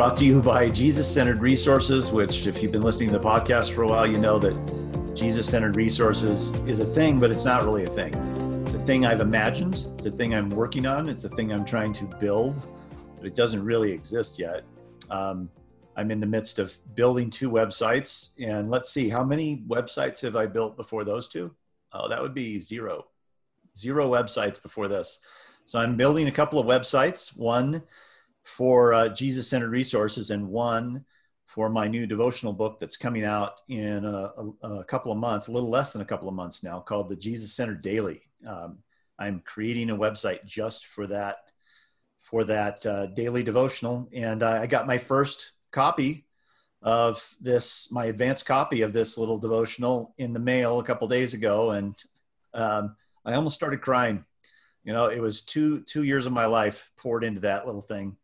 brought 0.00 0.16
to 0.16 0.24
you 0.24 0.40
by 0.40 0.70
Jesus 0.70 1.06
Centered 1.06 1.42
Resources, 1.42 2.10
which, 2.10 2.46
if 2.46 2.62
you've 2.62 2.72
been 2.72 2.80
listening 2.80 3.10
to 3.10 3.18
the 3.18 3.22
podcast 3.22 3.74
for 3.74 3.82
a 3.82 3.86
while, 3.86 4.06
you 4.06 4.16
know 4.16 4.38
that 4.38 4.54
Jesus 5.14 5.46
Centered 5.46 5.76
Resources 5.76 6.52
is 6.66 6.80
a 6.80 6.86
thing, 6.86 7.20
but 7.20 7.30
it's 7.30 7.44
not 7.44 7.64
really 7.64 7.84
a 7.84 7.86
thing. 7.86 8.14
It's 8.64 8.72
a 8.72 8.78
thing 8.78 9.04
I've 9.04 9.20
imagined, 9.20 9.84
it's 9.96 10.06
a 10.06 10.10
thing 10.10 10.34
I'm 10.34 10.48
working 10.48 10.86
on, 10.86 11.10
it's 11.10 11.24
a 11.24 11.28
thing 11.28 11.52
I'm 11.52 11.66
trying 11.66 11.92
to 11.92 12.06
build, 12.06 12.66
but 13.18 13.26
it 13.26 13.34
doesn't 13.34 13.62
really 13.62 13.92
exist 13.92 14.38
yet. 14.38 14.64
Um, 15.10 15.50
I'm 15.96 16.10
in 16.10 16.18
the 16.18 16.26
midst 16.26 16.58
of 16.58 16.74
building 16.94 17.28
two 17.28 17.50
websites, 17.50 18.30
and 18.42 18.70
let's 18.70 18.90
see, 18.90 19.10
how 19.10 19.22
many 19.22 19.64
websites 19.68 20.22
have 20.22 20.34
I 20.34 20.46
built 20.46 20.78
before 20.78 21.04
those 21.04 21.28
two? 21.28 21.54
Oh, 21.92 22.08
that 22.08 22.22
would 22.22 22.32
be 22.32 22.58
zero. 22.58 23.08
Zero 23.76 24.08
websites 24.08 24.62
before 24.62 24.88
this. 24.88 25.18
So 25.66 25.78
I'm 25.78 25.98
building 25.98 26.26
a 26.26 26.32
couple 26.32 26.58
of 26.58 26.66
websites, 26.66 27.36
one 27.36 27.82
for 28.44 28.94
uh, 28.94 29.08
Jesus 29.08 29.48
Centered 29.48 29.70
Resources 29.70 30.30
and 30.30 30.48
one 30.48 31.04
for 31.46 31.68
my 31.68 31.88
new 31.88 32.06
devotional 32.06 32.52
book 32.52 32.78
that's 32.78 32.96
coming 32.96 33.24
out 33.24 33.54
in 33.68 34.04
a, 34.04 34.30
a, 34.62 34.68
a, 34.68 34.84
couple 34.84 35.10
of 35.10 35.18
months, 35.18 35.48
a 35.48 35.52
little 35.52 35.68
less 35.68 35.92
than 35.92 36.00
a 36.00 36.04
couple 36.04 36.28
of 36.28 36.34
months 36.34 36.62
now, 36.62 36.78
called 36.78 37.08
the 37.08 37.16
Jesus 37.16 37.52
Centered 37.54 37.82
Daily. 37.82 38.22
Um, 38.46 38.78
I'm 39.18 39.42
creating 39.44 39.90
a 39.90 39.96
website 39.96 40.44
just 40.44 40.86
for 40.86 41.06
that 41.08 41.38
for 42.22 42.44
that 42.44 42.86
uh, 42.86 43.06
daily 43.06 43.42
devotional, 43.42 44.08
and 44.12 44.44
uh, 44.44 44.60
I 44.62 44.68
got 44.68 44.86
my 44.86 44.98
first 44.98 45.50
copy 45.72 46.26
of 46.80 47.28
this, 47.40 47.90
my 47.90 48.04
advanced 48.06 48.46
copy 48.46 48.82
of 48.82 48.92
this 48.92 49.18
little 49.18 49.38
devotional 49.38 50.14
in 50.16 50.32
the 50.32 50.38
mail 50.38 50.78
a 50.78 50.84
couple 50.84 51.08
days 51.08 51.34
ago, 51.34 51.72
and 51.72 52.00
um, 52.54 52.94
I 53.24 53.34
almost 53.34 53.56
started 53.56 53.80
crying. 53.82 54.24
You 54.84 54.92
know 54.92 55.06
it 55.06 55.20
was 55.20 55.42
two 55.42 55.82
two 55.82 56.04
years 56.04 56.26
of 56.26 56.32
my 56.32 56.46
life 56.46 56.92
poured 56.96 57.24
into 57.24 57.40
that 57.40 57.66
little 57.66 57.82
thing 57.82 58.16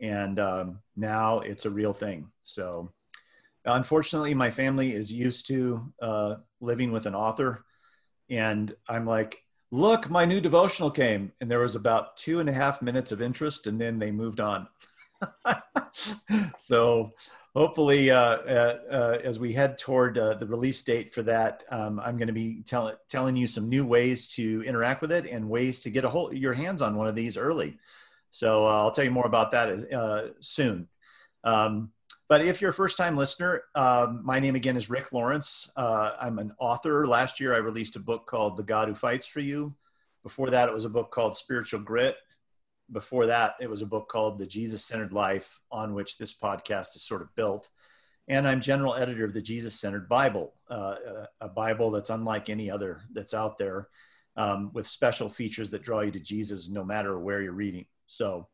and 0.00 0.38
um, 0.38 0.80
now 0.96 1.40
it's 1.40 1.66
a 1.66 1.70
real 1.70 1.92
thing. 1.92 2.30
So 2.42 2.92
unfortunately 3.64 4.34
my 4.34 4.50
family 4.50 4.92
is 4.92 5.12
used 5.12 5.46
to 5.48 5.92
uh, 6.00 6.36
living 6.60 6.92
with 6.92 7.06
an 7.06 7.14
author. 7.14 7.64
And 8.30 8.74
i'm 8.88 9.04
like 9.04 9.38
look 9.70 10.08
my 10.08 10.24
new 10.24 10.40
devotional 10.40 10.90
came. 10.90 11.32
And 11.40 11.50
there 11.50 11.60
was 11.60 11.74
about 11.74 12.16
two 12.16 12.40
and 12.40 12.48
a 12.48 12.52
half 12.52 12.80
minutes 12.80 13.12
of 13.12 13.20
interest 13.20 13.66
and 13.66 13.80
then 13.80 13.98
they 13.98 14.10
moved 14.10 14.40
on. 14.40 14.68
So 16.58 17.12
hopefully, 17.54 18.10
uh, 18.10 18.18
uh, 18.18 18.78
uh, 18.90 19.18
as 19.22 19.38
we 19.38 19.52
head 19.52 19.78
toward 19.78 20.18
uh, 20.18 20.34
the 20.34 20.46
release 20.46 20.82
date 20.82 21.14
for 21.14 21.22
that, 21.24 21.62
um, 21.70 22.00
I'm 22.00 22.16
going 22.16 22.28
to 22.28 22.32
be 22.32 22.62
tell- 22.62 22.98
telling 23.08 23.36
you 23.36 23.46
some 23.46 23.68
new 23.68 23.84
ways 23.84 24.28
to 24.34 24.62
interact 24.64 25.02
with 25.02 25.12
it 25.12 25.26
and 25.26 25.48
ways 25.48 25.80
to 25.80 25.90
get 25.90 26.04
a 26.04 26.08
hold 26.08 26.34
your 26.34 26.54
hands 26.54 26.82
on 26.82 26.96
one 26.96 27.06
of 27.06 27.14
these 27.14 27.36
early. 27.36 27.78
So 28.34 28.66
uh, 28.66 28.82
I'll 28.82 28.90
tell 28.90 29.04
you 29.04 29.12
more 29.12 29.26
about 29.26 29.52
that 29.52 29.92
uh, 29.92 30.28
soon. 30.40 30.88
Um, 31.44 31.92
but 32.28 32.44
if 32.44 32.60
you're 32.60 32.70
a 32.70 32.74
first 32.74 32.96
time 32.96 33.16
listener, 33.16 33.62
um, 33.74 34.22
my 34.24 34.40
name 34.40 34.56
again 34.56 34.76
is 34.76 34.90
Rick 34.90 35.12
Lawrence. 35.12 35.70
I'm 35.76 36.38
an 36.38 36.52
author. 36.58 37.06
Last 37.06 37.38
year, 37.38 37.54
I 37.54 37.58
released 37.58 37.96
a 37.96 38.00
book 38.00 38.26
called 38.26 38.56
The 38.56 38.62
God 38.62 38.88
Who 38.88 38.94
Fights 38.94 39.26
for 39.26 39.40
You. 39.40 39.74
Before 40.22 40.50
that, 40.50 40.68
it 40.68 40.74
was 40.74 40.84
a 40.84 40.90
book 40.90 41.12
called 41.12 41.36
Spiritual 41.36 41.80
Grit 41.80 42.16
before 42.90 43.26
that, 43.26 43.54
it 43.60 43.70
was 43.70 43.82
a 43.82 43.86
book 43.86 44.08
called 44.08 44.38
The 44.38 44.46
Jesus 44.46 44.84
Centered 44.84 45.12
Life, 45.12 45.60
on 45.70 45.94
which 45.94 46.18
this 46.18 46.34
podcast 46.34 46.96
is 46.96 47.02
sort 47.02 47.22
of 47.22 47.34
built. 47.34 47.70
And 48.28 48.48
I'm 48.48 48.60
general 48.60 48.94
editor 48.94 49.24
of 49.24 49.32
the 49.32 49.42
Jesus 49.42 49.78
Centered 49.78 50.08
Bible, 50.08 50.54
uh, 50.68 51.26
a 51.40 51.48
Bible 51.48 51.90
that's 51.90 52.10
unlike 52.10 52.48
any 52.48 52.70
other 52.70 53.02
that's 53.12 53.34
out 53.34 53.58
there, 53.58 53.88
um, 54.36 54.70
with 54.72 54.86
special 54.86 55.28
features 55.28 55.70
that 55.70 55.82
draw 55.82 56.00
you 56.00 56.10
to 56.12 56.20
Jesus 56.20 56.68
no 56.68 56.84
matter 56.84 57.18
where 57.18 57.42
you're 57.42 57.52
reading. 57.52 57.86
So 58.14 58.48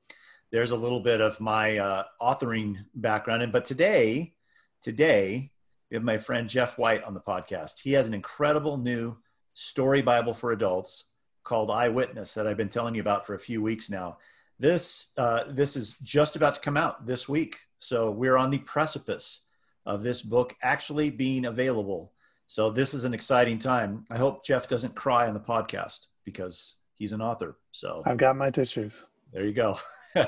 there's 0.50 0.72
a 0.72 0.76
little 0.76 1.00
bit 1.00 1.20
of 1.20 1.40
my 1.40 1.78
uh, 1.78 2.04
authoring 2.20 2.76
background. 2.94 3.42
And 3.42 3.52
but 3.52 3.64
today, 3.64 4.34
today, 4.82 5.50
we 5.90 5.96
have 5.96 6.04
my 6.04 6.18
friend 6.18 6.48
Jeff 6.48 6.78
White 6.78 7.04
on 7.04 7.14
the 7.14 7.20
podcast. 7.20 7.80
He 7.80 7.92
has 7.92 8.08
an 8.08 8.14
incredible 8.14 8.76
new 8.76 9.16
story 9.54 10.02
Bible 10.02 10.34
for 10.34 10.52
adults 10.52 11.04
called 11.44 11.70
Eyewitness 11.70 12.34
that 12.34 12.46
I've 12.46 12.56
been 12.56 12.68
telling 12.68 12.94
you 12.94 13.00
about 13.00 13.26
for 13.26 13.34
a 13.34 13.38
few 13.38 13.62
weeks 13.62 13.90
now. 13.90 14.18
This 14.58 15.08
uh, 15.16 15.44
this 15.48 15.76
is 15.76 15.96
just 16.02 16.36
about 16.36 16.54
to 16.56 16.60
come 16.60 16.76
out 16.76 17.06
this 17.06 17.28
week, 17.28 17.58
so 17.78 18.10
we're 18.10 18.36
on 18.36 18.50
the 18.50 18.58
precipice 18.58 19.42
of 19.86 20.02
this 20.02 20.20
book 20.22 20.54
actually 20.62 21.10
being 21.10 21.46
available. 21.46 22.12
So 22.46 22.70
this 22.70 22.92
is 22.94 23.04
an 23.04 23.14
exciting 23.14 23.58
time. 23.58 24.04
I 24.10 24.18
hope 24.18 24.44
Jeff 24.44 24.68
doesn't 24.68 24.94
cry 24.94 25.28
on 25.28 25.34
the 25.34 25.40
podcast 25.40 26.06
because 26.24 26.76
he's 26.94 27.12
an 27.12 27.22
author. 27.22 27.56
So 27.70 28.02
I've 28.04 28.18
got 28.18 28.36
my 28.36 28.50
tissues. 28.50 29.06
There 29.32 29.44
you 29.44 29.52
go. 29.52 29.78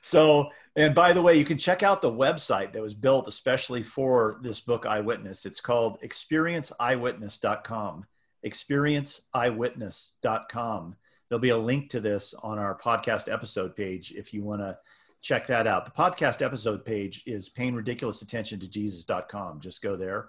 so, 0.00 0.50
and 0.76 0.94
by 0.94 1.12
the 1.12 1.22
way, 1.22 1.38
you 1.38 1.44
can 1.44 1.58
check 1.58 1.82
out 1.82 2.02
the 2.02 2.10
website 2.10 2.72
that 2.72 2.82
was 2.82 2.94
built 2.94 3.28
especially 3.28 3.82
for 3.82 4.38
this 4.42 4.60
book, 4.60 4.86
Eyewitness. 4.86 5.44
It's 5.44 5.60
called 5.60 6.00
experienceeyewitness.com 6.02 8.06
experienceeyewitness.com. 8.44 10.96
There'll 11.28 11.40
be 11.40 11.50
a 11.50 11.58
link 11.58 11.90
to 11.90 12.00
this 12.00 12.34
on 12.42 12.58
our 12.58 12.76
podcast 12.78 13.32
episode 13.32 13.76
page 13.76 14.12
if 14.12 14.34
you 14.34 14.42
want 14.42 14.60
to 14.60 14.76
check 15.22 15.46
that 15.46 15.68
out. 15.68 15.86
The 15.86 15.92
podcast 15.92 16.42
episode 16.42 16.84
page 16.84 17.22
is 17.26 17.48
paying 17.48 17.74
ridiculous 17.74 18.20
attention 18.22 18.60
to 18.60 18.68
Jesus.com. 18.68 19.60
Just 19.60 19.80
go 19.82 19.96
there 19.96 20.28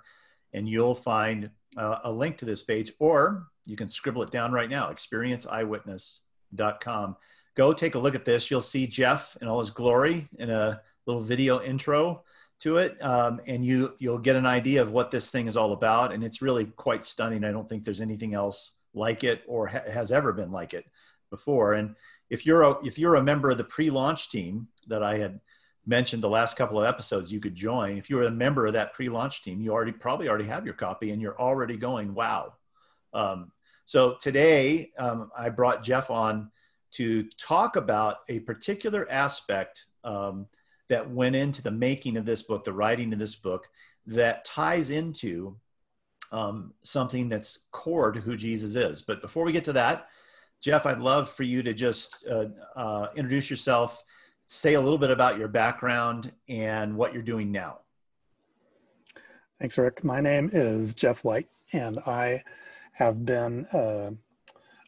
and 0.54 0.70
you'll 0.70 0.96
find 0.96 1.50
uh, 1.76 2.00
a 2.04 2.12
link 2.12 2.38
to 2.38 2.46
this 2.46 2.64
page, 2.64 2.94
or 3.00 3.48
you 3.66 3.76
can 3.76 3.90
scribble 3.90 4.22
it 4.22 4.30
down 4.32 4.52
right 4.52 4.70
now 4.70 4.92
experienceeyewitness.com. 4.92 7.16
Go 7.56 7.74
take 7.74 7.96
a 7.96 8.00
look 8.00 8.16
at 8.16 8.26
this. 8.26 8.50
You'll 8.50 8.62
see 8.62 8.88
Jeff 8.88 9.38
in 9.42 9.48
all 9.48 9.60
his 9.60 9.70
glory 9.70 10.28
in 10.38 10.50
a 10.50 10.82
little 11.06 11.22
video 11.22 11.62
intro 11.62 12.24
to 12.60 12.78
it, 12.78 12.98
um, 13.02 13.42
and 13.46 13.66
you 13.66 13.94
you'll 14.00 14.18
get 14.18 14.36
an 14.36 14.46
idea 14.46 14.82
of 14.82 14.92
what 14.92 15.12
this 15.12 15.30
thing 15.30 15.48
is 15.48 15.58
all 15.58 15.74
about. 15.74 16.14
And 16.14 16.24
it's 16.24 16.42
really 16.42 16.66
quite 16.66 17.06
stunning. 17.06 17.44
I 17.44 17.52
don't 17.52 17.68
think 17.68 17.84
there's 17.84 18.02
anything 18.02 18.34
else 18.34 18.72
like 18.94 19.24
it 19.24 19.44
or 19.48 19.68
ha- 19.68 19.84
has 19.92 20.12
ever 20.12 20.32
been 20.32 20.52
like 20.52 20.74
it 20.74 20.86
before. 21.30 21.74
And 21.74 21.96
if 22.30 22.46
you're 22.46 22.64
a, 22.64 22.86
if 22.86 22.98
you're 22.98 23.16
a 23.16 23.24
member 23.24 23.50
of 23.50 23.58
the 23.58 23.64
pre-launch 23.64 24.30
team 24.30 24.68
that 24.88 25.04
I 25.04 25.18
had 25.18 25.40
mentioned 25.86 26.24
the 26.24 26.30
last 26.30 26.56
couple 26.56 26.80
of 26.80 26.86
episodes, 26.86 27.32
you 27.32 27.40
could 27.40 27.56
join. 27.56 27.98
If 27.98 28.10
you're 28.10 28.24
a 28.24 28.32
member 28.32 28.66
of 28.66 28.74
that 28.74 28.94
pre-launch 28.94 29.44
team, 29.44 29.62
you 29.62 29.72
already 29.72 29.92
probably 29.92 30.30
already 30.30 30.48
have 30.48 30.66
your 30.66 30.76
copy, 30.76 31.12
and 31.12 31.22
you're 31.22 31.40
already 31.40 31.76
going, 31.76 32.14
wow. 32.14 32.54
Um, 33.14 33.52
so 33.86 34.16
today 34.22 34.92
um, 34.98 35.30
I 35.38 35.50
brought 35.50 35.84
Jeff 35.84 36.10
on 36.10 36.52
to 36.94 37.24
talk 37.38 37.76
about 37.76 38.18
a 38.30 38.40
particular 38.40 39.10
aspect 39.10 39.86
um, 40.04 40.48
that 40.90 41.10
went 41.10 41.36
into 41.36 41.62
the 41.62 41.72
making 41.72 42.18
of 42.18 42.26
this 42.26 42.44
book, 42.44 42.64
the 42.64 42.74
writing 42.74 43.12
of 43.14 43.20
this 43.20 43.36
book, 43.36 43.70
that 44.06 44.46
ties 44.46 44.90
into 44.90 45.56
um, 46.32 46.74
something 46.84 47.30
that's 47.30 47.60
core 47.72 48.12
to 48.12 48.20
who 48.20 48.36
Jesus 48.36 48.76
is. 48.76 49.02
But 49.02 49.22
before 49.22 49.46
we 49.46 49.52
get 49.52 49.66
to 49.66 49.74
that, 49.74 50.08
Jeff, 50.62 50.86
I'd 50.86 51.00
love 51.00 51.30
for 51.30 51.44
you 51.44 51.62
to 51.64 51.74
just 51.74 52.26
uh, 52.28 52.48
uh, 52.76 53.08
introduce 53.16 53.50
yourself, 53.50 54.04
say 54.46 54.76
a 54.76 54.82
little 54.82 54.98
bit 54.98 55.12
about 55.12 55.38
your 55.38 55.48
background 55.48 56.32
and 56.48 56.96
what 56.96 57.14
you're 57.14 57.22
doing 57.22 57.52
now. 57.52 57.80
Thanks, 59.60 59.78
Rick. 59.78 60.04
My 60.04 60.22
name 60.22 60.50
is 60.54 60.96
Jeff 60.96 61.24
White, 61.24 61.48
and 61.72 62.00
I 62.00 62.44
have 62.94 63.26
been 63.26 63.66
uh, 63.68 64.12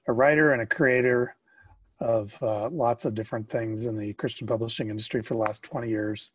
a 0.07 0.13
writer 0.13 0.51
and 0.51 0.61
a 0.61 0.65
creator 0.65 1.35
of 1.99 2.37
uh, 2.41 2.69
lots 2.69 3.05
of 3.05 3.15
different 3.15 3.49
things 3.49 3.85
in 3.85 3.97
the 3.97 4.13
Christian 4.13 4.47
publishing 4.47 4.89
industry 4.89 5.21
for 5.21 5.33
the 5.33 5.39
last 5.39 5.63
20 5.63 5.89
years. 5.89 6.31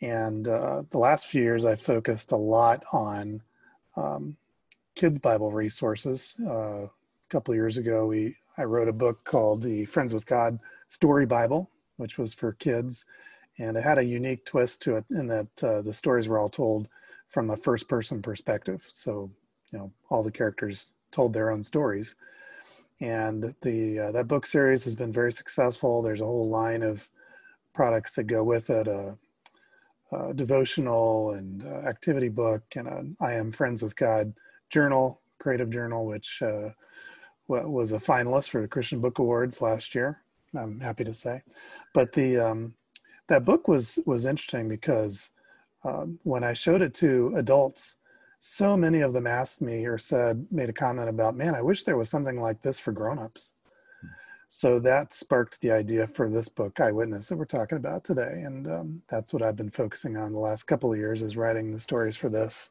And 0.00 0.48
uh, 0.48 0.82
the 0.90 0.98
last 0.98 1.26
few 1.26 1.42
years, 1.42 1.64
I've 1.64 1.80
focused 1.80 2.32
a 2.32 2.36
lot 2.36 2.84
on 2.92 3.42
um, 3.96 4.36
kids' 4.94 5.18
Bible 5.18 5.52
resources. 5.52 6.34
Uh, 6.40 6.84
a 6.84 6.90
couple 7.28 7.54
years 7.54 7.76
ago, 7.76 8.06
we 8.06 8.36
I 8.58 8.64
wrote 8.64 8.88
a 8.88 8.92
book 8.92 9.22
called 9.24 9.62
the 9.62 9.84
Friends 9.84 10.14
with 10.14 10.26
God 10.26 10.58
Story 10.88 11.26
Bible, 11.26 11.70
which 11.96 12.16
was 12.16 12.32
for 12.32 12.52
kids, 12.52 13.04
and 13.58 13.76
it 13.76 13.82
had 13.82 13.98
a 13.98 14.04
unique 14.04 14.44
twist 14.46 14.80
to 14.82 14.96
it 14.96 15.04
in 15.10 15.26
that 15.26 15.64
uh, 15.64 15.82
the 15.82 15.92
stories 15.92 16.26
were 16.26 16.38
all 16.38 16.48
told 16.48 16.88
from 17.26 17.50
a 17.50 17.56
first-person 17.56 18.22
perspective. 18.22 18.84
So, 18.88 19.30
you 19.72 19.78
know, 19.78 19.92
all 20.08 20.22
the 20.22 20.30
characters 20.30 20.94
told 21.10 21.32
their 21.32 21.50
own 21.50 21.62
stories 21.62 22.14
and 23.00 23.54
the 23.62 23.98
uh, 23.98 24.12
that 24.12 24.28
book 24.28 24.46
series 24.46 24.84
has 24.84 24.96
been 24.96 25.12
very 25.12 25.32
successful. 25.32 26.02
There's 26.02 26.20
a 26.20 26.26
whole 26.26 26.48
line 26.48 26.82
of 26.82 27.08
products 27.74 28.14
that 28.14 28.24
go 28.24 28.42
with 28.42 28.70
it, 28.70 28.88
a, 28.88 29.16
uh, 30.12 30.32
devotional 30.32 31.32
and 31.32 31.64
uh, 31.64 31.88
activity 31.88 32.28
book 32.28 32.62
and 32.74 32.88
a 32.88 33.04
I 33.20 33.34
Am 33.34 33.50
Friends 33.50 33.82
with 33.82 33.96
God 33.96 34.32
journal, 34.70 35.20
creative 35.38 35.70
journal, 35.70 36.06
which 36.06 36.42
uh, 36.42 36.70
was 37.48 37.92
a 37.92 37.98
finalist 37.98 38.50
for 38.50 38.60
the 38.60 38.68
Christian 38.68 39.00
Book 39.00 39.18
Awards 39.18 39.60
last 39.60 39.94
year. 39.94 40.22
I'm 40.54 40.80
happy 40.80 41.04
to 41.04 41.12
say, 41.12 41.42
but 41.92 42.12
the 42.12 42.38
um, 42.38 42.74
that 43.28 43.44
book 43.44 43.68
was 43.68 43.98
was 44.06 44.26
interesting 44.26 44.68
because 44.68 45.30
um, 45.84 46.18
when 46.22 46.44
I 46.44 46.52
showed 46.52 46.82
it 46.82 46.94
to 46.94 47.34
adults, 47.36 47.96
so 48.38 48.76
many 48.76 49.00
of 49.00 49.12
them 49.12 49.26
asked 49.26 49.62
me 49.62 49.86
or 49.86 49.98
said 49.98 50.46
made 50.50 50.68
a 50.68 50.72
comment 50.72 51.08
about, 51.08 51.36
"Man, 51.36 51.54
I 51.54 51.62
wish 51.62 51.84
there 51.84 51.96
was 51.96 52.08
something 52.08 52.40
like 52.40 52.62
this 52.62 52.78
for 52.78 52.92
grown-ups." 52.92 53.52
So 54.48 54.78
that 54.78 55.12
sparked 55.12 55.60
the 55.60 55.72
idea 55.72 56.06
for 56.06 56.30
this 56.30 56.48
book, 56.48 56.78
Eyewitness, 56.78 57.28
that 57.28 57.36
we're 57.36 57.44
talking 57.44 57.78
about 57.78 58.04
today, 58.04 58.42
and 58.44 58.68
um, 58.68 59.02
that's 59.08 59.32
what 59.32 59.42
I've 59.42 59.56
been 59.56 59.70
focusing 59.70 60.16
on 60.16 60.32
the 60.32 60.38
last 60.38 60.64
couple 60.64 60.92
of 60.92 60.98
years 60.98 61.20
is 61.20 61.36
writing 61.36 61.72
the 61.72 61.80
stories 61.80 62.16
for 62.16 62.28
this 62.28 62.70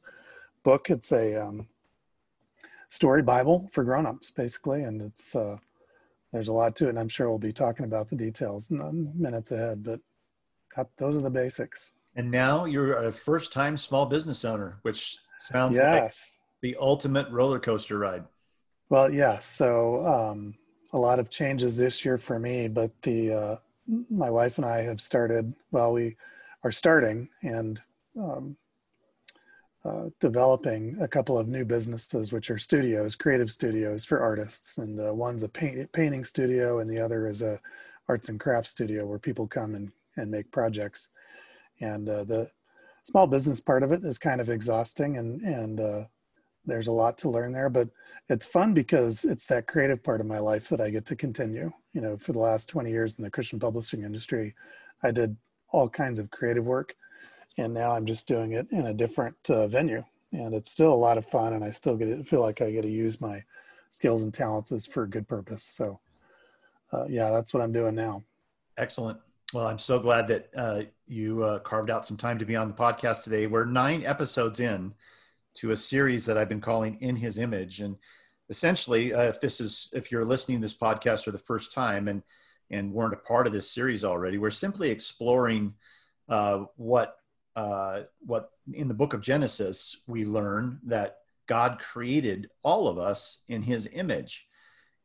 book. 0.63 0.89
It's 0.89 1.11
a 1.11 1.35
um, 1.35 1.67
story 2.87 3.21
Bible 3.21 3.69
for 3.71 3.83
grown-ups, 3.83 4.31
basically, 4.31 4.83
and 4.83 5.01
it's 5.01 5.35
uh, 5.35 5.57
there's 6.31 6.47
a 6.47 6.53
lot 6.53 6.75
to 6.77 6.85
it. 6.85 6.89
And 6.89 6.99
I'm 6.99 7.09
sure 7.09 7.29
we'll 7.29 7.37
be 7.37 7.53
talking 7.53 7.85
about 7.85 8.09
the 8.09 8.15
details 8.15 8.71
in 8.71 8.77
the 8.77 8.91
minutes 8.91 9.51
ahead, 9.51 9.83
but 9.83 9.99
that, 10.75 10.87
those 10.97 11.17
are 11.17 11.21
the 11.21 11.29
basics. 11.29 11.91
And 12.15 12.31
now 12.31 12.65
you're 12.65 12.93
a 12.93 13.11
first-time 13.11 13.75
small 13.75 14.05
business 14.05 14.45
owner, 14.45 14.79
which 14.83 15.17
sounds 15.39 15.75
yes. 15.75 16.39
like 16.61 16.71
the 16.73 16.77
ultimate 16.79 17.29
roller 17.29 17.59
coaster 17.59 17.97
ride. 17.97 18.23
Well, 18.89 19.11
yes. 19.11 19.45
So 19.45 20.05
um, 20.05 20.55
a 20.93 20.97
lot 20.97 21.19
of 21.19 21.29
changes 21.29 21.77
this 21.77 22.05
year 22.05 22.17
for 22.17 22.39
me, 22.39 22.67
but 22.67 22.91
the 23.01 23.33
uh, 23.33 23.55
my 24.09 24.29
wife 24.29 24.57
and 24.57 24.65
I 24.65 24.81
have 24.81 25.01
started. 25.01 25.53
Well, 25.71 25.93
we 25.93 26.15
are 26.63 26.71
starting, 26.71 27.29
and 27.41 27.81
um, 28.19 28.57
uh, 29.85 30.09
developing 30.19 30.97
a 30.99 31.07
couple 31.07 31.37
of 31.37 31.47
new 31.47 31.63
businesses, 31.63 32.31
which 32.31 32.49
are 32.49 32.57
studios, 32.57 33.15
creative 33.15 33.51
studios 33.51 34.03
for 34.03 34.19
artists. 34.19 34.79
And 34.79 34.99
uh, 34.99 35.13
one's 35.13 35.43
a 35.43 35.49
paint, 35.49 35.91
painting 35.91 36.23
studio, 36.25 36.79
and 36.79 36.89
the 36.89 36.99
other 36.99 37.27
is 37.27 37.41
a 37.41 37.59
arts 38.07 38.29
and 38.29 38.39
crafts 38.39 38.69
studio 38.69 39.05
where 39.05 39.19
people 39.19 39.47
come 39.47 39.75
and, 39.75 39.91
and 40.17 40.31
make 40.31 40.51
projects. 40.51 41.09
And 41.81 42.07
uh, 42.09 42.23
the 42.23 42.49
small 43.05 43.27
business 43.27 43.61
part 43.61 43.83
of 43.83 43.91
it 43.91 44.03
is 44.03 44.17
kind 44.17 44.41
of 44.41 44.49
exhausting, 44.49 45.17
and 45.17 45.41
and 45.41 45.79
uh, 45.79 46.03
there's 46.65 46.87
a 46.87 46.91
lot 46.91 47.17
to 47.19 47.29
learn 47.29 47.53
there. 47.53 47.69
But 47.69 47.89
it's 48.29 48.45
fun 48.45 48.73
because 48.73 49.23
it's 49.23 49.45
that 49.47 49.67
creative 49.67 50.03
part 50.03 50.21
of 50.21 50.27
my 50.27 50.39
life 50.39 50.69
that 50.69 50.81
I 50.81 50.89
get 50.89 51.05
to 51.07 51.15
continue. 51.15 51.71
You 51.93 52.01
know, 52.01 52.17
for 52.17 52.33
the 52.33 52.39
last 52.39 52.67
20 52.69 52.91
years 52.91 53.15
in 53.15 53.23
the 53.23 53.31
Christian 53.31 53.59
publishing 53.59 54.03
industry, 54.03 54.53
I 55.01 55.11
did 55.11 55.37
all 55.71 55.87
kinds 55.87 56.19
of 56.19 56.31
creative 56.31 56.65
work 56.65 56.95
and 57.57 57.73
now 57.73 57.91
I'm 57.91 58.05
just 58.05 58.27
doing 58.27 58.53
it 58.53 58.67
in 58.71 58.87
a 58.87 58.93
different 58.93 59.37
uh, 59.49 59.67
venue, 59.67 60.03
and 60.31 60.53
it's 60.53 60.71
still 60.71 60.93
a 60.93 60.95
lot 60.95 61.17
of 61.17 61.25
fun, 61.25 61.53
and 61.53 61.63
I 61.63 61.71
still 61.71 61.95
get 61.95 62.05
to 62.05 62.23
feel 62.23 62.41
like 62.41 62.61
I 62.61 62.71
get 62.71 62.81
to 62.81 62.89
use 62.89 63.21
my 63.21 63.43
skills 63.91 64.23
and 64.23 64.33
talents 64.33 64.71
as 64.71 64.85
for 64.85 65.03
a 65.03 65.09
good 65.09 65.27
purpose. 65.27 65.63
So, 65.63 65.99
uh, 66.91 67.05
yeah, 67.07 67.31
that's 67.31 67.53
what 67.53 67.63
I'm 67.63 67.71
doing 67.71 67.95
now. 67.95 68.23
Excellent. 68.77 69.19
Well, 69.55 69.67
I'm 69.67 69.79
so 69.79 69.99
glad 69.99 70.27
that 70.27 70.49
uh, 70.53 70.81
you 71.07 71.41
uh, 71.41 71.59
carved 71.59 71.89
out 71.89 72.05
some 72.05 72.17
time 72.17 72.37
to 72.39 72.45
be 72.45 72.57
on 72.57 72.67
the 72.67 72.73
podcast 72.73 73.23
today. 73.23 73.47
We're 73.47 73.63
nine 73.63 74.03
episodes 74.03 74.59
in 74.59 74.93
to 75.53 75.71
a 75.71 75.77
series 75.77 76.25
that 76.25 76.37
I've 76.37 76.49
been 76.49 76.59
calling 76.59 76.97
"In 76.99 77.15
His 77.15 77.37
Image," 77.37 77.79
and 77.79 77.95
essentially, 78.49 79.13
uh, 79.13 79.21
if 79.21 79.39
this 79.39 79.61
is 79.61 79.89
if 79.93 80.11
you're 80.11 80.25
listening 80.25 80.57
to 80.57 80.61
this 80.61 80.75
podcast 80.75 81.23
for 81.23 81.31
the 81.31 81.37
first 81.37 81.71
time 81.71 82.09
and 82.09 82.21
and 82.69 82.91
weren't 82.91 83.13
a 83.13 83.17
part 83.17 83.47
of 83.47 83.53
this 83.53 83.71
series 83.71 84.03
already, 84.03 84.37
we're 84.37 84.51
simply 84.51 84.89
exploring 84.89 85.73
uh, 86.27 86.65
what 86.75 87.15
uh, 87.55 88.01
what 88.25 88.49
in 88.73 88.89
the 88.89 88.93
book 88.93 89.13
of 89.13 89.21
Genesis 89.21 90.01
we 90.05 90.25
learn 90.25 90.81
that 90.83 91.19
God 91.47 91.79
created 91.79 92.49
all 92.61 92.89
of 92.89 92.97
us 92.97 93.41
in 93.47 93.61
his 93.61 93.87
image. 93.93 94.49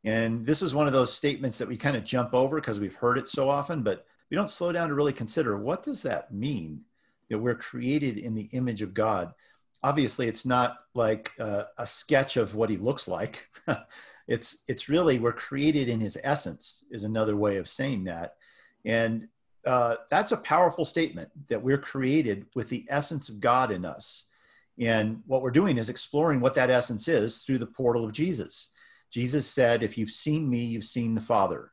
And 0.03 0.45
this 0.45 0.61
is 0.61 0.75
one 0.75 0.87
of 0.87 0.93
those 0.93 1.13
statements 1.13 1.57
that 1.59 1.69
we 1.69 1.77
kind 1.77 1.95
of 1.95 2.03
jump 2.03 2.33
over 2.33 2.59
because 2.59 2.81
we've 2.81 2.95
heard 2.95 3.17
it 3.17 3.29
so 3.29 3.47
often, 3.47 3.81
but 3.81 4.07
we 4.31 4.37
don't 4.37 4.49
slow 4.49 4.71
down 4.71 4.87
to 4.87 4.95
really 4.95 5.13
consider 5.13 5.57
what 5.57 5.83
does 5.83 6.01
that 6.03 6.33
mean 6.33 6.81
that 7.29 7.37
we're 7.37 7.53
created 7.53 8.17
in 8.17 8.33
the 8.33 8.49
image 8.53 8.81
of 8.81 8.93
God. 8.93 9.33
Obviously, 9.83 10.27
it's 10.27 10.45
not 10.45 10.77
like 10.93 11.31
uh, 11.39 11.65
a 11.77 11.85
sketch 11.85 12.37
of 12.37 12.55
what 12.55 12.69
he 12.69 12.77
looks 12.77 13.07
like. 13.07 13.47
it's 14.27 14.59
it's 14.67 14.89
really 14.89 15.19
we're 15.19 15.33
created 15.33 15.89
in 15.89 15.99
his 15.99 16.17
essence 16.23 16.85
is 16.91 17.03
another 17.03 17.35
way 17.35 17.57
of 17.57 17.67
saying 17.67 18.05
that. 18.05 18.35
And 18.85 19.27
uh, 19.65 19.97
that's 20.09 20.31
a 20.31 20.37
powerful 20.37 20.85
statement 20.85 21.29
that 21.49 21.61
we're 21.61 21.77
created 21.77 22.45
with 22.55 22.69
the 22.69 22.85
essence 22.89 23.27
of 23.27 23.39
God 23.39 23.71
in 23.71 23.85
us. 23.85 24.25
And 24.79 25.21
what 25.27 25.41
we're 25.41 25.51
doing 25.51 25.77
is 25.77 25.89
exploring 25.89 26.39
what 26.39 26.55
that 26.55 26.69
essence 26.69 27.07
is 27.07 27.39
through 27.39 27.59
the 27.59 27.67
portal 27.67 28.05
of 28.05 28.13
Jesus. 28.13 28.69
Jesus 29.09 29.45
said, 29.45 29.83
If 29.83 29.97
you've 29.97 30.11
seen 30.11 30.49
me, 30.49 30.59
you've 30.59 30.85
seen 30.85 31.15
the 31.15 31.21
Father. 31.21 31.71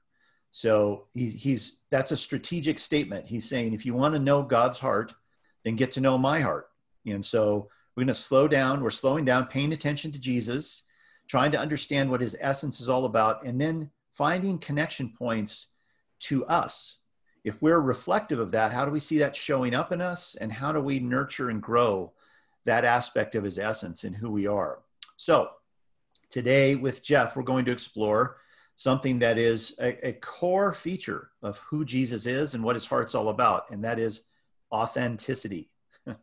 So 0.59 1.05
he, 1.15 1.31
he's 1.31 1.83
that's 1.91 2.11
a 2.11 2.17
strategic 2.17 2.81
statement. 2.81 3.27
He's 3.27 3.49
saying, 3.49 3.75
if 3.75 3.87
you 3.87 3.95
want 3.95 4.15
to 4.15 4.21
know 4.21 4.43
God's 4.43 4.79
heart, 4.79 5.15
then 5.65 5.77
get 5.77 5.93
to 5.93 6.01
know 6.01 6.19
my 6.19 6.41
heart. 6.41 6.69
And 7.07 7.25
so 7.25 7.69
we're 7.95 8.03
going 8.03 8.09
to 8.09 8.15
slow 8.15 8.49
down. 8.49 8.83
We're 8.83 8.91
slowing 8.91 9.25
down, 9.25 9.47
paying 9.47 9.73
attention 9.73 10.11
to 10.11 10.19
Jesus, 10.19 10.83
trying 11.29 11.53
to 11.53 11.59
understand 11.59 12.11
what 12.11 12.21
his 12.21 12.37
essence 12.41 12.81
is 12.81 12.89
all 12.89 13.05
about, 13.05 13.45
and 13.45 13.61
then 13.61 13.91
finding 14.15 14.59
connection 14.59 15.13
points 15.17 15.69
to 16.23 16.45
us 16.47 16.99
if 17.45 17.63
we're 17.63 17.79
reflective 17.79 18.41
of 18.41 18.51
that, 18.51 18.73
how 18.73 18.85
do 18.85 18.91
we 18.91 18.99
see 18.99 19.19
that 19.19 19.37
showing 19.37 19.75
up 19.75 19.93
in 19.93 20.01
us? 20.01 20.35
And 20.35 20.53
how 20.53 20.73
do 20.73 20.81
we 20.81 20.99
nurture 20.99 21.51
and 21.51 21.63
grow 21.63 22.13
that 22.65 22.85
aspect 22.85 23.37
of 23.37 23.45
his 23.45 23.61
essence 23.61 24.03
and 24.03 24.17
who 24.17 24.31
we 24.31 24.49
are? 24.49 24.81
So, 25.17 25.51
today 26.31 26.75
with 26.75 27.03
Jeff, 27.03 27.37
we're 27.37 27.45
going 27.45 27.65
to 27.67 27.73
explore 27.73 28.39
something 28.79 29.19
that 29.19 29.39
is 29.39 29.75
a, 29.81 30.07
a 30.07 30.13
core 30.13 30.73
feature 30.73 31.33
of 31.43 31.59
who 31.69 31.85
Jesus 31.85 32.27
is 32.27 32.55
and 32.55 32.63
what 32.63 32.77
his 32.77 32.87
heart's 32.87 33.17
all 33.17 33.29
about, 33.29 33.65
and 33.73 33.83
that 33.83 33.99
is 33.99 34.23
authenticity. 34.73 35.69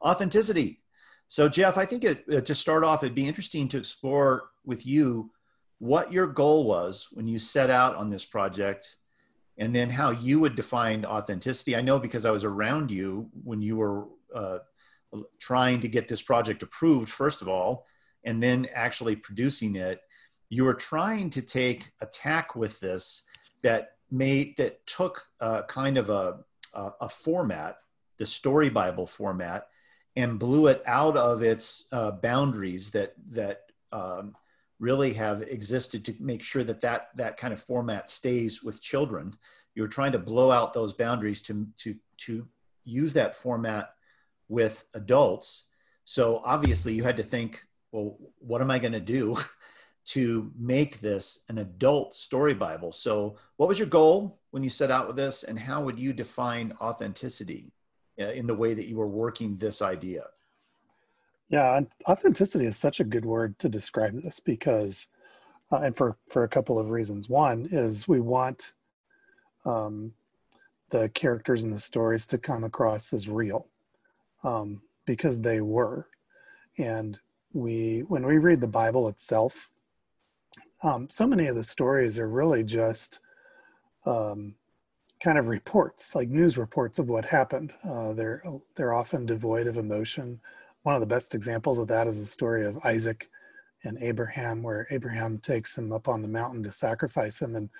authenticity. 0.00 0.80
So, 1.26 1.48
Jeff, 1.48 1.76
I 1.76 1.84
think 1.84 2.04
it, 2.04 2.24
uh, 2.32 2.40
to 2.42 2.54
start 2.54 2.84
off, 2.84 3.02
it'd 3.02 3.16
be 3.16 3.26
interesting 3.26 3.66
to 3.66 3.78
explore 3.78 4.44
with 4.64 4.86
you 4.86 5.32
what 5.78 6.12
your 6.12 6.28
goal 6.28 6.68
was 6.68 7.08
when 7.10 7.26
you 7.26 7.40
set 7.40 7.68
out 7.68 7.96
on 7.96 8.10
this 8.10 8.24
project 8.24 8.94
and 9.58 9.74
then 9.74 9.90
how 9.90 10.10
you 10.10 10.38
would 10.38 10.54
define 10.54 11.04
authenticity. 11.04 11.74
I 11.74 11.82
know 11.82 11.98
because 11.98 12.24
I 12.24 12.30
was 12.30 12.44
around 12.44 12.92
you 12.92 13.28
when 13.42 13.60
you 13.60 13.74
were 13.74 14.06
uh, 14.32 14.58
trying 15.40 15.80
to 15.80 15.88
get 15.88 16.06
this 16.06 16.22
project 16.22 16.62
approved, 16.62 17.08
first 17.08 17.42
of 17.42 17.48
all, 17.48 17.86
and 18.22 18.40
then 18.40 18.68
actually 18.72 19.16
producing 19.16 19.74
it. 19.74 20.00
You 20.54 20.62
were 20.62 20.74
trying 20.74 21.30
to 21.30 21.42
take 21.42 21.90
a 22.00 22.06
tack 22.06 22.54
with 22.54 22.78
this 22.78 23.22
that 23.62 23.96
made 24.08 24.56
that 24.58 24.86
took 24.86 25.20
uh, 25.40 25.62
kind 25.62 25.98
of 25.98 26.10
a, 26.10 26.44
a, 26.72 26.92
a 27.00 27.08
format, 27.08 27.78
the 28.18 28.26
story 28.26 28.70
Bible 28.70 29.08
format, 29.08 29.66
and 30.14 30.38
blew 30.38 30.68
it 30.68 30.80
out 30.86 31.16
of 31.16 31.42
its 31.42 31.86
uh, 31.90 32.12
boundaries 32.12 32.92
that 32.92 33.14
that 33.32 33.62
um, 33.90 34.36
really 34.78 35.14
have 35.14 35.42
existed 35.42 36.04
to 36.04 36.14
make 36.20 36.42
sure 36.44 36.62
that 36.62 36.82
that 36.82 37.08
that 37.16 37.36
kind 37.36 37.52
of 37.52 37.60
format 37.60 38.08
stays 38.08 38.62
with 38.62 38.80
children. 38.80 39.34
You're 39.74 39.88
trying 39.88 40.12
to 40.12 40.20
blow 40.20 40.52
out 40.52 40.72
those 40.72 40.92
boundaries 40.92 41.42
to 41.42 41.66
to 41.78 41.96
to 42.18 42.46
use 42.84 43.12
that 43.14 43.34
format 43.34 43.90
with 44.48 44.84
adults. 44.94 45.64
So 46.04 46.40
obviously 46.44 46.94
you 46.94 47.02
had 47.02 47.16
to 47.16 47.24
think 47.24 47.60
well 47.90 48.18
what 48.38 48.60
am 48.60 48.70
i 48.70 48.78
going 48.78 48.92
to 48.92 49.00
do 49.00 49.36
to 50.06 50.52
make 50.58 51.00
this 51.00 51.40
an 51.48 51.58
adult 51.58 52.14
story 52.14 52.54
bible. 52.54 52.92
So 52.92 53.36
what 53.56 53.68
was 53.68 53.78
your 53.78 53.88
goal 53.88 54.38
when 54.50 54.62
you 54.62 54.70
set 54.70 54.90
out 54.90 55.06
with 55.06 55.16
this 55.16 55.44
and 55.44 55.58
how 55.58 55.82
would 55.82 55.98
you 55.98 56.12
define 56.12 56.74
authenticity 56.80 57.72
uh, 58.20 58.26
in 58.26 58.46
the 58.46 58.54
way 58.54 58.74
that 58.74 58.86
you 58.86 58.96
were 58.96 59.08
working 59.08 59.56
this 59.56 59.80
idea? 59.80 60.24
Yeah, 61.48 61.80
authenticity 62.08 62.66
is 62.66 62.76
such 62.76 63.00
a 63.00 63.04
good 63.04 63.24
word 63.24 63.58
to 63.60 63.68
describe 63.68 64.20
this 64.22 64.40
because, 64.40 65.06
uh, 65.70 65.78
and 65.78 65.96
for 65.96 66.16
for 66.30 66.44
a 66.44 66.48
couple 66.48 66.78
of 66.78 66.90
reasons. 66.90 67.28
One 67.28 67.68
is 67.70 68.08
we 68.08 68.20
want 68.20 68.72
um, 69.64 70.12
the 70.90 71.10
characters 71.10 71.64
in 71.64 71.70
the 71.70 71.80
stories 71.80 72.26
to 72.28 72.38
come 72.38 72.64
across 72.64 73.12
as 73.12 73.28
real, 73.28 73.66
um, 74.42 74.80
because 75.06 75.40
they 75.40 75.60
were, 75.60 76.08
and 76.78 77.18
we 77.52 78.00
when 78.08 78.24
we 78.24 78.38
read 78.38 78.60
the 78.60 78.66
Bible 78.66 79.08
itself, 79.08 79.70
um, 80.82 81.08
so 81.08 81.26
many 81.26 81.46
of 81.46 81.56
the 81.56 81.64
stories 81.64 82.18
are 82.18 82.28
really 82.28 82.62
just 82.62 83.20
um, 84.06 84.54
kind 85.22 85.38
of 85.38 85.48
reports, 85.48 86.14
like 86.14 86.28
news 86.28 86.58
reports 86.58 86.98
of 86.98 87.08
what 87.08 87.24
happened. 87.24 87.72
Uh, 87.88 88.12
they're 88.12 88.42
they're 88.74 88.94
often 88.94 89.26
devoid 89.26 89.66
of 89.66 89.76
emotion 89.76 90.40
one 90.84 90.94
of 90.94 91.00
the 91.00 91.06
best 91.06 91.34
examples 91.34 91.78
of 91.78 91.88
that 91.88 92.06
is 92.06 92.20
the 92.20 92.26
story 92.26 92.64
of 92.66 92.78
Isaac 92.84 93.30
and 93.84 93.98
Abraham, 94.02 94.62
where 94.62 94.86
Abraham 94.90 95.38
takes 95.38 95.76
him 95.76 95.92
up 95.92 96.08
on 96.08 96.20
the 96.20 96.28
mountain 96.28 96.62
to 96.62 96.70
sacrifice 96.70 97.40
him. 97.40 97.56
And 97.56 97.70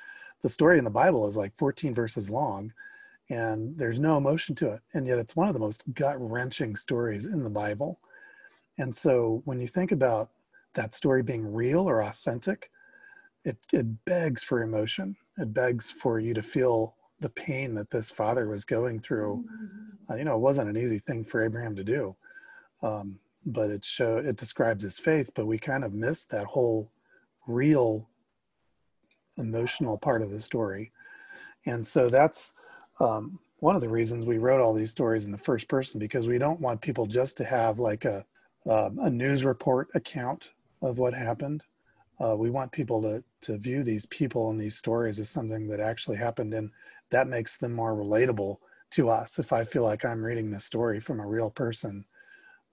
the 0.42 0.48
story 0.48 0.78
in 0.78 0.84
the 0.84 0.90
Bible 0.90 1.26
is 1.26 1.36
like 1.36 1.54
14 1.54 1.94
verses 1.94 2.30
long. 2.30 2.72
and 3.30 3.76
there's 3.78 3.98
no 3.98 4.18
emotion 4.18 4.54
to 4.54 4.70
it 4.70 4.80
and 4.92 5.06
yet 5.06 5.18
it's 5.18 5.34
one 5.34 5.48
of 5.48 5.54
the 5.54 5.60
most 5.60 5.82
gut-wrenching 5.94 6.76
stories 6.76 7.24
in 7.26 7.42
the 7.42 7.48
bible 7.48 7.98
and 8.76 8.94
so 8.94 9.40
when 9.46 9.58
you 9.58 9.66
think 9.66 9.92
about 9.92 10.28
that 10.74 10.92
story 10.92 11.22
being 11.22 11.50
real 11.50 11.88
or 11.88 12.02
authentic 12.02 12.70
it, 13.44 13.58
it 13.72 14.04
begs 14.04 14.42
for 14.42 14.62
emotion. 14.62 15.16
It 15.38 15.52
begs 15.52 15.90
for 15.90 16.18
you 16.18 16.34
to 16.34 16.42
feel 16.42 16.94
the 17.20 17.30
pain 17.30 17.74
that 17.74 17.90
this 17.90 18.10
father 18.10 18.48
was 18.48 18.64
going 18.64 19.00
through. 19.00 19.44
Uh, 20.10 20.16
you 20.16 20.24
know 20.24 20.34
it 20.34 20.40
wasn't 20.40 20.68
an 20.68 20.76
easy 20.76 20.98
thing 20.98 21.24
for 21.24 21.42
abraham 21.42 21.74
to 21.74 21.82
do 21.82 22.14
um, 22.82 23.18
but 23.46 23.70
it 23.70 23.82
show 23.82 24.18
it 24.18 24.36
describes 24.36 24.84
his 24.84 24.98
faith 24.98 25.30
but 25.34 25.46
we 25.46 25.56
kind 25.56 25.82
of 25.82 25.94
miss 25.94 26.26
that 26.26 26.44
whole 26.44 26.90
real 27.46 28.06
emotional 29.36 29.98
part 29.98 30.22
of 30.22 30.30
the 30.30 30.40
story. 30.40 30.92
And 31.66 31.86
so 31.86 32.08
that's 32.08 32.52
um, 33.00 33.38
one 33.58 33.74
of 33.74 33.82
the 33.82 33.88
reasons 33.88 34.26
we 34.26 34.38
wrote 34.38 34.60
all 34.60 34.74
these 34.74 34.90
stories 34.90 35.26
in 35.26 35.32
the 35.32 35.38
first 35.38 35.68
person 35.68 35.98
because 35.98 36.26
we 36.26 36.38
don't 36.38 36.60
want 36.60 36.80
people 36.80 37.06
just 37.06 37.36
to 37.38 37.44
have 37.44 37.78
like 37.78 38.04
a 38.04 38.24
um, 38.66 38.98
a 39.02 39.10
news 39.10 39.44
report 39.44 39.88
account 39.94 40.52
of 40.80 40.96
what 40.96 41.12
happened. 41.12 41.62
Uh, 42.20 42.36
we 42.36 42.50
want 42.50 42.72
people 42.72 43.02
to 43.02 43.22
to 43.40 43.58
view 43.58 43.82
these 43.82 44.06
people 44.06 44.50
and 44.50 44.60
these 44.60 44.76
stories 44.76 45.18
as 45.18 45.28
something 45.28 45.66
that 45.68 45.80
actually 45.80 46.16
happened, 46.16 46.54
and 46.54 46.70
that 47.10 47.28
makes 47.28 47.56
them 47.56 47.72
more 47.72 47.94
relatable 47.94 48.58
to 48.90 49.10
us. 49.10 49.38
If 49.38 49.52
I 49.52 49.64
feel 49.64 49.82
like 49.82 50.04
I'm 50.04 50.24
reading 50.24 50.50
this 50.50 50.64
story 50.64 51.00
from 51.00 51.20
a 51.20 51.26
real 51.26 51.50
person, 51.50 52.04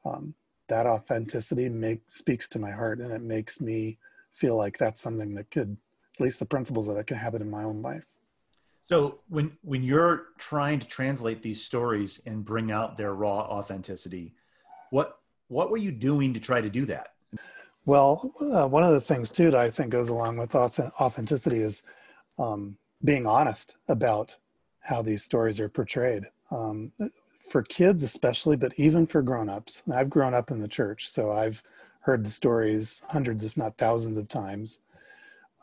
um, 0.06 0.36
that 0.70 0.86
authenticity 0.86 1.68
make, 1.70 2.02
speaks 2.08 2.48
to 2.50 2.60
my 2.60 2.72
heart, 2.72 3.00
and 3.00 3.12
it 3.12 3.22
makes 3.22 3.60
me 3.60 3.98
feel 4.32 4.56
like 4.56 4.78
that's 4.78 5.02
something 5.02 5.34
that 5.36 5.52
could, 5.52 5.76
at 6.16 6.22
least 6.22 6.40
the 6.40 6.46
principles 6.46 6.88
of 6.88 6.98
it, 6.98 7.08
can 7.08 7.18
happen 7.18 7.42
in 7.42 7.50
my 7.50 7.64
own 7.64 7.82
life. 7.82 8.06
So 8.88 9.20
when 9.30 9.58
when 9.62 9.84
you're 9.84 10.28
trying 10.38 10.80
to 10.80 10.88
translate 10.88 11.42
these 11.42 11.64
stories 11.64 12.22
and 12.26 12.44
bring 12.44 12.72
out 12.72 12.98
their 12.98 13.14
raw 13.14 13.40
authenticity, 13.42 14.34
what 14.90 15.18
what 15.48 15.70
were 15.72 15.78
you 15.78 15.92
doing 15.92 16.34
to 16.34 16.40
try 16.40 16.62
to 16.62 16.70
do 16.70 16.86
that? 16.86 17.14
Well, 17.86 18.34
uh, 18.40 18.68
one 18.68 18.84
of 18.84 18.92
the 18.94 19.02
things 19.02 19.32
too 19.32 19.52
that 19.52 19.60
I 19.60 19.72
think 19.72 19.90
goes 19.90 20.10
along 20.10 20.38
with 20.38 20.56
authenticity 20.56 21.62
is 21.62 21.84
um, 22.38 22.78
being 23.04 23.26
honest 23.26 23.78
about 23.88 24.36
how 24.80 25.02
these 25.02 25.24
stories 25.24 25.60
are 25.60 25.70
portrayed. 25.70 26.26
Um, 26.52 26.92
for 27.40 27.64
kids, 27.64 28.04
especially, 28.04 28.56
but 28.56 28.74
even 28.78 29.08
for 29.08 29.22
grown-ups. 29.22 29.82
I've 29.92 30.10
grown 30.10 30.34
up 30.34 30.52
in 30.52 30.62
the 30.62 30.68
church, 30.68 31.10
so 31.10 31.32
I've 31.32 31.64
heard 32.02 32.24
the 32.24 32.30
stories 32.30 33.02
hundreds, 33.10 33.44
if 33.44 33.58
not 33.58 33.78
thousands, 33.78 34.18
of 34.18 34.28
times 34.28 34.80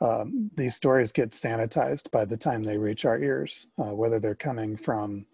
um, 0.00 0.50
these 0.56 0.76
stories 0.76 1.12
get 1.12 1.30
sanitized 1.30 2.10
by 2.10 2.24
the 2.24 2.36
time 2.36 2.62
they 2.62 2.78
reach 2.78 3.04
our 3.04 3.18
ears, 3.18 3.66
uh, 3.78 3.94
whether 3.94 4.20
they're 4.20 4.34
coming 4.34 4.76
from 4.76 5.26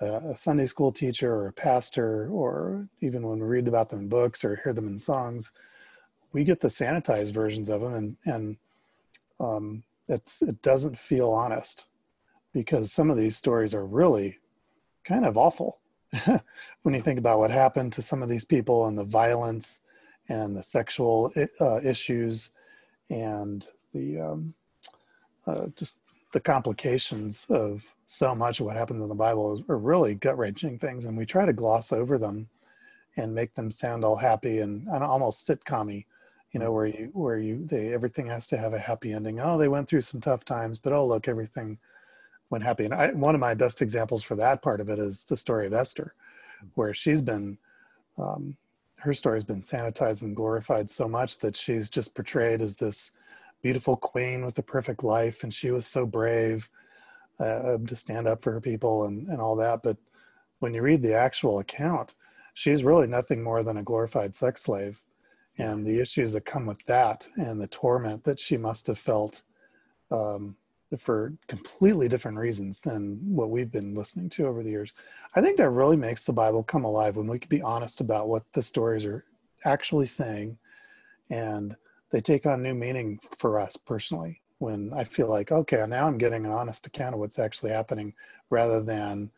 a, 0.00 0.06
a, 0.06 0.36
Sunday 0.36 0.66
school 0.66 0.90
teacher 0.90 1.32
or 1.32 1.46
a 1.48 1.52
pastor, 1.52 2.28
or 2.30 2.88
even 3.00 3.22
when 3.22 3.38
we 3.38 3.46
read 3.46 3.68
about 3.68 3.88
them 3.88 4.00
in 4.00 4.08
books 4.08 4.44
or 4.44 4.60
hear 4.64 4.72
them 4.72 4.88
in 4.88 4.98
songs, 4.98 5.52
we 6.32 6.44
get 6.44 6.60
the 6.60 6.68
sanitized 6.68 7.32
versions 7.32 7.68
of 7.68 7.80
them, 7.80 7.94
and 7.94 8.16
and 8.24 8.56
um, 9.40 9.82
it's 10.08 10.42
it 10.42 10.62
doesn't 10.62 10.98
feel 10.98 11.30
honest 11.30 11.86
because 12.52 12.92
some 12.92 13.10
of 13.10 13.16
these 13.16 13.36
stories 13.36 13.74
are 13.74 13.86
really 13.86 14.38
kind 15.04 15.24
of 15.24 15.36
awful. 15.36 15.78
When 16.82 16.94
you 16.94 17.00
think 17.00 17.20
about 17.20 17.38
what 17.38 17.52
happened 17.52 17.92
to 17.92 18.02
some 18.02 18.24
of 18.24 18.28
these 18.28 18.44
people 18.44 18.86
and 18.86 18.98
the 18.98 19.04
violence 19.04 19.82
and 20.28 20.56
the 20.56 20.64
sexual 20.64 21.32
uh, 21.60 21.80
issues 21.80 22.50
and 23.08 23.64
the 23.94 24.20
um, 24.20 24.54
uh, 25.46 25.66
just 25.76 25.98
the 26.32 26.40
complications 26.40 27.46
of 27.50 27.94
so 28.06 28.34
much 28.34 28.58
of 28.58 28.66
what 28.66 28.76
happens 28.76 29.02
in 29.02 29.08
the 29.08 29.14
Bible 29.14 29.62
are 29.68 29.78
really 29.78 30.14
gut 30.14 30.36
wrenching 30.36 30.78
things, 30.78 31.04
and 31.04 31.16
we 31.16 31.26
try 31.26 31.46
to 31.46 31.52
gloss 31.52 31.92
over 31.92 32.18
them 32.18 32.48
and 33.16 33.34
make 33.34 33.54
them 33.54 33.70
sound 33.70 34.04
all 34.04 34.16
happy 34.16 34.58
and, 34.58 34.86
and 34.88 35.04
almost 35.04 35.46
sitcommy, 35.46 36.06
you 36.52 36.60
know, 36.60 36.72
where 36.72 36.86
you 36.86 37.10
where 37.12 37.38
you 37.38 37.64
they 37.64 37.92
everything 37.92 38.26
has 38.26 38.46
to 38.48 38.58
have 38.58 38.74
a 38.74 38.78
happy 38.78 39.12
ending. 39.12 39.40
Oh, 39.40 39.58
they 39.58 39.68
went 39.68 39.88
through 39.88 40.02
some 40.02 40.20
tough 40.20 40.44
times, 40.44 40.78
but 40.78 40.92
oh 40.92 41.06
look, 41.06 41.28
everything 41.28 41.78
went 42.50 42.64
happy. 42.64 42.84
And 42.84 42.94
I, 42.94 43.10
one 43.12 43.34
of 43.34 43.40
my 43.40 43.54
best 43.54 43.80
examples 43.80 44.22
for 44.22 44.36
that 44.36 44.62
part 44.62 44.80
of 44.80 44.88
it 44.88 44.98
is 44.98 45.24
the 45.24 45.36
story 45.36 45.66
of 45.66 45.72
Esther, 45.72 46.14
where 46.74 46.92
she's 46.92 47.22
been 47.22 47.58
um, 48.18 48.56
her 48.96 49.12
story's 49.12 49.44
been 49.44 49.60
sanitized 49.60 50.22
and 50.22 50.36
glorified 50.36 50.88
so 50.88 51.08
much 51.08 51.38
that 51.38 51.56
she's 51.56 51.90
just 51.90 52.14
portrayed 52.14 52.62
as 52.62 52.76
this 52.76 53.10
beautiful 53.62 53.96
queen 53.96 54.44
with 54.44 54.54
the 54.54 54.62
perfect 54.62 55.02
life, 55.02 55.42
and 55.42 55.52
she 55.52 55.70
was 55.70 55.86
so 55.86 56.04
brave 56.06 56.68
uh, 57.40 57.78
to 57.78 57.96
stand 57.96 58.28
up 58.28 58.40
for 58.40 58.52
her 58.52 58.60
people 58.60 59.04
and, 59.04 59.26
and 59.28 59.40
all 59.40 59.56
that. 59.56 59.82
But 59.82 59.96
when 60.60 60.74
you 60.74 60.82
read 60.82 61.02
the 61.02 61.14
actual 61.14 61.58
account, 61.58 62.14
she's 62.54 62.84
really 62.84 63.06
nothing 63.06 63.42
more 63.42 63.62
than 63.62 63.78
a 63.78 63.82
glorified 63.82 64.34
sex 64.34 64.62
slave. 64.62 65.02
And 65.58 65.86
the 65.86 66.00
issues 66.00 66.32
that 66.32 66.44
come 66.44 66.66
with 66.66 66.82
that 66.86 67.28
and 67.36 67.60
the 67.60 67.66
torment 67.66 68.24
that 68.24 68.40
she 68.40 68.56
must 68.56 68.86
have 68.86 68.98
felt 68.98 69.42
um, 70.10 70.56
for 70.98 71.32
completely 71.46 72.08
different 72.08 72.38
reasons 72.38 72.80
than 72.80 73.18
what 73.24 73.50
we've 73.50 73.70
been 73.70 73.94
listening 73.94 74.28
to 74.30 74.46
over 74.46 74.62
the 74.62 74.70
years. 74.70 74.92
I 75.34 75.40
think 75.40 75.56
that 75.58 75.70
really 75.70 75.96
makes 75.96 76.24
the 76.24 76.32
Bible 76.32 76.62
come 76.62 76.84
alive 76.84 77.16
when 77.16 77.26
we 77.26 77.38
can 77.38 77.48
be 77.48 77.62
honest 77.62 78.00
about 78.00 78.28
what 78.28 78.44
the 78.52 78.62
stories 78.62 79.04
are 79.04 79.24
actually 79.64 80.06
saying 80.06 80.58
and 81.30 81.76
they 82.10 82.20
take 82.20 82.44
on 82.46 82.62
new 82.62 82.74
meaning 82.74 83.18
for 83.38 83.58
us 83.58 83.76
personally 83.76 84.40
when 84.58 84.92
I 84.94 85.04
feel 85.04 85.28
like, 85.28 85.50
okay, 85.50 85.84
now 85.88 86.06
I'm 86.06 86.18
getting 86.18 86.44
an 86.44 86.52
honest 86.52 86.86
account 86.86 87.14
of 87.14 87.20
what's 87.20 87.38
actually 87.38 87.72
happening 87.72 88.14
rather 88.50 88.82
than 88.82 89.30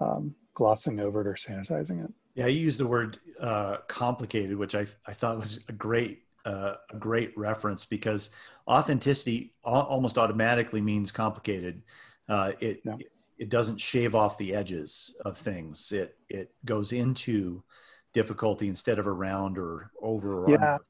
um, 0.00 0.34
glossing 0.54 1.00
over 1.00 1.20
it 1.20 1.26
or 1.26 1.34
sanitizing 1.34 2.04
it. 2.04 2.12
Yeah, 2.38 2.46
you 2.46 2.60
used 2.60 2.78
the 2.78 2.86
word 2.86 3.18
uh, 3.40 3.78
complicated, 3.88 4.56
which 4.56 4.76
I, 4.76 4.86
I 5.04 5.12
thought 5.12 5.40
was 5.40 5.58
a 5.68 5.72
great 5.72 6.22
uh, 6.44 6.74
a 6.88 6.96
great 6.96 7.36
reference 7.36 7.84
because 7.84 8.30
authenticity 8.68 9.54
almost 9.64 10.18
automatically 10.18 10.80
means 10.80 11.10
complicated. 11.10 11.82
Uh, 12.28 12.52
it, 12.60 12.80
it, 12.84 13.10
it 13.38 13.48
doesn't 13.48 13.80
shave 13.80 14.14
off 14.14 14.38
the 14.38 14.54
edges 14.54 15.16
of 15.24 15.36
things. 15.36 15.90
It 15.90 16.16
it 16.28 16.54
goes 16.64 16.92
into 16.92 17.64
difficulty 18.12 18.68
instead 18.68 19.00
of 19.00 19.08
around 19.08 19.58
or 19.58 19.90
over. 20.00 20.44
Or 20.44 20.50
yeah, 20.50 20.74
under. 20.74 20.84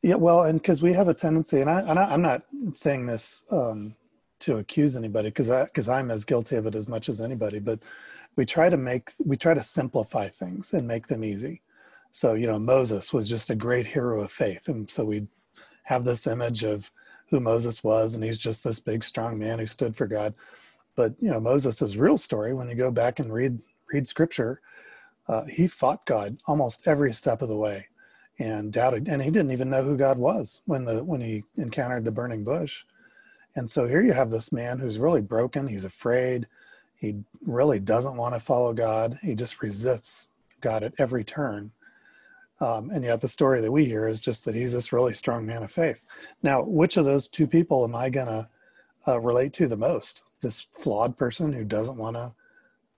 Yeah, 0.00 0.14
well, 0.14 0.44
and 0.44 0.58
because 0.58 0.80
we 0.80 0.94
have 0.94 1.08
a 1.08 1.14
tendency, 1.14 1.60
and 1.60 1.68
I, 1.68 1.80
and 1.80 1.98
I 1.98 2.14
am 2.14 2.22
not 2.22 2.44
saying 2.72 3.04
this 3.04 3.44
um, 3.50 3.94
to 4.40 4.56
accuse 4.56 4.96
anybody, 4.96 5.28
because 5.28 5.50
I 5.50 5.64
because 5.64 5.90
I'm 5.90 6.10
as 6.10 6.24
guilty 6.24 6.56
of 6.56 6.64
it 6.64 6.74
as 6.74 6.88
much 6.88 7.10
as 7.10 7.20
anybody, 7.20 7.58
but 7.58 7.80
we 8.36 8.46
try 8.46 8.68
to 8.68 8.76
make 8.76 9.12
we 9.24 9.36
try 9.36 9.54
to 9.54 9.62
simplify 9.62 10.28
things 10.28 10.72
and 10.72 10.86
make 10.86 11.06
them 11.06 11.24
easy. 11.24 11.62
So 12.12 12.34
you 12.34 12.46
know, 12.46 12.58
Moses 12.58 13.12
was 13.12 13.28
just 13.28 13.50
a 13.50 13.54
great 13.54 13.86
hero 13.86 14.20
of 14.20 14.32
faith, 14.32 14.68
and 14.68 14.90
so 14.90 15.04
we 15.04 15.26
have 15.84 16.04
this 16.04 16.26
image 16.26 16.64
of 16.64 16.90
who 17.30 17.40
Moses 17.40 17.84
was, 17.84 18.14
and 18.14 18.24
he's 18.24 18.38
just 18.38 18.64
this 18.64 18.80
big, 18.80 19.04
strong 19.04 19.38
man 19.38 19.58
who 19.58 19.66
stood 19.66 19.96
for 19.96 20.06
God. 20.06 20.34
But 20.96 21.14
you 21.20 21.30
know, 21.30 21.40
Moses' 21.40 21.96
real 21.96 22.18
story, 22.18 22.54
when 22.54 22.68
you 22.68 22.74
go 22.74 22.90
back 22.90 23.18
and 23.18 23.32
read 23.32 23.58
read 23.92 24.08
Scripture, 24.08 24.60
uh, 25.28 25.44
he 25.44 25.66
fought 25.66 26.06
God 26.06 26.38
almost 26.46 26.86
every 26.86 27.12
step 27.12 27.42
of 27.42 27.48
the 27.48 27.56
way 27.56 27.86
and 28.38 28.72
doubted 28.72 29.08
and 29.08 29.22
he 29.22 29.30
didn't 29.30 29.50
even 29.50 29.70
know 29.70 29.82
who 29.82 29.96
god 29.96 30.16
was 30.16 30.60
when 30.66 30.84
the 30.84 31.02
when 31.02 31.20
he 31.20 31.42
encountered 31.56 32.04
the 32.04 32.10
burning 32.10 32.44
bush 32.44 32.84
and 33.56 33.68
so 33.68 33.86
here 33.86 34.02
you 34.02 34.12
have 34.12 34.30
this 34.30 34.52
man 34.52 34.78
who's 34.78 34.98
really 34.98 35.20
broken 35.20 35.66
he's 35.66 35.84
afraid 35.84 36.46
he 36.98 37.16
really 37.44 37.78
doesn't 37.78 38.16
want 38.16 38.34
to 38.34 38.40
follow 38.40 38.72
god 38.72 39.18
he 39.22 39.34
just 39.34 39.62
resists 39.62 40.30
god 40.60 40.82
at 40.82 40.94
every 40.98 41.24
turn 41.24 41.70
um, 42.60 42.90
and 42.90 43.04
yet 43.04 43.20
the 43.20 43.28
story 43.28 43.60
that 43.60 43.70
we 43.70 43.84
hear 43.84 44.08
is 44.08 44.20
just 44.20 44.44
that 44.44 44.54
he's 44.54 44.72
this 44.72 44.92
really 44.92 45.14
strong 45.14 45.46
man 45.46 45.62
of 45.62 45.72
faith 45.72 46.04
now 46.42 46.62
which 46.62 46.96
of 46.96 47.04
those 47.04 47.28
two 47.28 47.46
people 47.46 47.84
am 47.84 47.94
i 47.94 48.08
going 48.08 48.26
to 48.26 48.48
uh, 49.06 49.20
relate 49.20 49.52
to 49.52 49.68
the 49.68 49.76
most 49.76 50.22
this 50.42 50.60
flawed 50.60 51.16
person 51.16 51.52
who 51.52 51.64
doesn't 51.64 51.96
want 51.96 52.16
to 52.16 52.32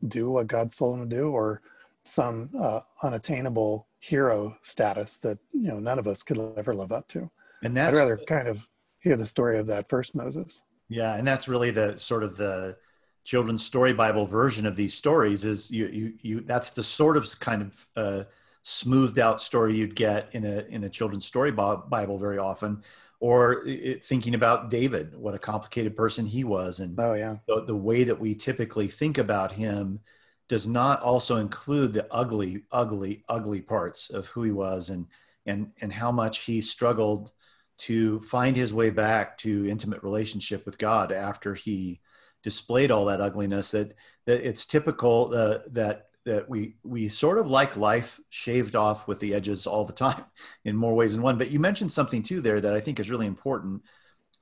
do 0.08 0.30
what 0.30 0.46
god's 0.46 0.76
told 0.76 0.98
him 0.98 1.08
to 1.08 1.16
do 1.16 1.28
or 1.28 1.60
some 2.04 2.50
uh, 2.58 2.80
unattainable 3.02 3.86
hero 4.00 4.56
status 4.62 5.16
that 5.18 5.38
you 5.52 5.68
know 5.68 5.78
none 5.78 5.98
of 5.98 6.08
us 6.08 6.22
could 6.22 6.38
ever 6.56 6.74
live 6.74 6.92
up 6.92 7.06
to. 7.08 7.30
And 7.62 7.76
that's 7.76 7.96
I'd 7.96 8.00
rather 8.00 8.16
kind 8.26 8.48
of 8.48 8.66
hear 8.98 9.16
the 9.16 9.26
story 9.26 9.58
of 9.58 9.66
that 9.66 9.88
first 9.88 10.14
Moses. 10.14 10.62
Yeah, 10.88 11.16
and 11.16 11.26
that's 11.26 11.46
really 11.46 11.70
the 11.70 11.96
sort 11.98 12.24
of 12.24 12.36
the 12.36 12.76
children's 13.24 13.64
story 13.64 13.92
Bible 13.92 14.26
version 14.26 14.66
of 14.66 14.76
these 14.76 14.94
stories. 14.94 15.44
Is 15.44 15.70
you 15.70 15.86
you 15.88 16.14
you 16.22 16.40
that's 16.40 16.70
the 16.70 16.82
sort 16.82 17.16
of 17.16 17.38
kind 17.40 17.62
of 17.62 17.86
uh, 17.96 18.24
smoothed 18.62 19.18
out 19.18 19.40
story 19.40 19.74
you'd 19.76 19.96
get 19.96 20.28
in 20.32 20.44
a 20.44 20.60
in 20.68 20.84
a 20.84 20.90
children's 20.90 21.26
story 21.26 21.50
Bible 21.50 22.18
very 22.18 22.38
often. 22.38 22.82
Or 23.22 23.66
it, 23.66 24.02
thinking 24.02 24.34
about 24.34 24.70
David, 24.70 25.14
what 25.14 25.34
a 25.34 25.38
complicated 25.38 25.94
person 25.94 26.24
he 26.24 26.42
was, 26.42 26.80
and 26.80 26.98
oh 26.98 27.12
yeah, 27.12 27.36
the, 27.46 27.64
the 27.64 27.76
way 27.76 28.04
that 28.04 28.18
we 28.18 28.34
typically 28.34 28.88
think 28.88 29.18
about 29.18 29.52
him 29.52 30.00
does 30.48 30.66
not 30.66 31.02
also 31.02 31.36
include 31.36 31.92
the 31.92 32.06
ugly, 32.10 32.64
ugly, 32.72 33.22
ugly 33.28 33.60
parts 33.60 34.10
of 34.10 34.26
who 34.26 34.42
he 34.42 34.50
was 34.50 34.90
and 34.90 35.06
and 35.46 35.70
and 35.80 35.92
how 35.92 36.10
much 36.10 36.40
he 36.40 36.60
struggled 36.60 37.30
to 37.78 38.20
find 38.22 38.56
his 38.56 38.74
way 38.74 38.90
back 38.90 39.38
to 39.38 39.68
intimate 39.68 40.02
relationship 40.02 40.66
with 40.66 40.76
God 40.76 41.12
after 41.12 41.54
he 41.54 42.00
displayed 42.42 42.90
all 42.90 43.04
that 43.06 43.20
ugliness 43.20 43.70
that 43.72 43.94
that 44.26 44.46
it's 44.46 44.66
typical 44.66 45.32
uh, 45.34 45.58
that 45.70 46.06
that 46.24 46.48
we 46.48 46.76
we 46.82 47.08
sort 47.08 47.38
of 47.38 47.48
like 47.48 47.76
life 47.76 48.20
shaved 48.28 48.76
off 48.76 49.08
with 49.08 49.20
the 49.20 49.34
edges 49.34 49.66
all 49.66 49.84
the 49.84 49.92
time 49.92 50.24
in 50.64 50.76
more 50.76 50.94
ways 50.94 51.12
than 51.12 51.22
one. 51.22 51.38
But 51.38 51.50
you 51.50 51.58
mentioned 51.58 51.92
something 51.92 52.22
too 52.22 52.40
there 52.40 52.60
that 52.60 52.74
i 52.74 52.80
think 52.80 53.00
is 53.00 53.10
really 53.10 53.26
important 53.26 53.82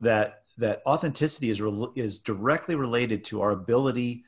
that 0.01 0.43
that 0.59 0.83
authenticity 0.87 1.51
is 1.51 1.61
re- 1.61 1.89
is 1.95 2.19
directly 2.19 2.75
related 2.75 3.25
to 3.25 3.41
our 3.41 3.51
ability 3.51 4.25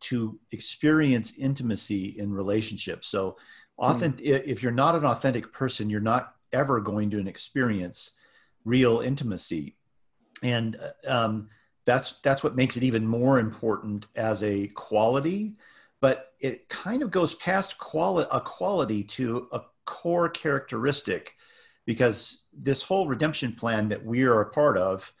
to 0.00 0.38
experience 0.50 1.34
intimacy 1.38 2.16
in 2.18 2.32
relationships. 2.32 3.08
So 3.08 3.36
often 3.78 4.14
mm. 4.14 4.20
if 4.20 4.62
you're 4.62 4.72
not 4.72 4.96
an 4.96 5.04
authentic 5.04 5.52
person 5.52 5.90
you're 5.90 6.00
not 6.00 6.34
ever 6.52 6.80
going 6.80 7.10
to 7.10 7.26
experience 7.26 8.12
real 8.64 9.00
intimacy. 9.00 9.76
And 10.42 10.76
um, 11.06 11.48
that's 11.84 12.20
that's 12.20 12.44
what 12.44 12.56
makes 12.56 12.76
it 12.76 12.82
even 12.82 13.06
more 13.06 13.38
important 13.38 14.06
as 14.14 14.42
a 14.42 14.68
quality. 14.68 15.54
But 16.00 16.32
it 16.40 16.68
kind 16.68 17.02
of 17.02 17.10
goes 17.10 17.34
past 17.34 17.78
quali- 17.78 18.26
a 18.30 18.40
quality 18.40 19.04
to 19.04 19.48
a 19.52 19.62
core 19.84 20.28
characteristic 20.28 21.34
because 21.86 22.44
this 22.52 22.82
whole 22.82 23.06
redemption 23.06 23.54
plan 23.54 23.88
that 23.88 24.04
we 24.04 24.22
are 24.24 24.40
a 24.40 24.50
part 24.50 24.76
of 24.76 25.12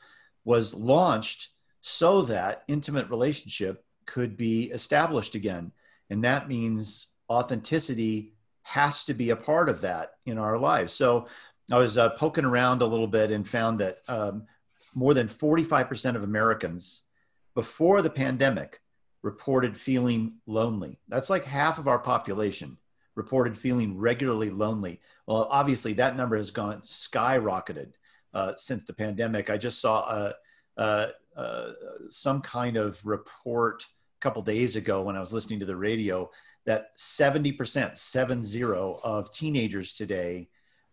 was 0.44 0.74
launched 0.74 1.48
so 1.80 2.22
that 2.22 2.62
intimate 2.68 3.08
relationship 3.10 3.84
could 4.06 4.36
be 4.36 4.70
established 4.70 5.34
again. 5.34 5.72
And 6.10 6.24
that 6.24 6.48
means 6.48 7.08
authenticity 7.30 8.34
has 8.62 9.04
to 9.04 9.14
be 9.14 9.30
a 9.30 9.36
part 9.36 9.68
of 9.68 9.80
that 9.80 10.12
in 10.26 10.38
our 10.38 10.58
lives. 10.58 10.92
So 10.92 11.26
i 11.70 11.78
was 11.78 11.96
uh, 11.96 12.10
poking 12.10 12.44
around 12.44 12.82
a 12.82 12.86
little 12.86 13.06
bit 13.06 13.30
and 13.30 13.48
found 13.48 13.78
that 13.80 13.98
um, 14.08 14.46
more 14.94 15.14
than 15.14 15.28
45% 15.28 16.16
of 16.16 16.22
Americans 16.22 17.02
before 17.54 18.02
the 18.02 18.10
pandemic 18.10 18.80
reported 19.22 19.76
feeling 19.76 20.34
lonely. 20.46 20.98
That's 21.08 21.30
like 21.30 21.44
half 21.44 21.78
of 21.78 21.88
our 21.88 21.98
population 21.98 22.78
reported 23.14 23.56
feeling 23.56 23.98
regularly 23.98 24.50
lonely. 24.50 25.00
Well, 25.26 25.46
obviously, 25.50 25.92
that 25.94 26.16
number 26.16 26.36
has 26.36 26.50
gone 26.50 26.82
skyrocketed 26.82 27.92
uh, 28.34 28.54
since 28.56 28.84
the 28.84 28.94
pandemic. 28.94 29.50
I 29.50 29.58
just 29.58 29.80
saw 29.80 30.08
a, 30.08 30.34
a, 30.76 31.08
a, 31.36 31.72
some 32.08 32.40
kind 32.40 32.76
of 32.76 33.04
report 33.04 33.84
a 33.84 34.20
couple 34.20 34.42
days 34.42 34.76
ago 34.76 35.02
when 35.02 35.16
I 35.16 35.20
was 35.20 35.32
listening 35.32 35.60
to 35.60 35.66
the 35.66 35.76
radio 35.76 36.30
that 36.64 36.96
70%, 36.96 37.98
seven 37.98 38.44
zero, 38.44 39.00
of 39.02 39.32
teenagers 39.32 39.94
today 39.94 40.48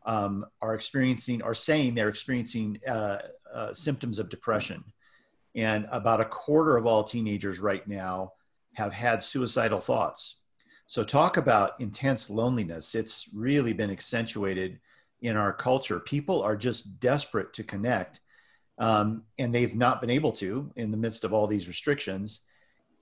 um, 0.06 0.46
are 0.62 0.74
experiencing, 0.74 1.42
are 1.42 1.54
saying 1.54 1.94
they're 1.94 2.10
experiencing 2.10 2.80
uh, 2.88 3.20
uh, 3.54 3.74
symptoms 3.74 4.20
of 4.20 4.30
depression. 4.30 4.84
And 5.56 5.88
about 5.92 6.22
a 6.22 6.26
quarter 6.26 6.78
of 6.78 6.86
all 6.86 7.04
teenagers 7.04 7.60
right 7.60 7.86
now 7.88 8.34
have 8.74 8.94
had 8.94 9.22
suicidal 9.22 9.80
thoughts. 9.80 10.36
So, 10.88 11.04
talk 11.04 11.38
about 11.38 11.80
intense 11.80 12.30
loneliness. 12.30 12.96
It's 12.96 13.30
really 13.34 13.74
been 13.74 13.92
accentuated 13.92 14.80
in 15.22 15.36
our 15.36 15.54
culture. 15.54 16.00
People 16.00 16.42
are 16.42 16.56
just 16.56 17.00
desperate 17.00 17.54
to 17.54 17.64
connect, 17.64 18.22
um, 18.78 19.24
and 19.38 19.54
they've 19.54 19.76
not 19.76 20.02
been 20.02 20.10
able 20.10 20.32
to 20.34 20.72
in 20.76 20.92
the 20.92 20.98
midst 20.98 21.24
of 21.24 21.34
all 21.34 21.46
these 21.46 21.68
restrictions. 21.68 22.42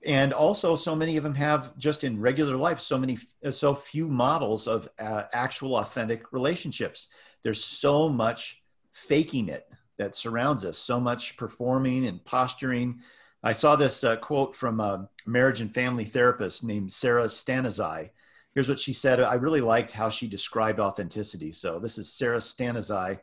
And 0.04 0.32
also, 0.32 0.76
so 0.76 0.94
many 0.94 1.16
of 1.16 1.24
them 1.24 1.34
have 1.34 1.76
just 1.78 2.04
in 2.04 2.20
regular 2.20 2.56
life 2.56 2.80
so 2.80 2.98
many, 2.98 3.18
so 3.50 3.74
few 3.74 4.06
models 4.06 4.68
of 4.68 4.88
uh, 4.98 5.24
actual 5.32 5.76
authentic 5.76 6.32
relationships. 6.32 7.08
There's 7.42 7.62
so 7.62 8.08
much 8.08 8.62
faking 8.92 9.48
it 9.48 9.66
that 9.98 10.14
surrounds 10.14 10.64
us, 10.64 10.78
so 10.78 10.98
much 10.98 11.36
performing 11.36 12.06
and 12.06 12.24
posturing. 12.24 13.00
I 13.42 13.52
saw 13.52 13.76
this 13.76 14.02
uh, 14.02 14.16
quote 14.16 14.56
from 14.56 14.80
a 14.80 15.08
marriage 15.26 15.60
and 15.60 15.72
family 15.72 16.04
therapist 16.04 16.64
named 16.64 16.92
Sarah 16.92 17.24
Stanizai. 17.24 18.10
Here's 18.54 18.68
what 18.68 18.80
she 18.80 18.92
said. 18.92 19.20
I 19.20 19.34
really 19.34 19.60
liked 19.60 19.92
how 19.92 20.08
she 20.08 20.26
described 20.26 20.80
authenticity. 20.80 21.52
So, 21.52 21.78
this 21.78 21.98
is 21.98 22.12
Sarah 22.12 22.38
Stanizai, 22.38 23.18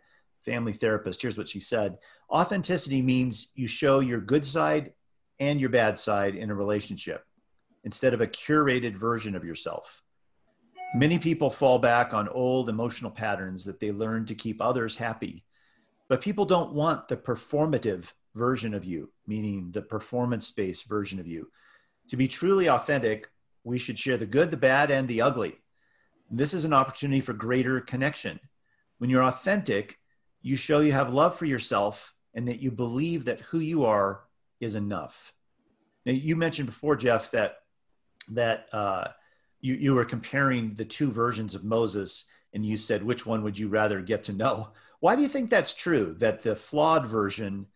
family 0.45 0.73
therapist. 0.73 1.21
Here's 1.21 1.37
what 1.37 1.49
she 1.49 1.59
said 1.59 1.97
Authenticity 2.29 3.01
means 3.01 3.51
you 3.55 3.67
show 3.67 3.99
your 3.99 4.21
good 4.21 4.45
side 4.45 4.93
and 5.39 5.59
your 5.59 5.69
bad 5.69 5.97
side 5.97 6.35
in 6.35 6.49
a 6.49 6.55
relationship 6.55 7.25
instead 7.83 8.13
of 8.13 8.21
a 8.21 8.27
curated 8.27 8.95
version 8.95 9.35
of 9.35 9.43
yourself. 9.43 10.01
Many 10.95 11.19
people 11.19 11.49
fall 11.49 11.77
back 11.77 12.13
on 12.13 12.29
old 12.29 12.69
emotional 12.69 13.11
patterns 13.11 13.65
that 13.65 13.79
they 13.79 13.91
learn 13.91 14.25
to 14.27 14.35
keep 14.35 14.61
others 14.61 14.95
happy 14.95 15.43
but 16.07 16.21
people 16.21 16.45
don't 16.45 16.73
want 16.73 17.07
the 17.07 17.17
performative 17.17 18.11
version 18.35 18.73
of 18.73 18.85
you, 18.85 19.09
meaning 19.25 19.71
the 19.71 19.81
performance 19.81 20.51
based 20.51 20.85
version 20.85 21.19
of 21.19 21.27
you. 21.27 21.49
To 22.09 22.17
be 22.17 22.27
truly 22.27 22.69
authentic, 22.69 23.29
we 23.63 23.77
should 23.77 23.97
share 23.97 24.17
the 24.17 24.25
good, 24.25 24.51
the 24.51 24.57
bad, 24.57 24.91
and 24.91 25.07
the 25.07 25.21
ugly. 25.21 25.55
This 26.29 26.53
is 26.53 26.65
an 26.65 26.73
opportunity 26.73 27.21
for 27.21 27.33
greater 27.33 27.79
connection. 27.79 28.39
When 28.97 29.09
you're 29.09 29.23
authentic, 29.23 29.99
you 30.41 30.55
show 30.55 30.79
you 30.79 30.91
have 30.91 31.13
love 31.13 31.35
for 31.35 31.45
yourself 31.45 32.13
and 32.33 32.47
that 32.47 32.59
you 32.59 32.71
believe 32.71 33.25
that 33.25 33.41
who 33.41 33.59
you 33.59 33.85
are 33.85 34.21
is 34.59 34.75
enough. 34.75 35.33
Now, 36.05 36.13
you 36.13 36.35
mentioned 36.35 36.67
before, 36.67 36.95
Jeff, 36.95 37.31
that 37.31 37.57
that 38.29 38.67
uh, 38.73 39.07
you 39.61 39.75
you 39.75 39.95
were 39.95 40.05
comparing 40.05 40.73
the 40.75 40.85
two 40.85 41.11
versions 41.11 41.55
of 41.55 41.63
Moses, 41.63 42.25
and 42.53 42.65
you 42.65 42.77
said 42.77 43.03
which 43.03 43.25
one 43.25 43.43
would 43.43 43.57
you 43.57 43.67
rather 43.67 44.01
get 44.01 44.23
to 44.25 44.33
know? 44.33 44.69
Why 45.05 45.15
do 45.15 45.21
you 45.21 45.27
think 45.27 45.51
that's 45.51 45.75
true? 45.75 46.15
That 46.17 46.41
the 46.41 46.55
flawed 46.55 47.05
version 47.05 47.67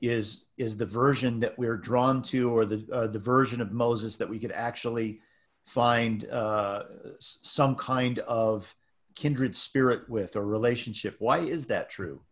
is 0.00 0.46
is 0.56 0.78
the 0.78 0.86
version 0.86 1.38
that 1.40 1.58
we're 1.58 1.76
drawn 1.76 2.22
to, 2.32 2.50
or 2.50 2.64
the 2.64 2.86
uh, 2.90 3.06
the 3.06 3.18
version 3.18 3.60
of 3.60 3.70
Moses 3.70 4.16
that 4.16 4.30
we 4.30 4.38
could 4.38 4.52
actually 4.52 5.20
find 5.66 6.26
uh, 6.30 6.84
some 7.18 7.74
kind 7.74 8.20
of 8.20 8.74
kindred 9.14 9.54
spirit 9.54 10.08
with 10.08 10.36
or 10.36 10.46
relationship. 10.46 11.16
Why 11.18 11.40
is 11.40 11.66
that 11.66 11.90
true? 11.90 12.22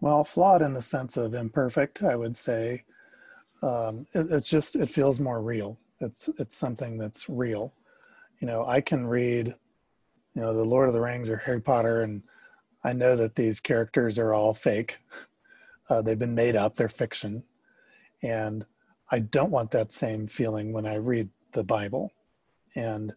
Well, 0.00 0.22
flawed 0.22 0.62
in 0.62 0.72
the 0.72 0.80
sense 0.80 1.16
of 1.16 1.34
imperfect, 1.34 2.04
I 2.04 2.14
would 2.14 2.36
say. 2.36 2.84
Um, 3.60 4.06
it, 4.14 4.30
it's 4.30 4.48
just 4.48 4.76
it 4.76 4.88
feels 4.88 5.18
more 5.18 5.42
real. 5.42 5.76
It's 5.98 6.30
it's 6.38 6.56
something 6.56 6.96
that's 6.96 7.28
real. 7.28 7.74
You 8.38 8.46
know, 8.46 8.64
I 8.66 8.80
can 8.80 9.04
read, 9.04 9.48
you 10.36 10.42
know, 10.42 10.54
the 10.54 10.62
Lord 10.62 10.86
of 10.86 10.94
the 10.94 11.00
Rings 11.00 11.28
or 11.28 11.38
Harry 11.38 11.60
Potter 11.60 12.02
and 12.02 12.22
I 12.82 12.92
know 12.92 13.16
that 13.16 13.36
these 13.36 13.60
characters 13.60 14.18
are 14.18 14.32
all 14.32 14.54
fake. 14.54 14.98
Uh, 15.88 16.02
they've 16.02 16.18
been 16.18 16.34
made 16.34 16.56
up, 16.56 16.76
they're 16.76 16.88
fiction. 16.88 17.42
And 18.22 18.64
I 19.10 19.18
don't 19.18 19.50
want 19.50 19.70
that 19.72 19.92
same 19.92 20.26
feeling 20.26 20.72
when 20.72 20.86
I 20.86 20.94
read 20.94 21.30
the 21.52 21.64
Bible. 21.64 22.12
And 22.74 23.12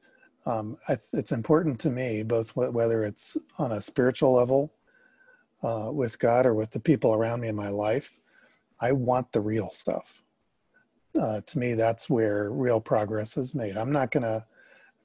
um, 0.45 0.77
I, 0.87 0.97
it's 1.13 1.31
important 1.31 1.79
to 1.81 1.89
me, 1.89 2.23
both 2.23 2.55
whether 2.55 3.03
it's 3.03 3.37
on 3.57 3.71
a 3.71 3.81
spiritual 3.81 4.33
level 4.33 4.73
uh, 5.61 5.89
with 5.91 6.19
God 6.19 6.45
or 6.45 6.53
with 6.53 6.71
the 6.71 6.79
people 6.79 7.13
around 7.13 7.41
me 7.41 7.47
in 7.47 7.55
my 7.55 7.69
life, 7.69 8.19
I 8.81 8.91
want 8.91 9.31
the 9.31 9.41
real 9.41 9.69
stuff. 9.71 10.21
Uh, 11.19 11.41
to 11.45 11.59
me, 11.59 11.75
that's 11.75 12.09
where 12.09 12.49
real 12.49 12.81
progress 12.81 13.37
is 13.37 13.53
made. 13.53 13.77
I'm 13.77 13.91
not 13.91 14.11
going 14.11 14.23
to 14.23 14.45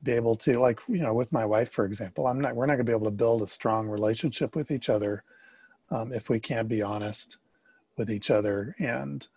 be 0.02 0.12
able 0.12 0.36
to 0.36 0.58
like 0.60 0.80
you 0.88 1.00
know 1.00 1.12
with 1.12 1.32
my 1.32 1.44
wife 1.44 1.70
for 1.70 1.84
example 1.84 2.26
i'm 2.26 2.40
not 2.40 2.54
we're 2.54 2.66
not 2.66 2.74
going 2.74 2.86
to 2.86 2.90
be 2.90 2.94
able 2.94 3.04
to 3.04 3.10
build 3.10 3.42
a 3.42 3.46
strong 3.46 3.88
relationship 3.88 4.54
with 4.54 4.70
each 4.70 4.88
other 4.88 5.24
um, 5.90 6.12
if 6.12 6.28
we 6.28 6.38
can't 6.38 6.68
be 6.68 6.82
honest 6.82 7.38
with 7.96 8.10
each 8.10 8.30
other 8.30 8.74
and 8.78 9.28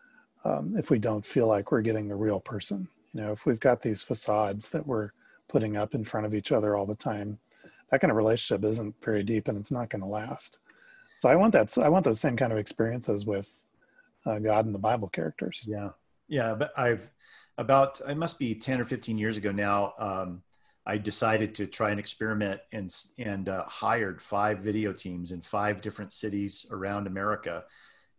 um, 0.44 0.76
if 0.78 0.90
we 0.90 1.00
don't 1.00 1.26
feel 1.26 1.48
like 1.48 1.72
we're 1.72 1.82
getting 1.82 2.08
the 2.08 2.16
real 2.16 2.40
person. 2.40 2.88
You 3.14 3.22
know 3.22 3.32
if 3.32 3.46
we've 3.46 3.60
got 3.60 3.82
these 3.82 4.02
facades 4.02 4.70
that 4.70 4.86
we're 4.86 5.12
putting 5.50 5.76
up 5.76 5.96
in 5.96 6.04
front 6.04 6.26
of 6.26 6.34
each 6.34 6.52
other 6.52 6.78
all 6.78 6.86
the 6.86 6.96
time 6.96 7.38
that 7.90 8.00
kind 8.00 8.12
of 8.12 8.16
relationship 8.16 8.64
isn't 8.64 8.96
very 9.04 9.22
deep 9.22 9.50
and 9.50 9.58
it's 9.58 9.72
not 9.72 9.90
going 9.90 10.02
to 10.02 10.08
last. 10.08 10.60
So 11.16 11.28
i 11.28 11.36
want 11.36 11.54
that 11.54 11.78
i 11.78 11.90
want 11.90 12.06
those 12.06 12.22
same 12.22 12.38
kind 12.38 12.54
of 12.54 12.58
experiences 12.58 13.26
with 13.26 13.52
uh, 14.26 14.40
god 14.40 14.66
and 14.66 14.76
the 14.76 14.80
bible 14.80 15.10
characters. 15.10 15.64
Yeah. 15.68 15.90
Yeah 16.28 16.56
but 16.56 16.72
i've 16.78 17.10
about 17.58 18.00
it 18.08 18.16
must 18.16 18.40
be 18.40 18.56
10 18.56 18.80
or 18.80 18.86
15 18.86 19.18
years 19.18 19.38
ago 19.38 19.52
now 19.52 19.94
um, 20.00 20.42
I 20.86 20.98
decided 20.98 21.56
to 21.56 21.68
try 21.68 21.92
and 21.92 22.00
experiment 22.00 22.62
and 22.72 22.94
and 23.20 23.48
uh, 23.48 23.64
hired 23.66 24.22
five 24.22 24.60
video 24.60 24.94
teams 24.94 25.32
in 25.32 25.42
five 25.42 25.82
different 25.82 26.12
cities 26.12 26.66
around 26.72 27.06
America, 27.08 27.66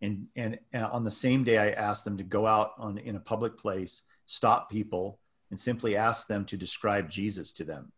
and 0.01 0.29
and 0.37 0.59
uh, 0.73 0.89
on 0.93 1.05
the 1.05 1.11
same 1.11 1.43
day 1.43 1.59
I 1.59 1.71
asked 1.71 2.05
them 2.05 2.19
to 2.19 2.25
go 2.25 2.47
out 2.47 2.73
on 2.79 2.99
in 2.99 3.17
a 3.17 3.21
public 3.21 3.59
place, 3.59 4.03
stop 4.27 4.71
people, 4.71 5.19
and 5.51 5.59
simply 5.59 5.97
ask 5.97 6.29
them 6.29 6.45
to 6.47 6.57
describe 6.57 7.11
Jesus 7.11 7.53
to 7.55 7.65
them, 7.65 7.91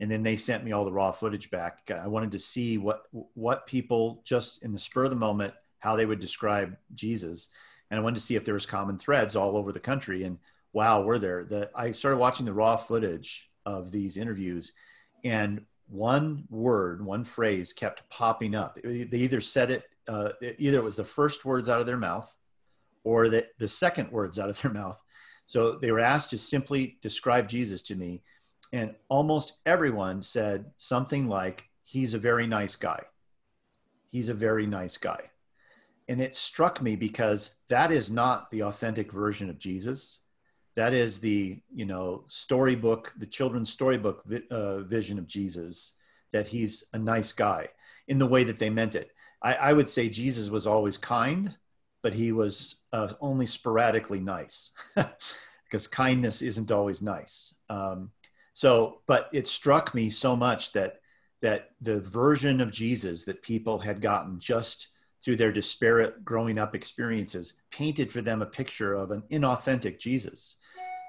and 0.00 0.10
then 0.10 0.22
they 0.22 0.36
sent 0.36 0.64
me 0.64 0.72
all 0.72 0.86
the 0.86 0.92
raw 0.92 1.12
footage 1.12 1.50
back. 1.50 1.90
I 1.90 2.08
wanted 2.08 2.32
to 2.32 2.38
see 2.38 2.78
what 2.78 3.02
what 3.34 3.66
people 3.66 4.22
just 4.24 4.62
in 4.62 4.72
the 4.72 4.78
spur 4.78 5.04
of 5.04 5.10
the 5.10 5.16
moment 5.16 5.52
how 5.78 5.96
they 5.96 6.06
would 6.06 6.20
describe 6.20 6.76
Jesus, 6.94 7.48
and 7.90 8.00
I 8.00 8.02
wanted 8.02 8.16
to 8.16 8.22
see 8.22 8.36
if 8.36 8.46
there 8.46 8.54
was 8.54 8.66
common 8.66 8.96
threads 8.96 9.36
all 9.36 9.58
over 9.58 9.72
the 9.72 9.80
country. 9.80 10.24
And 10.24 10.38
wow, 10.72 11.02
were 11.02 11.18
there? 11.18 11.44
The 11.44 11.70
I 11.74 11.90
started 11.90 12.16
watching 12.16 12.46
the 12.46 12.54
raw 12.54 12.76
footage 12.76 13.49
of 13.66 13.90
these 13.90 14.16
interviews, 14.16 14.72
and 15.24 15.64
one 15.88 16.44
word, 16.50 17.04
one 17.04 17.24
phrase 17.24 17.72
kept 17.72 18.08
popping 18.10 18.54
up. 18.54 18.78
They 18.82 19.08
either 19.12 19.40
said 19.40 19.70
it, 19.70 19.84
uh, 20.08 20.30
either 20.58 20.78
it 20.78 20.84
was 20.84 20.96
the 20.96 21.04
first 21.04 21.44
words 21.44 21.68
out 21.68 21.80
of 21.80 21.86
their 21.86 21.96
mouth, 21.96 22.34
or 23.02 23.28
the, 23.28 23.46
the 23.58 23.68
second 23.68 24.12
words 24.12 24.38
out 24.38 24.48
of 24.48 24.60
their 24.60 24.70
mouth. 24.70 25.02
So 25.46 25.78
they 25.78 25.90
were 25.90 25.98
asked 25.98 26.30
to 26.30 26.38
simply 26.38 26.98
describe 27.02 27.48
Jesus 27.48 27.82
to 27.82 27.96
me. 27.96 28.22
And 28.72 28.94
almost 29.08 29.54
everyone 29.66 30.22
said 30.22 30.66
something 30.76 31.28
like, 31.28 31.64
he's 31.82 32.14
a 32.14 32.18
very 32.18 32.46
nice 32.46 32.76
guy. 32.76 33.02
He's 34.06 34.28
a 34.28 34.34
very 34.34 34.66
nice 34.66 34.96
guy. 34.96 35.30
And 36.08 36.20
it 36.20 36.36
struck 36.36 36.80
me 36.80 36.94
because 36.94 37.56
that 37.68 37.90
is 37.90 38.10
not 38.12 38.50
the 38.50 38.62
authentic 38.62 39.10
version 39.10 39.50
of 39.50 39.58
Jesus. 39.58 40.20
That 40.76 40.92
is 40.92 41.18
the, 41.18 41.60
you 41.74 41.84
know, 41.84 42.24
storybook, 42.28 43.12
the 43.18 43.26
children's 43.26 43.70
storybook 43.70 44.24
uh, 44.50 44.80
vision 44.80 45.18
of 45.18 45.26
Jesus, 45.26 45.94
that 46.32 46.46
he's 46.46 46.84
a 46.92 46.98
nice 46.98 47.32
guy 47.32 47.68
in 48.08 48.18
the 48.18 48.26
way 48.26 48.44
that 48.44 48.58
they 48.58 48.70
meant 48.70 48.94
it. 48.94 49.10
I, 49.42 49.54
I 49.54 49.72
would 49.72 49.88
say 49.88 50.08
Jesus 50.08 50.48
was 50.48 50.66
always 50.66 50.96
kind, 50.96 51.56
but 52.02 52.14
he 52.14 52.32
was 52.32 52.82
uh, 52.92 53.12
only 53.20 53.46
sporadically 53.46 54.20
nice 54.20 54.72
because 55.64 55.86
kindness 55.86 56.42
isn't 56.42 56.70
always 56.70 57.02
nice. 57.02 57.54
Um, 57.68 58.10
so, 58.52 59.00
but 59.06 59.28
it 59.32 59.48
struck 59.48 59.94
me 59.94 60.10
so 60.10 60.36
much 60.36 60.72
that 60.72 60.96
that 61.42 61.70
the 61.80 62.00
version 62.00 62.60
of 62.60 62.70
Jesus 62.70 63.24
that 63.24 63.42
people 63.42 63.78
had 63.78 64.02
gotten 64.02 64.38
just 64.38 64.88
through 65.24 65.36
their 65.36 65.52
disparate 65.52 66.24
growing 66.24 66.58
up 66.58 66.74
experiences 66.74 67.54
painted 67.70 68.12
for 68.12 68.20
them 68.20 68.42
a 68.42 68.46
picture 68.46 68.94
of 68.94 69.10
an 69.10 69.22
inauthentic 69.30 69.98
Jesus. 69.98 70.56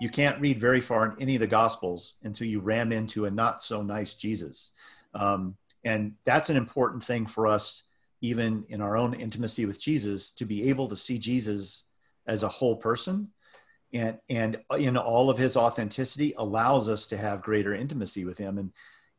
You 0.02 0.10
can't 0.10 0.42
read 0.42 0.60
very 0.60 0.82
far 0.82 1.06
in 1.06 1.22
any 1.22 1.36
of 1.36 1.42
the 1.42 1.48
Gospels 1.48 2.16
until 2.24 2.48
you 2.48 2.60
ram 2.60 2.92
into 2.92 3.26
a 3.26 3.30
not 3.30 3.62
so 3.62 3.84
nice 3.84 4.16
Jesus. 4.16 4.72
Um, 5.14 5.56
and 5.86 6.14
that's 6.26 6.50
an 6.50 6.58
important 6.58 7.04
thing 7.04 7.28
for 7.28 7.46
us, 7.46 7.84
even 8.20 8.66
in 8.70 8.82
our 8.82 8.98
own 8.98 9.14
intimacy 9.14 9.68
with 9.68 9.80
Jesus, 9.80 10.32
to 10.32 10.46
be 10.46 10.70
able 10.70 10.88
to 10.88 10.96
see 10.96 11.20
Jesus 11.20 11.84
as 12.26 12.42
a 12.42 12.48
whole 12.48 12.78
person. 12.78 13.30
And 13.94 14.18
and 14.28 14.58
in 14.76 14.98
all 14.98 15.30
of 15.30 15.38
his 15.38 15.56
authenticity 15.56 16.34
allows 16.36 16.90
us 16.90 17.06
to 17.08 17.18
have 17.18 17.44
greater 17.44 17.76
intimacy 17.76 18.26
with 18.26 18.40
him. 18.40 18.58
And 18.58 18.72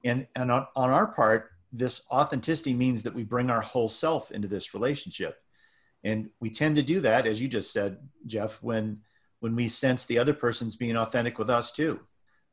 and 0.02 0.26
and 0.34 0.50
on, 0.50 0.66
on 0.74 0.90
our 0.90 1.06
part 1.06 1.50
this 1.72 2.02
authenticity 2.10 2.74
means 2.74 3.04
that 3.04 3.14
we 3.14 3.22
bring 3.22 3.50
our 3.50 3.60
whole 3.60 3.88
self 3.88 4.32
into 4.32 4.48
this 4.48 4.74
relationship. 4.74 5.40
And 6.02 6.30
we 6.40 6.50
tend 6.50 6.74
to 6.74 6.82
do 6.82 6.98
that 7.02 7.28
as 7.28 7.40
you 7.40 7.46
just 7.46 7.72
said 7.72 7.98
jeff 8.26 8.60
when 8.60 8.98
when 9.42 9.54
we 9.56 9.68
sense 9.68 10.04
the 10.04 10.18
other 10.18 10.34
person's 10.34 10.76
being 10.76 10.96
authentic 10.96 11.38
with 11.38 11.50
us 11.50 11.72
too 11.72 12.00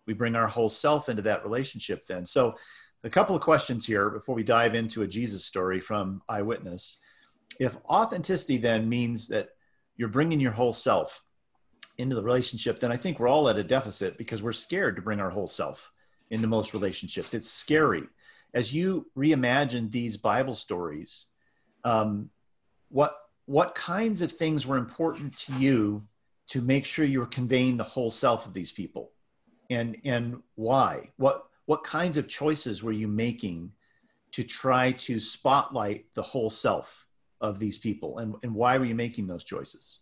we 0.05 0.13
bring 0.13 0.35
our 0.35 0.47
whole 0.47 0.69
self 0.69 1.09
into 1.09 1.21
that 1.21 1.43
relationship 1.43 2.05
then 2.05 2.25
so 2.25 2.55
a 3.03 3.09
couple 3.09 3.35
of 3.35 3.41
questions 3.41 3.85
here 3.85 4.09
before 4.09 4.35
we 4.35 4.43
dive 4.43 4.75
into 4.75 5.03
a 5.03 5.07
jesus 5.07 5.45
story 5.45 5.79
from 5.79 6.21
eyewitness 6.27 6.97
if 7.59 7.75
authenticity 7.85 8.57
then 8.57 8.87
means 8.87 9.27
that 9.27 9.49
you're 9.97 10.09
bringing 10.09 10.39
your 10.39 10.51
whole 10.51 10.73
self 10.73 11.23
into 11.99 12.15
the 12.15 12.23
relationship, 12.23 12.79
then 12.79 12.91
I 12.91 12.97
think 12.97 13.19
we're 13.19 13.27
all 13.27 13.49
at 13.49 13.57
a 13.57 13.63
deficit 13.63 14.17
because 14.17 14.41
we're 14.41 14.53
scared 14.53 14.95
to 14.95 15.01
bring 15.01 15.19
our 15.19 15.29
whole 15.29 15.47
self 15.47 15.91
into 16.29 16.47
most 16.47 16.73
relationships. 16.73 17.33
It's 17.33 17.51
scary. 17.51 18.03
As 18.53 18.73
you 18.73 19.07
reimagine 19.17 19.91
these 19.91 20.15
Bible 20.15 20.55
stories, 20.55 21.27
um, 21.83 22.29
what 22.87 23.15
what 23.45 23.75
kinds 23.75 24.21
of 24.21 24.31
things 24.31 24.65
were 24.65 24.77
important 24.77 25.35
to 25.37 25.53
you 25.53 26.07
to 26.49 26.61
make 26.61 26.83
sure 26.83 27.05
you 27.05 27.19
were 27.19 27.27
conveying 27.27 27.77
the 27.77 27.83
whole 27.83 28.09
self 28.11 28.45
of 28.45 28.53
these 28.53 28.71
people, 28.71 29.11
and 29.69 29.97
and 30.03 30.41
why? 30.55 31.11
What 31.17 31.45
what 31.65 31.83
kinds 31.83 32.17
of 32.17 32.27
choices 32.27 32.83
were 32.83 32.91
you 32.91 33.07
making 33.07 33.71
to 34.31 34.43
try 34.43 34.91
to 34.91 35.19
spotlight 35.19 36.05
the 36.13 36.21
whole 36.21 36.49
self 36.49 37.05
of 37.41 37.59
these 37.59 37.77
people, 37.77 38.17
and 38.17 38.35
and 38.43 38.53
why 38.53 38.77
were 38.77 38.85
you 38.85 38.95
making 38.95 39.27
those 39.27 39.43
choices? 39.43 39.99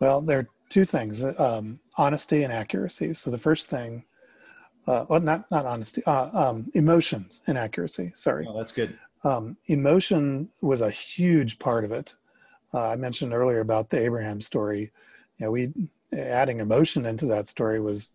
Well, 0.00 0.20
there 0.20 0.40
are 0.40 0.48
two 0.68 0.84
things: 0.84 1.24
um, 1.38 1.80
honesty 1.96 2.42
and 2.42 2.52
accuracy. 2.52 3.14
So 3.14 3.30
the 3.30 3.38
first 3.38 3.68
thing, 3.68 4.04
uh, 4.86 5.06
well, 5.08 5.20
not 5.20 5.50
not 5.50 5.64
honesty, 5.64 6.04
uh, 6.04 6.30
um, 6.32 6.70
emotions 6.74 7.40
and 7.46 7.56
accuracy. 7.56 8.12
Sorry. 8.14 8.46
Oh, 8.48 8.56
that's 8.56 8.72
good. 8.72 8.98
Um, 9.24 9.56
emotion 9.66 10.50
was 10.60 10.82
a 10.82 10.90
huge 10.90 11.58
part 11.58 11.84
of 11.84 11.90
it. 11.90 12.14
Uh, 12.74 12.88
I 12.88 12.96
mentioned 12.96 13.32
earlier 13.32 13.60
about 13.60 13.88
the 13.88 13.98
Abraham 13.98 14.40
story. 14.42 14.92
You 15.38 15.46
know, 15.46 15.50
we 15.50 15.72
adding 16.12 16.60
emotion 16.60 17.06
into 17.06 17.26
that 17.26 17.48
story 17.48 17.80
was 17.80 18.12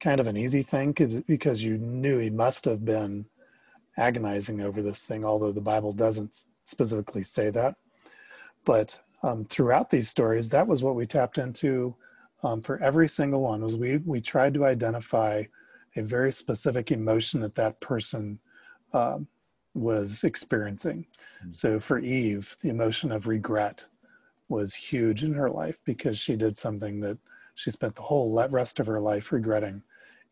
kind 0.00 0.20
of 0.20 0.26
an 0.26 0.36
easy 0.36 0.62
thing 0.62 0.92
because 1.26 1.64
you 1.64 1.78
knew 1.78 2.18
he 2.18 2.30
must 2.30 2.64
have 2.64 2.84
been 2.84 3.26
agonizing 3.96 4.60
over 4.60 4.82
this 4.82 5.02
thing, 5.02 5.24
although 5.24 5.52
the 5.52 5.60
Bible 5.60 5.92
doesn't 5.92 6.44
specifically 6.64 7.22
say 7.22 7.50
that. 7.50 7.76
But 8.64 8.98
um, 9.22 9.44
throughout 9.44 9.90
these 9.90 10.08
stories, 10.08 10.48
that 10.50 10.66
was 10.66 10.82
what 10.82 10.94
we 10.94 11.06
tapped 11.06 11.38
into 11.38 11.94
um, 12.42 12.60
for 12.60 12.78
every 12.82 13.08
single 13.08 13.40
one. 13.40 13.62
Was 13.62 13.76
we 13.76 13.98
we 13.98 14.20
tried 14.20 14.54
to 14.54 14.66
identify 14.66 15.44
a 15.96 16.02
very 16.02 16.32
specific 16.32 16.90
emotion 16.90 17.40
that 17.40 17.54
that 17.54 17.80
person 17.80 18.38
uh, 18.92 19.18
was 19.74 20.24
experiencing. 20.24 21.06
Mm-hmm. 21.40 21.50
So 21.50 21.80
for 21.80 21.98
Eve, 21.98 22.56
the 22.60 22.68
emotion 22.68 23.12
of 23.12 23.26
regret 23.26 23.84
was 24.48 24.74
huge 24.74 25.24
in 25.24 25.34
her 25.34 25.50
life 25.50 25.78
because 25.84 26.18
she 26.18 26.36
did 26.36 26.58
something 26.58 27.00
that 27.00 27.18
she 27.54 27.70
spent 27.70 27.94
the 27.94 28.02
whole 28.02 28.30
rest 28.50 28.80
of 28.80 28.86
her 28.86 29.00
life 29.00 29.32
regretting. 29.32 29.82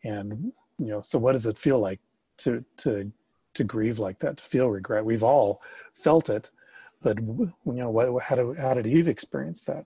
And 0.04 0.52
you 0.78 0.86
know, 0.86 1.00
so 1.00 1.18
what 1.18 1.32
does 1.32 1.46
it 1.46 1.58
feel 1.58 1.78
like 1.78 2.00
to 2.38 2.64
to 2.78 3.12
to 3.54 3.64
grieve 3.64 3.98
like 3.98 4.18
that, 4.20 4.38
to 4.38 4.44
feel 4.44 4.68
regret? 4.68 5.04
We've 5.04 5.22
all 5.22 5.62
felt 5.94 6.28
it 6.28 6.50
but 7.02 7.18
you 7.18 7.52
know 7.64 7.90
what 7.90 8.22
how 8.22 8.36
did, 8.36 8.58
how 8.58 8.74
did 8.74 8.86
eve 8.86 9.08
experience 9.08 9.62
that 9.62 9.84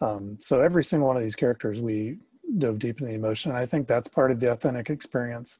um, 0.00 0.36
so 0.40 0.60
every 0.60 0.82
single 0.82 1.08
one 1.08 1.16
of 1.16 1.22
these 1.22 1.36
characters 1.36 1.80
we 1.80 2.18
dove 2.58 2.78
deep 2.78 3.00
in 3.00 3.06
the 3.06 3.12
emotion 3.14 3.50
and 3.50 3.58
i 3.58 3.66
think 3.66 3.86
that's 3.86 4.08
part 4.08 4.30
of 4.30 4.40
the 4.40 4.50
authentic 4.50 4.90
experience 4.90 5.58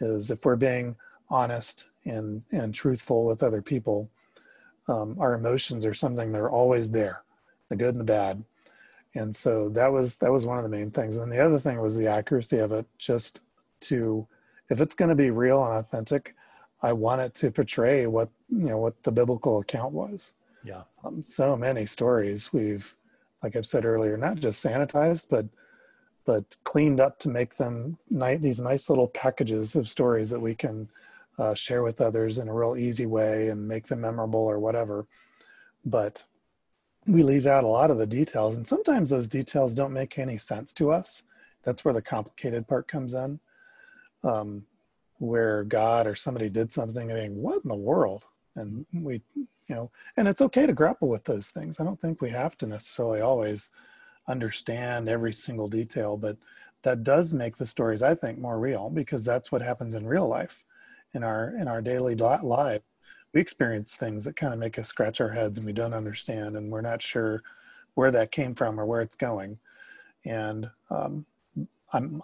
is 0.00 0.30
if 0.30 0.44
we're 0.44 0.56
being 0.56 0.94
honest 1.30 1.86
and 2.04 2.42
and 2.52 2.74
truthful 2.74 3.24
with 3.24 3.42
other 3.42 3.62
people 3.62 4.10
um, 4.88 5.16
our 5.18 5.34
emotions 5.34 5.84
are 5.84 5.94
something 5.94 6.32
that 6.32 6.40
are 6.40 6.50
always 6.50 6.90
there 6.90 7.22
the 7.68 7.76
good 7.76 7.94
and 7.94 8.00
the 8.00 8.04
bad 8.04 8.42
and 9.14 9.34
so 9.34 9.68
that 9.70 9.92
was 9.92 10.16
that 10.16 10.32
was 10.32 10.46
one 10.46 10.58
of 10.58 10.62
the 10.62 10.68
main 10.68 10.90
things 10.90 11.16
and 11.16 11.30
the 11.30 11.38
other 11.38 11.58
thing 11.58 11.80
was 11.80 11.96
the 11.96 12.06
accuracy 12.06 12.58
of 12.58 12.72
it 12.72 12.86
just 12.98 13.40
to 13.80 14.26
if 14.70 14.80
it's 14.80 14.94
going 14.94 15.08
to 15.08 15.14
be 15.14 15.30
real 15.30 15.64
and 15.64 15.74
authentic 15.74 16.34
I 16.82 16.92
want 16.92 17.20
it 17.20 17.34
to 17.36 17.50
portray 17.50 18.06
what 18.06 18.28
you 18.48 18.66
know 18.66 18.78
what 18.78 19.02
the 19.02 19.12
biblical 19.12 19.58
account 19.58 19.92
was. 19.92 20.34
Yeah. 20.64 20.82
Um, 21.04 21.22
so 21.22 21.56
many 21.56 21.86
stories 21.86 22.52
we've, 22.52 22.94
like 23.42 23.56
I've 23.56 23.66
said 23.66 23.84
earlier, 23.84 24.16
not 24.16 24.36
just 24.36 24.64
sanitized, 24.64 25.26
but 25.28 25.46
but 26.24 26.56
cleaned 26.64 27.00
up 27.00 27.18
to 27.20 27.28
make 27.28 27.56
them 27.56 27.98
ni- 28.10 28.36
these 28.36 28.60
nice 28.60 28.88
little 28.90 29.08
packages 29.08 29.74
of 29.74 29.88
stories 29.88 30.30
that 30.30 30.40
we 30.40 30.54
can 30.54 30.88
uh, 31.38 31.54
share 31.54 31.82
with 31.82 32.00
others 32.00 32.38
in 32.38 32.48
a 32.48 32.54
real 32.54 32.76
easy 32.76 33.06
way 33.06 33.48
and 33.48 33.68
make 33.68 33.86
them 33.86 34.00
memorable 34.00 34.40
or 34.40 34.58
whatever. 34.58 35.06
But 35.84 36.24
we 37.06 37.22
leave 37.22 37.46
out 37.46 37.64
a 37.64 37.68
lot 37.68 37.90
of 37.90 37.98
the 37.98 38.06
details, 38.06 38.56
and 38.56 38.66
sometimes 38.66 39.10
those 39.10 39.28
details 39.28 39.74
don't 39.74 39.92
make 39.92 40.18
any 40.18 40.36
sense 40.36 40.72
to 40.74 40.90
us. 40.90 41.22
That's 41.62 41.84
where 41.84 41.94
the 41.94 42.02
complicated 42.02 42.66
part 42.66 42.88
comes 42.88 43.14
in. 43.14 43.40
Um, 44.24 44.66
where 45.18 45.64
God 45.64 46.06
or 46.06 46.14
somebody 46.14 46.48
did 46.48 46.72
something 46.72 47.10
and 47.10 47.18
think, 47.18 47.34
what 47.34 47.62
in 47.62 47.68
the 47.68 47.74
world? 47.74 48.24
And 48.56 48.86
we, 48.92 49.20
you 49.34 49.46
know, 49.68 49.90
and 50.16 50.26
it's 50.26 50.40
okay 50.40 50.66
to 50.66 50.72
grapple 50.72 51.08
with 51.08 51.24
those 51.24 51.48
things. 51.48 51.78
I 51.78 51.84
don't 51.84 52.00
think 52.00 52.20
we 52.20 52.30
have 52.30 52.56
to 52.58 52.66
necessarily 52.66 53.20
always 53.20 53.68
understand 54.28 55.08
every 55.08 55.32
single 55.32 55.68
detail, 55.68 56.16
but 56.16 56.36
that 56.82 57.02
does 57.02 57.32
make 57.32 57.56
the 57.56 57.66
stories, 57.66 58.02
I 58.02 58.14
think, 58.14 58.38
more 58.38 58.58
real 58.58 58.90
because 58.90 59.24
that's 59.24 59.50
what 59.50 59.62
happens 59.62 59.94
in 59.94 60.06
real 60.06 60.28
life, 60.28 60.64
in 61.18 61.24
our 61.24 61.54
in 61.60 61.68
our 61.68 61.82
daily 61.82 62.14
life. 62.14 62.82
We 63.34 63.40
experience 63.40 63.94
things 63.94 64.24
that 64.24 64.36
kind 64.36 64.54
of 64.54 64.58
make 64.58 64.78
us 64.78 64.88
scratch 64.88 65.20
our 65.20 65.28
heads 65.28 65.58
and 65.58 65.66
we 65.66 65.72
don't 65.72 65.92
understand, 65.92 66.56
and 66.56 66.70
we're 66.70 66.80
not 66.80 67.02
sure 67.02 67.42
where 67.94 68.12
that 68.12 68.30
came 68.30 68.54
from 68.54 68.78
or 68.80 68.86
where 68.86 69.02
it's 69.02 69.16
going. 69.16 69.58
And 70.24 70.70
um, 70.90 71.26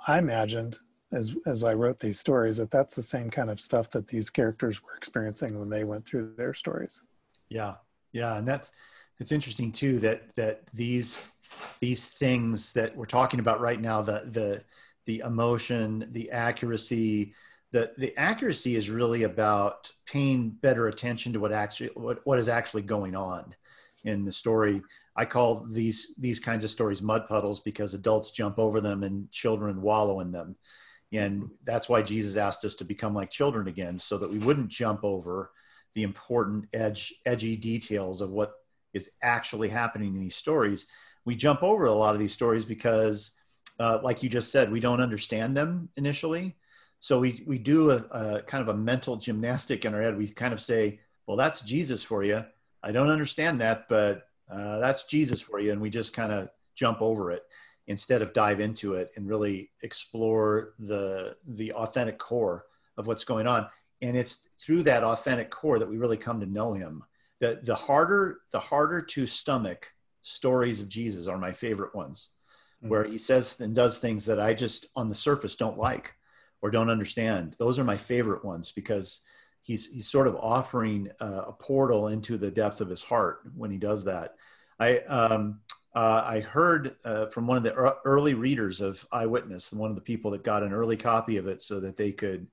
i 0.06 0.18
imagined 0.18 0.78
as 1.12 1.34
as 1.46 1.64
I 1.64 1.74
wrote 1.74 1.98
these 1.98 2.20
stories 2.20 2.56
that 2.58 2.70
that's 2.70 2.94
the 2.94 3.02
same 3.02 3.30
kind 3.30 3.50
of 3.50 3.60
stuff 3.60 3.90
that 3.90 4.06
these 4.06 4.30
characters 4.30 4.82
were 4.82 4.96
experiencing 4.96 5.58
when 5.58 5.68
they 5.68 5.84
went 5.84 6.06
through 6.06 6.34
their 6.36 6.54
stories. 6.54 7.00
Yeah, 7.48 7.74
yeah, 8.12 8.36
and 8.38 8.46
that's 8.46 8.70
it's 9.18 9.32
interesting 9.32 9.72
too 9.72 9.98
that 10.00 10.34
that 10.36 10.62
these 10.72 11.32
these 11.80 12.06
things 12.06 12.72
that 12.72 12.96
we're 12.96 13.04
talking 13.06 13.40
about 13.40 13.60
right 13.60 13.80
now 13.80 14.00
the 14.00 14.28
the 14.30 14.64
the 15.06 15.18
emotion, 15.18 16.08
the 16.12 16.30
accuracy, 16.30 17.34
the 17.74 17.92
the 17.98 18.16
accuracy 18.16 18.76
is 18.76 18.88
really 18.88 19.24
about 19.24 19.90
paying 20.06 20.50
better 20.50 20.86
attention 20.86 21.32
to 21.32 21.40
what 21.40 21.52
actually 21.52 21.90
what, 21.94 22.20
what 22.24 22.38
is 22.38 22.48
actually 22.48 22.82
going 22.82 23.16
on 23.16 23.52
in 24.04 24.24
the 24.24 24.30
story. 24.30 24.80
I 25.16 25.24
call 25.24 25.66
these 25.68 26.14
these 26.16 26.38
kinds 26.38 26.62
of 26.62 26.70
stories 26.70 27.02
mud 27.02 27.26
puddles 27.26 27.58
because 27.58 27.92
adults 27.92 28.30
jump 28.30 28.60
over 28.60 28.80
them 28.80 29.02
and 29.02 29.30
children 29.32 29.82
wallow 29.82 30.20
in 30.20 30.30
them. 30.30 30.56
And 31.12 31.50
that's 31.64 31.88
why 31.88 32.02
Jesus 32.02 32.36
asked 32.36 32.64
us 32.64 32.76
to 32.76 32.84
become 32.84 33.12
like 33.12 33.30
children 33.30 33.66
again, 33.66 33.98
so 33.98 34.18
that 34.18 34.30
we 34.30 34.38
wouldn't 34.38 34.68
jump 34.68 35.00
over 35.02 35.50
the 35.94 36.04
important 36.04 36.66
edge, 36.72 37.12
edgy 37.26 37.56
details 37.56 38.20
of 38.20 38.30
what 38.30 38.52
is 38.92 39.10
actually 39.20 39.68
happening 39.68 40.14
in 40.14 40.20
these 40.20 40.36
stories. 40.36 40.86
We 41.24 41.34
jump 41.34 41.64
over 41.64 41.86
a 41.86 41.92
lot 41.92 42.14
of 42.14 42.20
these 42.20 42.32
stories 42.32 42.64
because, 42.64 43.32
uh, 43.80 43.98
like 44.02 44.22
you 44.22 44.28
just 44.28 44.52
said, 44.52 44.70
we 44.70 44.80
don't 44.80 45.00
understand 45.00 45.56
them 45.56 45.88
initially. 45.96 46.56
So 47.04 47.18
we, 47.18 47.44
we 47.46 47.58
do 47.58 47.90
a, 47.90 47.96
a 48.12 48.40
kind 48.40 48.62
of 48.62 48.74
a 48.74 48.78
mental 48.78 49.16
gymnastic 49.16 49.84
in 49.84 49.92
our 49.92 50.00
head. 50.00 50.16
We 50.16 50.26
kind 50.26 50.54
of 50.54 50.62
say, 50.62 51.00
well, 51.26 51.36
that's 51.36 51.60
Jesus 51.60 52.02
for 52.02 52.24
you. 52.24 52.42
I 52.82 52.92
don't 52.92 53.10
understand 53.10 53.60
that, 53.60 53.90
but 53.90 54.26
uh, 54.50 54.78
that's 54.78 55.04
Jesus 55.04 55.42
for 55.42 55.60
you. 55.60 55.72
And 55.72 55.82
we 55.82 55.90
just 55.90 56.14
kind 56.14 56.32
of 56.32 56.48
jump 56.74 57.02
over 57.02 57.30
it 57.30 57.42
instead 57.88 58.22
of 58.22 58.32
dive 58.32 58.58
into 58.58 58.94
it 58.94 59.10
and 59.16 59.28
really 59.28 59.70
explore 59.82 60.72
the, 60.78 61.36
the 61.46 61.74
authentic 61.74 62.16
core 62.16 62.64
of 62.96 63.06
what's 63.06 63.24
going 63.24 63.46
on. 63.46 63.68
And 64.00 64.16
it's 64.16 64.38
through 64.58 64.84
that 64.84 65.04
authentic 65.04 65.50
core 65.50 65.78
that 65.78 65.90
we 65.90 65.98
really 65.98 66.16
come 66.16 66.40
to 66.40 66.46
know 66.46 66.72
him. 66.72 67.04
The, 67.38 67.60
the 67.64 67.74
harder, 67.74 68.38
the 68.50 68.60
harder 68.60 69.02
to 69.02 69.26
stomach 69.26 69.88
stories 70.22 70.80
of 70.80 70.88
Jesus 70.88 71.26
are 71.26 71.36
my 71.36 71.52
favorite 71.52 71.94
ones, 71.94 72.30
mm-hmm. 72.78 72.88
where 72.88 73.04
he 73.04 73.18
says 73.18 73.60
and 73.60 73.74
does 73.74 73.98
things 73.98 74.24
that 74.24 74.40
I 74.40 74.54
just 74.54 74.86
on 74.96 75.10
the 75.10 75.14
surface 75.14 75.54
don't 75.54 75.76
like 75.76 76.14
or 76.64 76.70
don't 76.70 76.88
understand. 76.88 77.54
Those 77.58 77.78
are 77.78 77.84
my 77.84 77.98
favorite 77.98 78.42
ones 78.42 78.72
because 78.72 79.20
he's 79.60 79.86
he's 79.92 80.08
sort 80.08 80.26
of 80.26 80.36
offering 80.36 81.10
a 81.20 81.52
portal 81.52 82.08
into 82.08 82.38
the 82.38 82.50
depth 82.50 82.80
of 82.80 82.88
his 82.88 83.02
heart 83.02 83.40
when 83.54 83.70
he 83.70 83.76
does 83.76 84.04
that. 84.04 84.36
I 84.80 85.00
um, 85.00 85.60
uh, 85.94 86.24
I 86.24 86.40
heard 86.40 86.96
uh, 87.04 87.26
from 87.26 87.46
one 87.46 87.58
of 87.58 87.64
the 87.64 87.96
early 88.06 88.32
readers 88.32 88.80
of 88.80 89.06
Eyewitness, 89.12 89.74
one 89.74 89.90
of 89.90 89.94
the 89.94 90.00
people 90.00 90.30
that 90.30 90.42
got 90.42 90.62
an 90.62 90.72
early 90.72 90.96
copy 90.96 91.36
of 91.36 91.46
it 91.46 91.60
so 91.60 91.80
that 91.80 91.98
they 91.98 92.12
could 92.12 92.46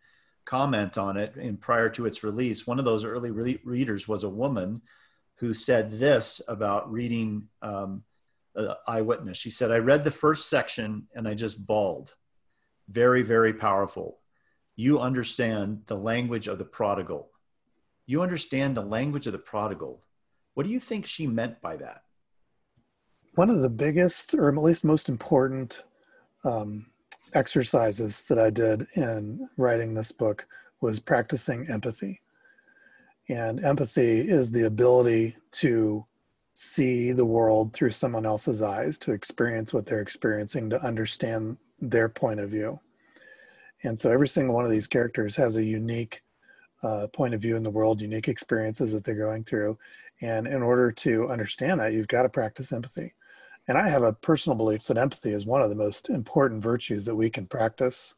comment 0.43 0.97
on 0.97 1.15
it. 1.15 1.38
And 1.38 1.60
prior 1.60 1.89
to 1.91 2.06
its 2.06 2.21
release, 2.21 2.67
one 2.67 2.80
of 2.80 2.86
those 2.86 3.06
early 3.06 3.32
re- 3.32 3.62
readers 3.63 4.10
was 4.10 4.26
a 4.26 4.30
woman 4.30 4.82
who 5.36 5.54
said 5.54 5.89
this 5.89 6.41
about 6.50 6.91
reading 6.91 7.47
um, 7.62 8.04
uh, 8.58 8.74
Eyewitness. 8.89 9.38
She 9.38 9.52
said, 9.52 9.71
"I 9.71 9.78
read 9.78 10.04
the 10.04 10.12
first 10.12 10.50
section 10.50 11.08
and 11.15 11.30
I 11.30 11.34
just 11.34 11.65
bawled. 11.65 12.13
Very, 12.91 13.21
very 13.21 13.54
powerful 13.54 14.21
you 14.82 14.99
understand 14.99 15.84
the 15.86 15.95
language 15.95 16.47
of 16.47 16.58
the 16.58 16.65
prodigal. 16.65 17.30
You 18.08 18.23
understand 18.23 18.75
the 18.75 18.82
language 18.82 19.27
of 19.27 19.34
the 19.34 19.39
prodigal. 19.39 20.01
What 20.54 20.65
do 20.65 20.69
you 20.69 20.80
think 20.80 21.06
she 21.06 21.27
meant 21.27 21.62
by 21.62 21.77
that? 21.77 22.04
One 23.36 23.49
of 23.49 23.62
the 23.62 23.69
biggest, 23.69 24.34
or 24.34 24.49
at 24.49 24.58
least 24.58 24.84
most 24.84 25.08
important, 25.08 25.84
um, 26.43 26.88
exercises 27.34 28.23
that 28.23 28.39
I 28.39 28.49
did 28.49 28.88
in 28.95 29.47
writing 29.56 29.93
this 29.93 30.12
book 30.12 30.47
was 30.82 30.99
practicing 30.99 31.69
empathy. 31.69 32.21
And 33.30 33.63
empathy 33.63 34.21
is 34.21 34.49
the 34.49 34.65
ability 34.65 35.38
to 35.51 36.06
see 36.53 37.11
the 37.11 37.25
world 37.25 37.73
through 37.73 37.91
someone 37.91 38.25
else's 38.25 38.61
eyes, 38.61 38.97
to 38.99 39.11
experience 39.11 39.73
what 39.73 39.85
they're 39.85 40.01
experiencing, 40.01 40.69
to 40.69 40.83
understand 40.83 41.57
their 41.79 42.09
point 42.09 42.39
of 42.39 42.49
view. 42.49 42.79
And 43.83 43.99
so 43.99 44.11
every 44.11 44.27
single 44.27 44.53
one 44.53 44.65
of 44.65 44.71
these 44.71 44.87
characters 44.87 45.35
has 45.35 45.57
a 45.57 45.63
unique 45.63 46.21
uh, 46.83 47.07
point 47.07 47.33
of 47.33 47.41
view 47.41 47.55
in 47.55 47.63
the 47.63 47.69
world, 47.69 48.01
unique 48.01 48.27
experiences 48.27 48.91
that 48.91 49.03
they're 49.03 49.15
going 49.15 49.43
through. 49.43 49.77
And 50.21 50.47
in 50.47 50.61
order 50.61 50.91
to 50.91 51.29
understand 51.29 51.79
that, 51.79 51.93
you've 51.93 52.07
got 52.07 52.23
to 52.23 52.29
practice 52.29 52.71
empathy. 52.71 53.13
And 53.67 53.77
I 53.77 53.87
have 53.87 54.03
a 54.03 54.13
personal 54.13 54.55
belief 54.55 54.83
that 54.85 54.97
empathy 54.97 55.33
is 55.33 55.45
one 55.45 55.61
of 55.61 55.69
the 55.69 55.75
most 55.75 56.09
important 56.09 56.63
virtues 56.63 57.05
that 57.05 57.15
we 57.15 57.29
can 57.29 57.45
practice 57.45 58.15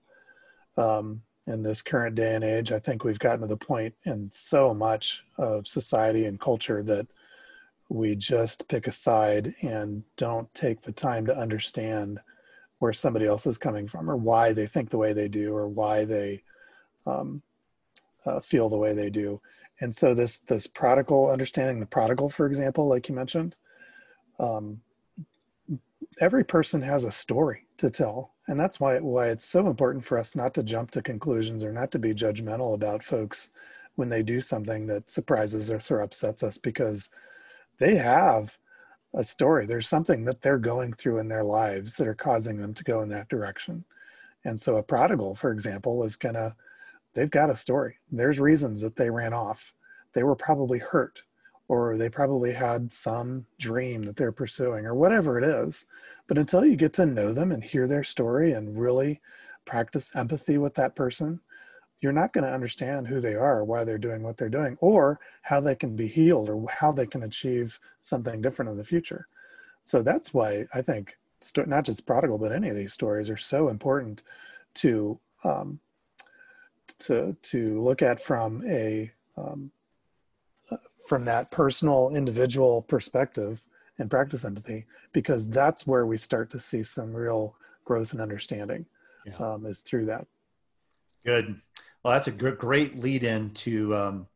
um, 0.77 1.21
in 1.47 1.61
this 1.61 1.81
current 1.81 2.15
day 2.15 2.35
and 2.35 2.43
age. 2.43 2.71
I 2.71 2.79
think 2.79 3.03
we've 3.03 3.19
gotten 3.19 3.41
to 3.41 3.47
the 3.47 3.57
point 3.57 3.93
in 4.05 4.29
so 4.31 4.73
much 4.73 5.23
of 5.37 5.67
society 5.67 6.25
and 6.25 6.39
culture 6.39 6.81
that 6.83 7.07
we 7.89 8.15
just 8.15 8.67
pick 8.67 8.87
a 8.87 8.91
side 8.91 9.53
and 9.61 10.03
don't 10.17 10.51
take 10.53 10.81
the 10.81 10.91
time 10.91 11.25
to 11.25 11.37
understand 11.37 12.19
where 12.79 12.93
somebody 12.93 13.25
else 13.25 13.45
is 13.45 13.57
coming 13.57 13.87
from 13.87 14.09
or 14.09 14.17
why 14.17 14.51
they 14.51 14.65
think 14.65 14.89
the 14.89 14.97
way 14.97 15.13
they 15.13 15.27
do 15.27 15.55
or 15.55 15.67
why 15.67 16.03
they 16.03 16.43
um, 17.05 17.41
uh, 18.25 18.39
feel 18.39 18.69
the 18.69 18.77
way 18.77 18.93
they 18.93 19.09
do. 19.09 19.39
And 19.79 19.93
so 19.93 20.13
this 20.13 20.39
this 20.39 20.67
prodigal 20.67 21.29
understanding 21.29 21.79
the 21.79 21.85
prodigal 21.85 22.29
for 22.29 22.45
example 22.45 22.87
like 22.87 23.09
you 23.09 23.15
mentioned 23.15 23.55
um, 24.39 24.81
every 26.19 26.43
person 26.43 26.81
has 26.81 27.03
a 27.03 27.11
story 27.11 27.65
to 27.77 27.89
tell. 27.89 28.33
And 28.47 28.59
that's 28.59 28.79
why 28.79 28.99
why 28.99 29.29
it's 29.29 29.45
so 29.45 29.67
important 29.67 30.03
for 30.03 30.17
us 30.17 30.35
not 30.35 30.53
to 30.55 30.63
jump 30.63 30.91
to 30.91 31.01
conclusions 31.01 31.63
or 31.63 31.71
not 31.71 31.91
to 31.91 31.99
be 31.99 32.13
judgmental 32.13 32.73
about 32.73 33.03
folks 33.03 33.49
when 33.95 34.09
they 34.09 34.23
do 34.23 34.41
something 34.41 34.87
that 34.87 35.09
surprises 35.09 35.71
us 35.71 35.91
or 35.91 36.01
upsets 36.01 36.43
us 36.43 36.57
because 36.57 37.09
they 37.79 37.95
have 37.95 38.57
a 39.13 39.23
story. 39.23 39.65
There's 39.65 39.87
something 39.87 40.25
that 40.25 40.41
they're 40.41 40.57
going 40.57 40.93
through 40.93 41.19
in 41.19 41.27
their 41.27 41.43
lives 41.43 41.95
that 41.97 42.07
are 42.07 42.15
causing 42.15 42.57
them 42.57 42.73
to 42.73 42.83
go 42.83 43.01
in 43.01 43.09
that 43.09 43.29
direction. 43.29 43.83
And 44.45 44.59
so 44.59 44.75
a 44.75 44.83
prodigal, 44.83 45.35
for 45.35 45.51
example, 45.51 46.03
is 46.03 46.15
gonna, 46.15 46.55
they've 47.13 47.29
got 47.29 47.49
a 47.49 47.55
story. 47.55 47.97
There's 48.11 48.39
reasons 48.39 48.81
that 48.81 48.95
they 48.95 49.09
ran 49.09 49.33
off. 49.33 49.73
They 50.13 50.23
were 50.23 50.35
probably 50.35 50.79
hurt, 50.79 51.23
or 51.67 51.97
they 51.97 52.09
probably 52.09 52.53
had 52.53 52.91
some 52.91 53.45
dream 53.59 54.03
that 54.03 54.15
they're 54.15 54.31
pursuing, 54.31 54.85
or 54.85 54.95
whatever 54.95 55.37
it 55.37 55.43
is. 55.43 55.85
But 56.27 56.37
until 56.37 56.65
you 56.65 56.75
get 56.75 56.93
to 56.93 57.05
know 57.05 57.33
them 57.33 57.51
and 57.51 57.63
hear 57.63 57.87
their 57.87 58.03
story 58.03 58.53
and 58.53 58.77
really 58.77 59.21
practice 59.65 60.15
empathy 60.15 60.57
with 60.57 60.73
that 60.75 60.95
person, 60.95 61.39
you're 62.03 62.11
not 62.11 62.33
going 62.33 62.43
to 62.43 62.53
understand 62.53 63.07
who 63.07 63.21
they 63.21 63.33
are, 63.33 63.63
why 63.63 63.85
they're 63.85 63.97
doing 63.97 64.21
what 64.21 64.35
they're 64.37 64.49
doing, 64.49 64.77
or 64.81 65.21
how 65.41 65.61
they 65.61 65.73
can 65.73 65.95
be 65.95 66.07
healed 66.07 66.49
or 66.49 66.65
how 66.69 66.91
they 66.91 67.07
can 67.07 67.23
achieve 67.23 67.79
something 67.99 68.41
different 68.41 68.69
in 68.69 68.77
the 68.77 68.83
future. 68.83 69.27
So 69.83 70.01
that's 70.01 70.33
why 70.33 70.67
I 70.73 70.81
think 70.81 71.17
not 71.65 71.85
just 71.85 72.05
prodigal, 72.05 72.37
but 72.37 72.51
any 72.51 72.67
of 72.67 72.75
these 72.75 72.93
stories 72.93 73.29
are 73.29 73.37
so 73.37 73.69
important 73.69 74.21
to 74.75 75.17
um, 75.45 75.79
to 76.99 77.35
to 77.41 77.81
look 77.81 78.01
at 78.01 78.21
from 78.21 78.63
a 78.67 79.09
um, 79.37 79.71
from 81.07 81.23
that 81.23 81.51
personal 81.51 82.15
individual 82.15 82.81
perspective 82.81 83.65
and 83.97 84.09
practice 84.09 84.43
empathy 84.43 84.85
because 85.13 85.47
that's 85.47 85.87
where 85.87 86.05
we 86.05 86.17
start 86.17 86.49
to 86.51 86.59
see 86.59 86.83
some 86.83 87.13
real 87.13 87.55
growth 87.85 88.11
and 88.13 88.21
understanding 88.21 88.85
yeah. 89.25 89.35
um, 89.37 89.65
is 89.65 89.81
through 89.81 90.05
that 90.05 90.25
good 91.25 91.61
well, 92.03 92.13
that's 92.13 92.27
a 92.27 92.31
great 92.31 92.99
lead 92.99 93.23
in 93.23 93.51
to 93.51 93.95
um, 93.95 94.27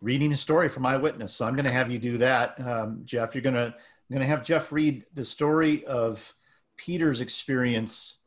reading 0.00 0.32
a 0.32 0.36
story 0.36 0.68
from 0.68 0.84
Eyewitness. 0.84 1.34
So 1.34 1.46
I'm 1.46 1.54
going 1.54 1.64
to 1.64 1.70
have 1.70 1.90
you 1.90 1.98
do 1.98 2.18
that, 2.18 2.60
um, 2.60 3.00
Jeff. 3.04 3.34
You're 3.34 3.42
going 3.42 3.54
to 3.54 3.74
I'm 3.76 4.14
going 4.14 4.20
to 4.20 4.26
have 4.26 4.44
Jeff 4.44 4.70
read 4.70 5.04
the 5.14 5.24
story 5.24 5.84
of 5.86 6.34
Peter's 6.76 7.22
experience 7.22 8.18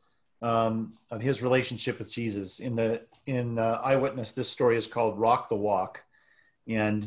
um, 0.42 0.94
of 1.10 1.20
his 1.20 1.42
relationship 1.42 1.98
with 1.98 2.10
Jesus. 2.10 2.58
In 2.58 2.74
the 2.74 3.06
in 3.26 3.58
uh, 3.58 3.80
Eyewitness, 3.84 4.32
this 4.32 4.48
story 4.48 4.76
is 4.76 4.86
called 4.86 5.18
"Rock 5.18 5.48
the 5.48 5.56
Walk," 5.56 6.02
and 6.66 7.04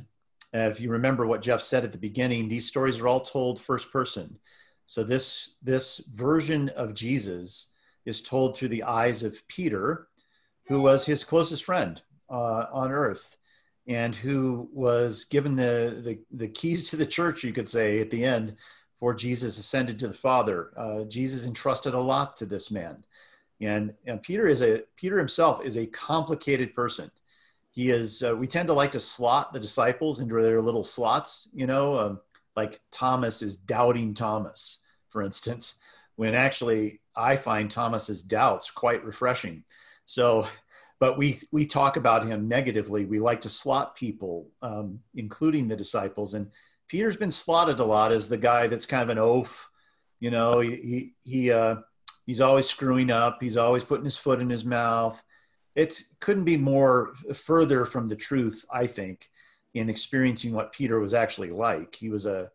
uh, 0.54 0.70
if 0.72 0.80
you 0.80 0.90
remember 0.90 1.26
what 1.26 1.42
Jeff 1.42 1.62
said 1.62 1.84
at 1.84 1.92
the 1.92 1.98
beginning, 1.98 2.48
these 2.48 2.68
stories 2.68 3.00
are 3.00 3.08
all 3.08 3.22
told 3.22 3.60
first 3.60 3.92
person. 3.92 4.40
So 4.88 5.04
this 5.04 5.56
this 5.62 6.00
version 6.14 6.70
of 6.70 6.94
Jesus 6.94 7.68
is 8.06 8.22
told 8.22 8.56
through 8.56 8.70
the 8.70 8.84
eyes 8.84 9.24
of 9.24 9.48
Peter, 9.48 10.08
who 10.68 10.82
was 10.82 11.06
his 11.06 11.24
closest 11.24 11.64
friend 11.64 12.02
uh, 12.30 12.66
on 12.72 12.92
earth 12.92 13.38
and 13.88 14.16
who 14.16 14.70
was 14.72 15.26
given 15.26 15.56
the, 15.56 16.02
the, 16.04 16.20
the, 16.38 16.48
keys 16.48 16.90
to 16.90 16.96
the 16.96 17.06
church, 17.06 17.44
you 17.44 17.52
could 17.52 17.68
say, 17.68 18.00
at 18.00 18.12
the 18.12 18.24
end 18.24 18.56
for 19.00 19.14
Jesus 19.14 19.58
ascended 19.58 20.00
to 20.00 20.08
the 20.08 20.14
Father. 20.14 20.72
Uh, 20.78 21.04
Jesus 21.06 21.46
entrusted 21.46 21.94
a 21.94 22.00
lot 22.00 22.38
to 22.38 22.46
this 22.46 22.70
man. 22.72 23.04
And, 23.60 23.94
and 24.06 24.22
Peter 24.22 24.46
is 24.46 24.62
a 24.62 24.84
Peter 24.96 25.18
himself 25.18 25.64
is 25.64 25.78
a 25.78 25.86
complicated 25.88 26.74
person. 26.74 27.12
He 27.72 27.90
is. 27.90 28.24
Uh, 28.24 28.36
we 28.36 28.48
tend 28.48 28.68
to 28.68 28.74
like 28.74 28.92
to 28.94 29.00
slot 29.00 29.54
the 29.54 29.60
disciples 29.60 30.20
into 30.20 30.42
their 30.42 30.62
little 30.62 30.84
slots, 30.84 31.48
you 31.54 31.68
know, 31.68 31.98
um, 31.98 32.20
like 32.56 32.82
Thomas 32.92 33.42
is 33.42 33.58
doubting 33.58 34.14
Thomas, 34.14 34.80
for 35.10 35.22
instance, 35.22 35.76
when 36.16 36.34
actually 36.34 37.02
I 37.16 37.36
find 37.36 37.70
Thomas's 37.70 38.24
doubts 38.24 38.72
quite 38.72 39.04
refreshing. 39.06 39.64
So, 40.12 40.46
but 41.00 41.18
we 41.18 41.40
we 41.54 41.66
talk 41.66 41.96
about 41.96 42.28
him 42.28 42.50
negatively. 42.50 43.06
We 43.06 43.20
like 43.20 43.42
to 43.42 43.50
slot 43.50 43.96
people, 43.96 44.50
um, 44.62 45.00
including 45.16 45.70
the 45.70 45.76
disciples. 45.78 46.34
And 46.34 46.52
Peter's 46.90 47.16
been 47.16 47.32
slotted 47.32 47.80
a 47.80 47.86
lot 47.86 48.12
as 48.12 48.28
the 48.28 48.38
guy 48.38 48.68
that's 48.68 48.86
kind 48.86 49.04
of 49.04 49.10
an 49.10 49.18
oaf. 49.18 49.70
You 50.20 50.30
know, 50.30 50.60
he 50.60 50.76
he, 50.76 51.14
he 51.22 51.52
uh, 51.52 51.76
he's 52.26 52.42
always 52.42 52.68
screwing 52.68 53.10
up. 53.10 53.38
He's 53.40 53.56
always 53.56 53.86
putting 53.86 54.04
his 54.04 54.18
foot 54.18 54.42
in 54.42 54.50
his 54.50 54.66
mouth. 54.66 55.22
It 55.76 56.04
couldn't 56.20 56.44
be 56.44 56.58
more 56.58 57.14
further 57.34 57.86
from 57.86 58.10
the 58.10 58.18
truth, 58.18 58.66
I 58.70 58.88
think, 58.88 59.30
in 59.74 59.90
experiencing 59.90 60.52
what 60.52 60.74
Peter 60.74 61.00
was 61.00 61.14
actually 61.14 61.52
like. 61.52 61.96
He 61.96 62.10
was 62.10 62.26
a 62.26 62.52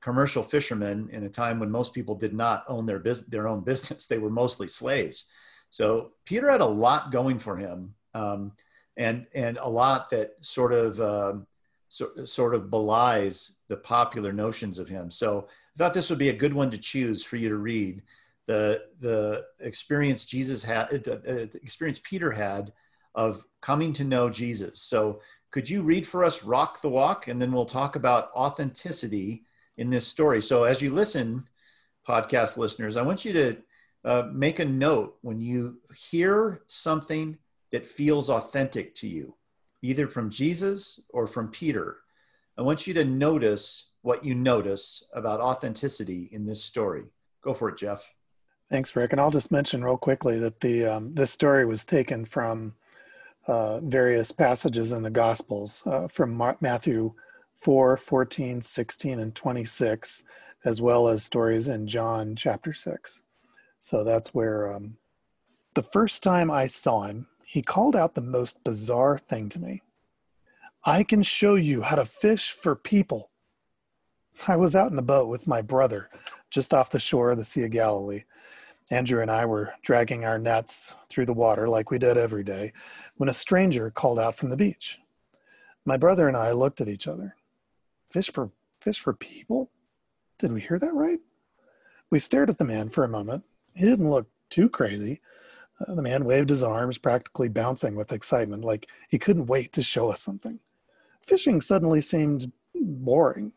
commercial 0.00 0.44
fisherman 0.44 1.08
in 1.10 1.24
a 1.24 1.28
time 1.28 1.58
when 1.58 1.72
most 1.72 1.92
people 1.92 2.14
did 2.14 2.34
not 2.34 2.62
own 2.68 2.86
their 2.86 3.00
business, 3.00 3.28
their 3.28 3.48
own 3.48 3.64
business. 3.64 4.06
They 4.08 4.18
were 4.18 4.30
mostly 4.30 4.68
slaves. 4.68 5.24
So 5.70 6.12
Peter 6.24 6.50
had 6.50 6.60
a 6.60 6.66
lot 6.66 7.12
going 7.12 7.38
for 7.38 7.56
him, 7.56 7.94
um, 8.14 8.52
and 8.96 9.26
and 9.34 9.56
a 9.58 9.68
lot 9.68 10.10
that 10.10 10.34
sort 10.40 10.72
of 10.72 11.00
um, 11.00 11.46
so, 11.88 12.10
sort 12.24 12.54
of 12.54 12.70
belies 12.70 13.56
the 13.68 13.76
popular 13.76 14.32
notions 14.32 14.78
of 14.78 14.88
him. 14.88 15.10
So 15.10 15.48
I 15.48 15.78
thought 15.78 15.94
this 15.94 16.10
would 16.10 16.18
be 16.18 16.28
a 16.28 16.34
good 16.34 16.52
one 16.52 16.70
to 16.70 16.78
choose 16.78 17.24
for 17.24 17.36
you 17.36 17.48
to 17.48 17.56
read. 17.56 18.02
The 18.46 18.84
the 19.00 19.46
experience 19.60 20.24
Jesus 20.24 20.62
had, 20.62 21.06
uh, 21.08 21.12
uh, 21.12 21.18
the 21.24 21.60
experience 21.62 22.00
Peter 22.02 22.32
had 22.32 22.72
of 23.14 23.44
coming 23.60 23.92
to 23.94 24.04
know 24.04 24.28
Jesus. 24.28 24.80
So 24.82 25.20
could 25.50 25.68
you 25.68 25.82
read 25.82 26.06
for 26.06 26.24
us 26.24 26.44
"Rock 26.44 26.80
the 26.80 26.88
Walk," 26.88 27.28
and 27.28 27.40
then 27.40 27.52
we'll 27.52 27.64
talk 27.64 27.96
about 27.96 28.32
authenticity 28.34 29.44
in 29.76 29.88
this 29.88 30.06
story. 30.06 30.42
So 30.42 30.64
as 30.64 30.82
you 30.82 30.92
listen, 30.92 31.44
podcast 32.06 32.56
listeners, 32.56 32.96
I 32.96 33.02
want 33.02 33.24
you 33.24 33.32
to 33.34 33.56
uh, 34.04 34.28
make 34.32 34.58
a 34.58 34.64
note 34.64 35.16
when 35.22 35.40
you 35.40 35.78
hear 35.94 36.62
something 36.66 37.38
that 37.72 37.86
feels 37.86 38.30
authentic 38.30 38.94
to 38.96 39.08
you, 39.08 39.34
either 39.82 40.08
from 40.08 40.30
Jesus 40.30 41.00
or 41.10 41.26
from 41.26 41.48
Peter. 41.48 41.98
I 42.58 42.62
want 42.62 42.86
you 42.86 42.94
to 42.94 43.04
notice 43.04 43.90
what 44.02 44.24
you 44.24 44.34
notice 44.34 45.04
about 45.14 45.40
authenticity 45.40 46.28
in 46.32 46.46
this 46.46 46.64
story. 46.64 47.04
Go 47.42 47.54
for 47.54 47.68
it, 47.68 47.78
Jeff. 47.78 48.12
Thanks, 48.70 48.94
Rick. 48.94 49.12
And 49.12 49.20
I'll 49.20 49.30
just 49.30 49.50
mention 49.50 49.84
real 49.84 49.96
quickly 49.96 50.38
that 50.38 50.60
the 50.60 50.84
um, 50.84 51.14
this 51.14 51.32
story 51.32 51.64
was 51.66 51.84
taken 51.84 52.24
from 52.24 52.74
uh, 53.46 53.80
various 53.80 54.30
passages 54.30 54.92
in 54.92 55.02
the 55.02 55.10
Gospels, 55.10 55.82
uh, 55.86 56.06
from 56.06 56.40
Matthew 56.60 57.14
4, 57.56 57.96
14, 57.96 58.62
16, 58.62 59.18
and 59.18 59.34
26, 59.34 60.24
as 60.64 60.80
well 60.80 61.08
as 61.08 61.24
stories 61.24 61.66
in 61.66 61.86
John 61.86 62.36
chapter 62.36 62.72
6. 62.72 63.22
So 63.80 64.04
that's 64.04 64.34
where 64.34 64.72
um, 64.72 64.96
the 65.74 65.82
first 65.82 66.22
time 66.22 66.50
I 66.50 66.66
saw 66.66 67.02
him, 67.02 67.26
he 67.44 67.62
called 67.62 67.96
out 67.96 68.14
the 68.14 68.20
most 68.20 68.62
bizarre 68.62 69.18
thing 69.18 69.48
to 69.50 69.58
me 69.58 69.82
I 70.84 71.02
can 71.02 71.22
show 71.22 71.56
you 71.56 71.82
how 71.82 71.96
to 71.96 72.06
fish 72.06 72.52
for 72.52 72.74
people. 72.74 73.30
I 74.48 74.56
was 74.56 74.74
out 74.74 74.90
in 74.90 74.98
a 74.98 75.02
boat 75.02 75.28
with 75.28 75.46
my 75.46 75.60
brother 75.60 76.08
just 76.48 76.72
off 76.72 76.90
the 76.90 76.98
shore 76.98 77.30
of 77.30 77.36
the 77.36 77.44
Sea 77.44 77.64
of 77.64 77.70
Galilee. 77.70 78.24
Andrew 78.90 79.20
and 79.20 79.30
I 79.30 79.44
were 79.44 79.74
dragging 79.82 80.24
our 80.24 80.38
nets 80.38 80.94
through 81.10 81.26
the 81.26 81.34
water 81.34 81.68
like 81.68 81.90
we 81.90 81.98
did 81.98 82.16
every 82.16 82.42
day 82.42 82.72
when 83.16 83.28
a 83.28 83.34
stranger 83.34 83.90
called 83.90 84.18
out 84.18 84.34
from 84.34 84.48
the 84.48 84.56
beach. 84.56 84.98
My 85.84 85.98
brother 85.98 86.28
and 86.28 86.36
I 86.36 86.52
looked 86.52 86.80
at 86.80 86.88
each 86.88 87.06
other. 87.06 87.36
Fish 88.10 88.32
for 88.32 88.50
fish 88.80 88.98
for 88.98 89.12
people? 89.12 89.70
Did 90.38 90.52
we 90.52 90.62
hear 90.62 90.78
that 90.78 90.94
right? 90.94 91.20
We 92.08 92.18
stared 92.18 92.48
at 92.48 92.56
the 92.56 92.64
man 92.64 92.88
for 92.88 93.04
a 93.04 93.08
moment. 93.08 93.44
He 93.80 93.86
didn't 93.86 94.10
look 94.10 94.28
too 94.50 94.68
crazy. 94.68 95.22
Uh, 95.80 95.94
the 95.94 96.02
man 96.02 96.26
waved 96.26 96.50
his 96.50 96.62
arms, 96.62 96.98
practically 96.98 97.48
bouncing 97.48 97.96
with 97.96 98.12
excitement, 98.12 98.62
like 98.62 98.86
he 99.08 99.18
couldn't 99.18 99.46
wait 99.46 99.72
to 99.72 99.82
show 99.82 100.10
us 100.10 100.20
something. 100.20 100.60
Fishing 101.22 101.62
suddenly 101.62 102.02
seemed 102.02 102.52
boring. 102.74 103.52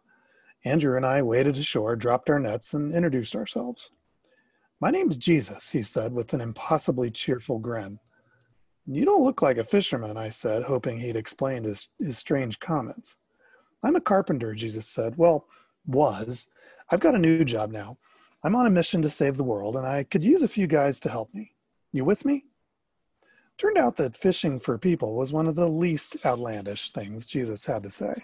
Andrew 0.63 0.95
and 0.95 1.05
I 1.05 1.21
waded 1.21 1.57
ashore, 1.57 1.97
dropped 1.97 2.29
our 2.29 2.39
nets, 2.39 2.73
and 2.73 2.93
introduced 2.93 3.35
ourselves. 3.35 3.91
My 4.79 4.91
name's 4.91 5.17
Jesus, 5.17 5.71
he 5.71 5.83
said 5.83 6.13
with 6.13 6.33
an 6.33 6.39
impossibly 6.39 7.11
cheerful 7.11 7.59
grin. 7.59 7.99
You 8.85 9.03
don't 9.03 9.25
look 9.25 9.41
like 9.41 9.57
a 9.57 9.65
fisherman, 9.65 10.15
I 10.15 10.29
said, 10.29 10.63
hoping 10.63 10.99
he'd 10.99 11.17
explained 11.17 11.65
his, 11.65 11.89
his 11.99 12.17
strange 12.17 12.61
comments. 12.61 13.17
I'm 13.83 13.97
a 13.97 14.01
carpenter, 14.01 14.53
Jesus 14.53 14.87
said. 14.87 15.17
Well, 15.17 15.47
was. 15.85 16.47
I've 16.89 17.01
got 17.01 17.15
a 17.15 17.19
new 17.19 17.43
job 17.43 17.71
now. 17.71 17.97
I'm 18.43 18.55
on 18.55 18.65
a 18.65 18.69
mission 18.69 19.01
to 19.03 19.09
save 19.09 19.37
the 19.37 19.43
world, 19.43 19.77
and 19.77 19.87
I 19.87 20.03
could 20.03 20.23
use 20.23 20.41
a 20.41 20.49
few 20.49 20.67
guys 20.67 20.99
to 21.01 21.09
help 21.09 21.33
me. 21.33 21.53
You 21.93 22.03
with 22.03 22.25
me? 22.25 22.45
Turned 23.57 23.77
out 23.77 23.95
that 23.97 24.17
fishing 24.17 24.59
for 24.59 24.77
people 24.77 25.15
was 25.15 25.31
one 25.31 25.47
of 25.47 25.55
the 25.55 25.69
least 25.69 26.17
outlandish 26.25 26.91
things 26.91 27.25
Jesus 27.25 27.65
had 27.65 27.83
to 27.83 27.89
say. 27.89 28.23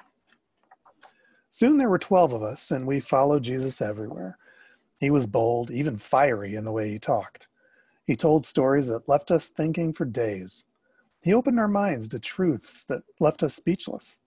Soon 1.50 1.78
there 1.78 1.90
were 1.90 2.00
12 2.00 2.34
of 2.34 2.44
us, 2.44 2.70
and 2.70 2.86
we 2.86 3.00
followed 3.00 3.44
Jesus 3.44 3.82
everywhere. 3.82 4.38
He 5.00 5.10
was 5.10 5.26
bold, 5.26 5.72
even 5.72 5.96
fiery 5.96 6.56
in 6.56 6.66
the 6.66 6.72
way 6.74 6.90
he 6.90 7.00
talked. 7.00 7.48
He 8.06 8.16
told 8.16 8.44
stories 8.44 8.88
that 8.88 9.08
left 9.08 9.32
us 9.32 9.48
thinking 9.48 9.94
for 9.94 10.04
days. 10.04 10.66
He 11.22 11.34
opened 11.34 11.60
our 11.60 11.68
minds 11.68 12.08
to 12.10 12.20
truths 12.20 12.84
that 12.86 13.04
left 13.20 13.42
us 13.42 13.54
speechless. 13.54 14.20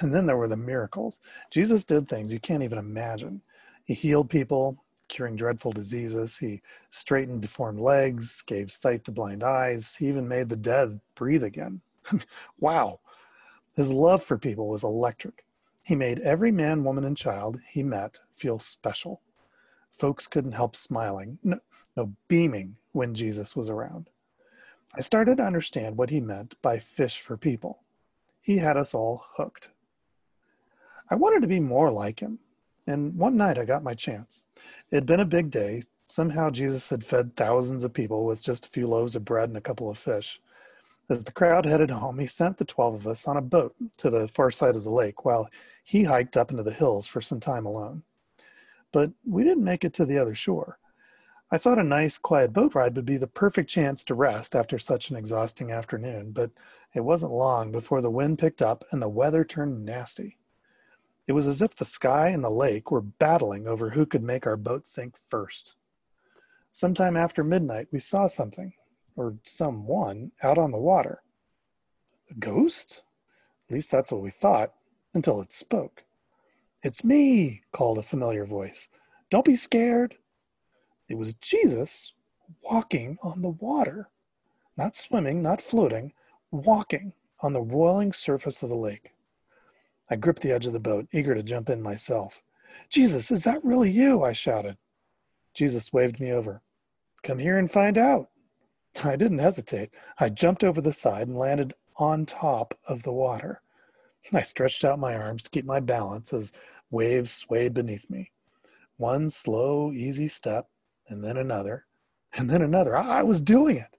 And 0.00 0.14
then 0.14 0.26
there 0.26 0.36
were 0.36 0.48
the 0.48 0.56
miracles. 0.56 1.20
Jesus 1.50 1.84
did 1.84 2.08
things 2.08 2.32
you 2.32 2.40
can't 2.40 2.62
even 2.62 2.78
imagine. 2.78 3.42
He 3.84 3.94
healed 3.94 4.30
people, 4.30 4.82
curing 5.12 5.36
dreadful 5.36 5.72
diseases. 5.72 6.38
He 6.38 6.62
straightened 6.88 7.42
deformed 7.42 7.80
legs, 7.80 8.42
gave 8.46 8.72
sight 8.72 9.04
to 9.04 9.12
blind 9.12 9.44
eyes. 9.44 9.94
He 9.94 10.08
even 10.08 10.26
made 10.26 10.48
the 10.48 10.56
dead 10.56 11.00
breathe 11.14 11.44
again. 11.44 11.82
wow. 12.58 12.98
His 13.76 13.92
love 13.92 14.22
for 14.22 14.38
people 14.38 14.68
was 14.68 14.82
electric. 14.82 15.44
He 15.84 15.94
made 15.94 16.20
every 16.20 16.50
man, 16.50 16.82
woman, 16.82 17.04
and 17.04 17.16
child 17.16 17.60
he 17.68 17.82
met 17.82 18.20
feel 18.30 18.58
special. 18.58 19.20
Folks 19.90 20.26
couldn't 20.26 20.52
help 20.52 20.74
smiling, 20.74 21.38
no, 21.44 21.58
no 21.94 22.14
beaming 22.28 22.76
when 22.92 23.14
Jesus 23.14 23.54
was 23.54 23.68
around. 23.68 24.08
I 24.96 25.02
started 25.02 25.36
to 25.36 25.44
understand 25.44 25.98
what 25.98 26.08
he 26.08 26.20
meant 26.20 26.54
by 26.62 26.78
fish 26.78 27.20
for 27.20 27.36
people. 27.36 27.80
He 28.40 28.56
had 28.56 28.78
us 28.78 28.94
all 28.94 29.24
hooked. 29.36 29.70
I 31.10 31.16
wanted 31.16 31.42
to 31.42 31.48
be 31.48 31.60
more 31.60 31.90
like 31.90 32.20
him, 32.20 32.38
and 32.86 33.16
one 33.16 33.36
night 33.36 33.58
I 33.58 33.64
got 33.64 33.82
my 33.82 33.94
chance. 33.94 34.44
It 34.90 34.96
had 34.96 35.06
been 35.06 35.20
a 35.20 35.24
big 35.24 35.50
day. 35.50 35.82
Somehow 36.08 36.50
Jesus 36.50 36.90
had 36.90 37.04
fed 37.04 37.36
thousands 37.36 37.84
of 37.84 37.92
people 37.92 38.24
with 38.24 38.42
just 38.42 38.66
a 38.66 38.70
few 38.70 38.86
loaves 38.86 39.16
of 39.16 39.24
bread 39.24 39.48
and 39.48 39.56
a 39.56 39.62
couple 39.62 39.88
of 39.88 39.98
fish. 39.98 40.40
As 41.08 41.24
the 41.24 41.32
crowd 41.32 41.64
headed 41.64 41.90
home, 41.90 42.18
he 42.18 42.26
sent 42.26 42.58
the 42.58 42.64
12 42.64 42.94
of 42.94 43.06
us 43.06 43.26
on 43.26 43.36
a 43.36 43.42
boat 43.42 43.74
to 43.98 44.10
the 44.10 44.28
far 44.28 44.50
side 44.50 44.76
of 44.76 44.84
the 44.84 44.90
lake 44.90 45.24
while 45.24 45.48
he 45.84 46.04
hiked 46.04 46.36
up 46.36 46.50
into 46.50 46.62
the 46.62 46.72
hills 46.72 47.06
for 47.06 47.20
some 47.20 47.40
time 47.40 47.66
alone. 47.66 48.02
But 48.92 49.10
we 49.26 49.42
didn't 49.42 49.64
make 49.64 49.84
it 49.84 49.94
to 49.94 50.06
the 50.06 50.18
other 50.18 50.34
shore. 50.34 50.78
I 51.50 51.58
thought 51.58 51.78
a 51.78 51.84
nice, 51.84 52.16
quiet 52.16 52.52
boat 52.52 52.74
ride 52.74 52.96
would 52.96 53.04
be 53.04 53.18
the 53.18 53.26
perfect 53.26 53.68
chance 53.68 54.04
to 54.04 54.14
rest 54.14 54.56
after 54.56 54.78
such 54.78 55.10
an 55.10 55.16
exhausting 55.16 55.70
afternoon, 55.70 56.32
but 56.32 56.50
it 56.94 57.00
wasn't 57.00 57.32
long 57.32 57.70
before 57.72 58.00
the 58.00 58.10
wind 58.10 58.38
picked 58.38 58.62
up 58.62 58.84
and 58.90 59.02
the 59.02 59.08
weather 59.08 59.44
turned 59.44 59.84
nasty. 59.84 60.38
It 61.32 61.34
was 61.34 61.46
as 61.46 61.62
if 61.62 61.74
the 61.74 61.86
sky 61.86 62.28
and 62.28 62.44
the 62.44 62.50
lake 62.50 62.90
were 62.90 63.00
battling 63.00 63.66
over 63.66 63.88
who 63.88 64.04
could 64.04 64.22
make 64.22 64.46
our 64.46 64.58
boat 64.58 64.86
sink 64.86 65.16
first. 65.16 65.76
Sometime 66.72 67.16
after 67.16 67.42
midnight, 67.42 67.88
we 67.90 68.00
saw 68.00 68.26
something, 68.26 68.74
or 69.16 69.38
someone, 69.42 70.32
out 70.42 70.58
on 70.58 70.72
the 70.72 70.76
water. 70.76 71.22
A 72.30 72.34
ghost? 72.34 73.04
At 73.66 73.74
least 73.74 73.90
that's 73.90 74.12
what 74.12 74.20
we 74.20 74.28
thought, 74.28 74.74
until 75.14 75.40
it 75.40 75.54
spoke. 75.54 76.04
It's 76.82 77.02
me, 77.02 77.62
called 77.72 77.96
a 77.96 78.02
familiar 78.02 78.44
voice. 78.44 78.90
Don't 79.30 79.46
be 79.46 79.56
scared. 79.56 80.16
It 81.08 81.14
was 81.14 81.32
Jesus 81.32 82.12
walking 82.60 83.16
on 83.22 83.40
the 83.40 83.48
water, 83.48 84.10
not 84.76 84.96
swimming, 84.96 85.40
not 85.40 85.62
floating, 85.62 86.12
walking 86.50 87.14
on 87.40 87.54
the 87.54 87.62
roiling 87.62 88.12
surface 88.12 88.62
of 88.62 88.68
the 88.68 88.76
lake. 88.76 89.11
I 90.12 90.16
gripped 90.16 90.42
the 90.42 90.52
edge 90.52 90.66
of 90.66 90.74
the 90.74 90.78
boat, 90.78 91.08
eager 91.10 91.34
to 91.34 91.42
jump 91.42 91.70
in 91.70 91.80
myself. 91.80 92.42
Jesus, 92.90 93.30
is 93.30 93.44
that 93.44 93.64
really 93.64 93.90
you? 93.90 94.22
I 94.22 94.32
shouted. 94.32 94.76
Jesus 95.54 95.90
waved 95.90 96.20
me 96.20 96.30
over. 96.32 96.60
Come 97.22 97.38
here 97.38 97.56
and 97.56 97.70
find 97.70 97.96
out. 97.96 98.28
I 99.02 99.16
didn't 99.16 99.38
hesitate. 99.38 99.88
I 100.18 100.28
jumped 100.28 100.64
over 100.64 100.82
the 100.82 100.92
side 100.92 101.28
and 101.28 101.38
landed 101.38 101.72
on 101.96 102.26
top 102.26 102.78
of 102.86 103.04
the 103.04 103.12
water. 103.12 103.62
I 104.34 104.42
stretched 104.42 104.84
out 104.84 104.98
my 104.98 105.16
arms 105.16 105.44
to 105.44 105.50
keep 105.50 105.64
my 105.64 105.80
balance 105.80 106.34
as 106.34 106.52
waves 106.90 107.32
swayed 107.32 107.72
beneath 107.72 108.10
me. 108.10 108.32
One 108.98 109.30
slow, 109.30 109.92
easy 109.92 110.28
step, 110.28 110.68
and 111.08 111.24
then 111.24 111.38
another, 111.38 111.86
and 112.34 112.50
then 112.50 112.60
another. 112.60 112.94
I 112.94 113.22
was 113.22 113.40
doing 113.40 113.78
it. 113.78 113.96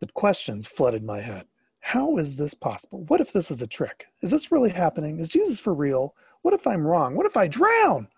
But 0.00 0.14
questions 0.14 0.66
flooded 0.66 1.04
my 1.04 1.20
head. 1.20 1.44
How 1.86 2.16
is 2.16 2.34
this 2.34 2.52
possible? 2.52 3.04
What 3.04 3.20
if 3.20 3.32
this 3.32 3.48
is 3.48 3.62
a 3.62 3.66
trick? 3.68 4.06
Is 4.20 4.32
this 4.32 4.50
really 4.50 4.70
happening? 4.70 5.20
Is 5.20 5.28
Jesus 5.28 5.60
for 5.60 5.72
real? 5.72 6.16
What 6.42 6.52
if 6.52 6.66
I'm 6.66 6.84
wrong? 6.84 7.14
What 7.14 7.26
if 7.26 7.36
I 7.36 7.46
drown? 7.46 8.08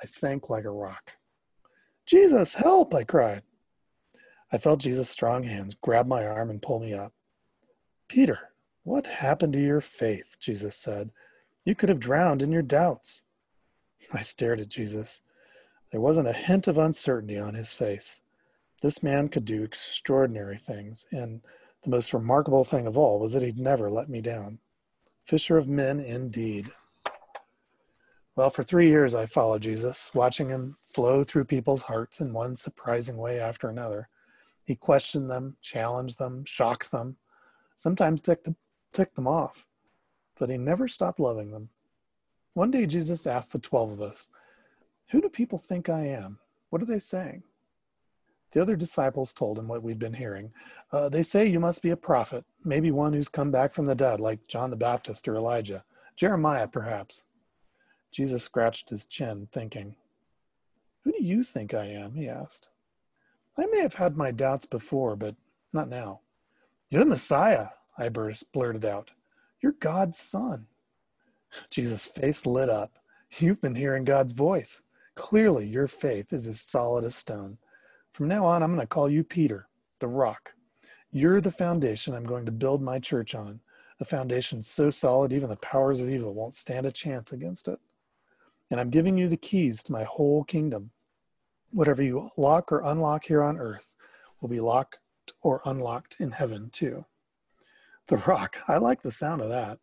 I 0.00 0.06
sank 0.06 0.48
like 0.50 0.64
a 0.64 0.70
rock. 0.70 1.14
Jesus, 2.06 2.54
help, 2.54 2.94
I 2.94 3.02
cried. 3.02 3.42
I 4.52 4.58
felt 4.58 4.78
Jesus' 4.78 5.10
strong 5.10 5.42
hands 5.42 5.74
grab 5.74 6.06
my 6.06 6.24
arm 6.24 6.48
and 6.48 6.62
pull 6.62 6.78
me 6.78 6.94
up. 6.94 7.12
Peter, 8.06 8.50
what 8.84 9.08
happened 9.08 9.54
to 9.54 9.60
your 9.60 9.80
faith? 9.80 10.36
Jesus 10.38 10.76
said. 10.76 11.10
You 11.64 11.74
could 11.74 11.88
have 11.88 11.98
drowned 11.98 12.40
in 12.40 12.52
your 12.52 12.62
doubts. 12.62 13.22
I 14.12 14.22
stared 14.22 14.60
at 14.60 14.68
Jesus. 14.68 15.22
There 15.90 16.00
wasn't 16.00 16.28
a 16.28 16.32
hint 16.32 16.68
of 16.68 16.78
uncertainty 16.78 17.36
on 17.36 17.54
his 17.54 17.72
face. 17.72 18.20
This 18.80 19.02
man 19.02 19.28
could 19.28 19.44
do 19.44 19.64
extraordinary 19.64 20.56
things, 20.56 21.04
and 21.10 21.40
the 21.86 21.90
most 21.90 22.12
remarkable 22.12 22.64
thing 22.64 22.84
of 22.88 22.98
all 22.98 23.20
was 23.20 23.32
that 23.32 23.42
he'd 23.42 23.60
never 23.60 23.88
let 23.88 24.08
me 24.08 24.20
down. 24.20 24.58
Fisher 25.24 25.56
of 25.56 25.68
men, 25.68 26.00
indeed. 26.00 26.72
Well, 28.34 28.50
for 28.50 28.64
three 28.64 28.88
years 28.88 29.14
I 29.14 29.26
followed 29.26 29.62
Jesus, 29.62 30.10
watching 30.12 30.48
him 30.48 30.76
flow 30.82 31.22
through 31.22 31.44
people's 31.44 31.82
hearts 31.82 32.20
in 32.20 32.32
one 32.32 32.56
surprising 32.56 33.16
way 33.16 33.38
after 33.38 33.68
another. 33.68 34.08
He 34.64 34.74
questioned 34.74 35.30
them, 35.30 35.56
challenged 35.62 36.18
them, 36.18 36.44
shocked 36.44 36.90
them, 36.90 37.18
sometimes 37.76 38.20
ticked, 38.20 38.48
ticked 38.92 39.14
them 39.14 39.28
off, 39.28 39.64
but 40.40 40.50
he 40.50 40.58
never 40.58 40.88
stopped 40.88 41.20
loving 41.20 41.52
them. 41.52 41.68
One 42.54 42.72
day, 42.72 42.86
Jesus 42.86 43.28
asked 43.28 43.52
the 43.52 43.60
12 43.60 43.92
of 43.92 44.02
us, 44.02 44.28
Who 45.10 45.20
do 45.20 45.28
people 45.28 45.58
think 45.58 45.88
I 45.88 46.06
am? 46.06 46.40
What 46.70 46.82
are 46.82 46.86
they 46.86 46.98
saying? 46.98 47.44
The 48.56 48.62
other 48.62 48.74
disciples 48.74 49.34
told 49.34 49.58
him 49.58 49.68
what 49.68 49.82
we'd 49.82 49.98
been 49.98 50.14
hearing. 50.14 50.50
Uh, 50.90 51.10
they 51.10 51.22
say 51.22 51.44
you 51.44 51.60
must 51.60 51.82
be 51.82 51.90
a 51.90 51.96
prophet, 51.96 52.42
maybe 52.64 52.90
one 52.90 53.12
who's 53.12 53.28
come 53.28 53.50
back 53.50 53.74
from 53.74 53.84
the 53.84 53.94
dead, 53.94 54.18
like 54.18 54.48
John 54.48 54.70
the 54.70 54.76
Baptist 54.76 55.28
or 55.28 55.36
Elijah, 55.36 55.84
Jeremiah, 56.16 56.66
perhaps. 56.66 57.26
Jesus 58.10 58.42
scratched 58.42 58.88
his 58.88 59.04
chin, 59.04 59.48
thinking. 59.52 59.96
Who 61.04 61.12
do 61.12 61.22
you 61.22 61.44
think 61.44 61.74
I 61.74 61.84
am? 61.84 62.14
he 62.14 62.30
asked. 62.30 62.68
I 63.58 63.66
may 63.66 63.80
have 63.80 63.92
had 63.92 64.16
my 64.16 64.30
doubts 64.30 64.64
before, 64.64 65.16
but 65.16 65.34
not 65.74 65.90
now. 65.90 66.20
You're 66.88 67.04
the 67.04 67.10
Messiah, 67.10 67.68
I 67.98 68.08
burst, 68.08 68.50
blurted 68.52 68.86
out. 68.86 69.10
You're 69.60 69.72
God's 69.72 70.16
son. 70.16 70.66
Jesus' 71.68 72.06
face 72.06 72.46
lit 72.46 72.70
up. 72.70 72.92
You've 73.38 73.60
been 73.60 73.74
hearing 73.74 74.04
God's 74.04 74.32
voice. 74.32 74.82
Clearly, 75.14 75.66
your 75.66 75.88
faith 75.88 76.32
is 76.32 76.46
as 76.46 76.62
solid 76.62 77.04
as 77.04 77.14
stone. 77.14 77.58
From 78.16 78.28
now 78.28 78.46
on, 78.46 78.62
I'm 78.62 78.70
going 78.74 78.80
to 78.80 78.86
call 78.86 79.10
you 79.10 79.22
Peter, 79.22 79.68
the 79.98 80.08
rock. 80.08 80.54
You're 81.10 81.42
the 81.42 81.50
foundation 81.50 82.14
I'm 82.14 82.24
going 82.24 82.46
to 82.46 82.50
build 82.50 82.80
my 82.80 82.98
church 82.98 83.34
on, 83.34 83.60
a 84.00 84.06
foundation 84.06 84.62
so 84.62 84.88
solid 84.88 85.34
even 85.34 85.50
the 85.50 85.56
powers 85.56 86.00
of 86.00 86.08
evil 86.08 86.32
won't 86.32 86.54
stand 86.54 86.86
a 86.86 86.90
chance 86.90 87.32
against 87.32 87.68
it. 87.68 87.78
And 88.70 88.80
I'm 88.80 88.88
giving 88.88 89.18
you 89.18 89.28
the 89.28 89.36
keys 89.36 89.82
to 89.82 89.92
my 89.92 90.04
whole 90.04 90.44
kingdom. 90.44 90.92
Whatever 91.72 92.02
you 92.02 92.30
lock 92.38 92.72
or 92.72 92.80
unlock 92.80 93.26
here 93.26 93.42
on 93.42 93.58
earth 93.58 93.94
will 94.40 94.48
be 94.48 94.60
locked 94.60 94.98
or 95.42 95.60
unlocked 95.66 96.16
in 96.18 96.30
heaven 96.30 96.70
too. 96.70 97.04
The 98.06 98.16
rock, 98.16 98.56
I 98.66 98.78
like 98.78 99.02
the 99.02 99.12
sound 99.12 99.42
of 99.42 99.50
that. 99.50 99.78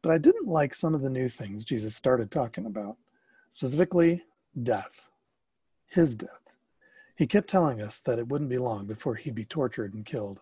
But 0.00 0.12
I 0.12 0.16
didn't 0.16 0.48
like 0.48 0.72
some 0.72 0.94
of 0.94 1.02
the 1.02 1.10
new 1.10 1.28
things 1.28 1.66
Jesus 1.66 1.94
started 1.94 2.30
talking 2.30 2.64
about, 2.64 2.96
specifically 3.50 4.22
death, 4.62 5.10
his 5.88 6.16
death. 6.16 6.43
He 7.16 7.26
kept 7.26 7.48
telling 7.48 7.80
us 7.80 8.00
that 8.00 8.18
it 8.18 8.28
wouldn't 8.28 8.50
be 8.50 8.58
long 8.58 8.86
before 8.86 9.14
he'd 9.14 9.34
be 9.34 9.44
tortured 9.44 9.94
and 9.94 10.04
killed. 10.04 10.40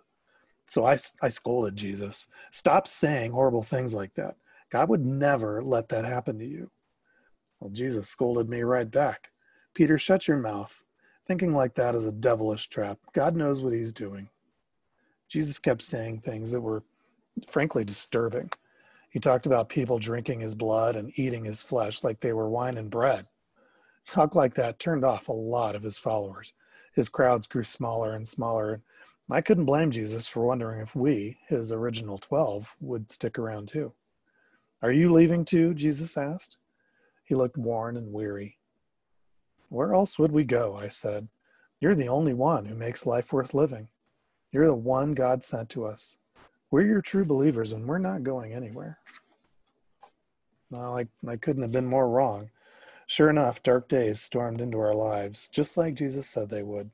So 0.67 0.87
I, 0.87 0.97
I 1.21 1.29
scolded 1.29 1.77
Jesus. 1.77 2.27
Stop 2.51 2.89
saying 2.89 3.33
horrible 3.33 3.63
things 3.63 3.93
like 3.93 4.15
that. 4.15 4.37
God 4.71 4.89
would 4.89 5.05
never 5.05 5.63
let 5.63 5.91
that 5.91 6.07
happen 6.07 6.39
to 6.39 6.47
you. 6.47 6.71
Well, 7.61 7.71
Jesus 7.71 8.09
scolded 8.09 8.49
me 8.49 8.63
right 8.63 8.91
back. 8.91 9.31
Peter, 9.75 9.99
shut 9.99 10.27
your 10.27 10.39
mouth. 10.39 10.83
Thinking 11.27 11.53
like 11.53 11.75
that 11.75 11.95
is 11.95 12.07
a 12.07 12.13
devilish 12.13 12.69
trap. 12.69 12.99
God 13.13 13.37
knows 13.37 13.61
what 13.61 13.75
he's 13.75 13.93
doing. 13.93 14.31
Jesus 15.29 15.59
kept 15.59 15.83
saying 15.83 16.21
things 16.21 16.53
that 16.53 16.61
were 16.61 16.83
frankly 17.49 17.85
disturbing. 17.85 18.51
He 19.11 19.21
talked 19.21 19.45
about 19.45 19.69
people 19.69 19.99
drinking 19.99 20.41
his 20.41 20.55
blood 20.55 20.97
and 20.97 21.13
eating 21.17 21.45
his 21.45 21.63
flesh 21.63 22.03
like 22.03 22.21
they 22.21 22.33
were 22.33 22.49
wine 22.49 22.79
and 22.79 22.91
bread. 22.91 23.27
Talk 24.09 24.35
like 24.35 24.55
that 24.55 24.79
turned 24.79 25.05
off 25.05 25.29
a 25.29 25.33
lot 25.33 25.77
of 25.77 25.83
his 25.83 25.99
followers 25.99 26.55
his 26.93 27.09
crowds 27.09 27.47
grew 27.47 27.65
smaller 27.65 28.15
and 28.15 28.27
smaller. 28.27 28.75
And 28.75 28.83
I 29.31 29.41
couldn't 29.41 29.65
blame 29.65 29.91
Jesus 29.91 30.29
for 30.29 30.45
wondering 30.45 30.81
if 30.81 30.95
we, 30.95 31.39
his 31.49 31.73
original 31.73 32.19
12, 32.19 32.77
would 32.81 33.11
stick 33.11 33.39
around 33.39 33.69
too. 33.69 33.93
Are 34.83 34.93
you 34.93 35.11
leaving 35.13 35.45
too? 35.45 35.75
Jesus 35.75 36.17
asked. 36.17 36.57
He 37.25 37.35
looked 37.35 37.57
worn 37.57 37.97
and 37.97 38.13
weary. 38.13 38.59
Where 39.69 39.95
else 39.95 40.19
would 40.19 40.33
we 40.33 40.45
go? 40.45 40.77
I 40.77 40.89
said. 40.89 41.29
You're 41.81 41.95
the 41.95 42.09
only 42.09 42.35
one 42.35 42.67
who 42.67 42.75
makes 42.75 43.07
life 43.07 43.33
worth 43.33 43.55
living. 43.55 43.89
You're 44.53 44.67
the 44.67 44.75
one 44.75 45.15
God 45.15 45.43
sent 45.43 45.69
to 45.71 45.87
us. 45.87 46.19
We're 46.71 46.87
your 46.87 47.01
true 47.01 47.25
believers, 47.25 47.73
and 47.73 47.87
we're 47.87 47.99
not 47.99 48.23
going 48.23 48.53
anywhere. 48.53 48.99
Well, 50.71 50.97
I, 50.97 51.07
I 51.29 51.37
couldn't 51.37 51.63
have 51.63 51.73
been 51.73 51.87
more 51.87 52.09
wrong. 52.09 52.51
Sure 53.13 53.29
enough, 53.29 53.63
dark 53.63 53.89
days 53.89 54.23
stormed 54.23 54.59
into 54.59 54.79
our 54.79 54.95
lives, 54.95 55.51
just 55.51 55.77
like 55.77 55.93
Jesus 55.93 56.27
said 56.27 56.49
they 56.49 56.63
would. 56.63 56.89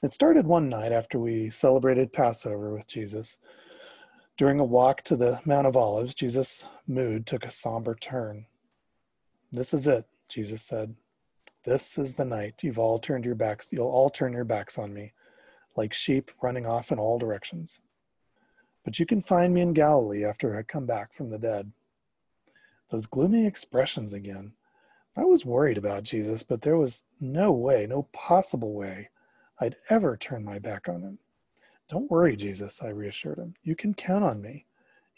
It 0.00 0.12
started 0.12 0.46
one 0.46 0.68
night 0.68 0.92
after 0.92 1.18
we 1.18 1.50
celebrated 1.50 2.12
Passover 2.12 2.72
with 2.72 2.86
Jesus. 2.86 3.36
During 4.36 4.60
a 4.60 4.64
walk 4.64 5.02
to 5.02 5.16
the 5.16 5.40
Mount 5.44 5.66
of 5.66 5.76
Olives, 5.76 6.14
Jesus' 6.14 6.66
mood 6.86 7.26
took 7.26 7.44
a 7.44 7.50
somber 7.50 7.96
turn. 7.96 8.46
This 9.50 9.74
is 9.74 9.88
it, 9.88 10.06
Jesus 10.28 10.62
said. 10.62 10.94
This 11.64 11.98
is 11.98 12.14
the 12.14 12.24
night 12.24 12.62
you've 12.62 12.78
all 12.78 13.00
turned 13.00 13.24
your 13.24 13.34
backs, 13.34 13.72
you'll 13.72 13.88
all 13.88 14.10
turn 14.10 14.32
your 14.32 14.44
backs 14.44 14.78
on 14.78 14.94
me, 14.94 15.12
like 15.74 15.92
sheep 15.92 16.30
running 16.40 16.66
off 16.66 16.92
in 16.92 17.00
all 17.00 17.18
directions. 17.18 17.80
But 18.84 19.00
you 19.00 19.06
can 19.06 19.22
find 19.22 19.52
me 19.52 19.62
in 19.62 19.72
Galilee 19.72 20.24
after 20.24 20.56
I 20.56 20.62
come 20.62 20.86
back 20.86 21.12
from 21.12 21.30
the 21.30 21.38
dead. 21.40 21.72
Those 22.90 23.06
gloomy 23.06 23.44
expressions 23.44 24.12
again. 24.12 24.52
I 25.16 25.24
was 25.24 25.46
worried 25.46 25.78
about 25.78 26.02
Jesus, 26.02 26.42
but 26.42 26.62
there 26.62 26.76
was 26.76 27.04
no 27.20 27.52
way, 27.52 27.86
no 27.86 28.02
possible 28.12 28.74
way 28.74 29.08
I'd 29.60 29.76
ever 29.88 30.16
turn 30.16 30.44
my 30.44 30.58
back 30.58 30.88
on 30.88 31.00
him. 31.02 31.18
Don't 31.88 32.10
worry, 32.10 32.36
Jesus, 32.36 32.82
I 32.82 32.88
reassured 32.88 33.38
him. 33.38 33.54
You 33.62 33.74
can 33.74 33.94
count 33.94 34.24
on 34.24 34.42
me. 34.42 34.66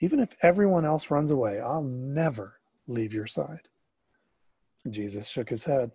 Even 0.00 0.20
if 0.20 0.36
everyone 0.42 0.84
else 0.84 1.10
runs 1.10 1.30
away, 1.30 1.60
I'll 1.60 1.82
never 1.82 2.60
leave 2.86 3.12
your 3.12 3.26
side. 3.26 3.68
Jesus 4.88 5.26
shook 5.26 5.48
his 5.48 5.64
head. 5.64 5.90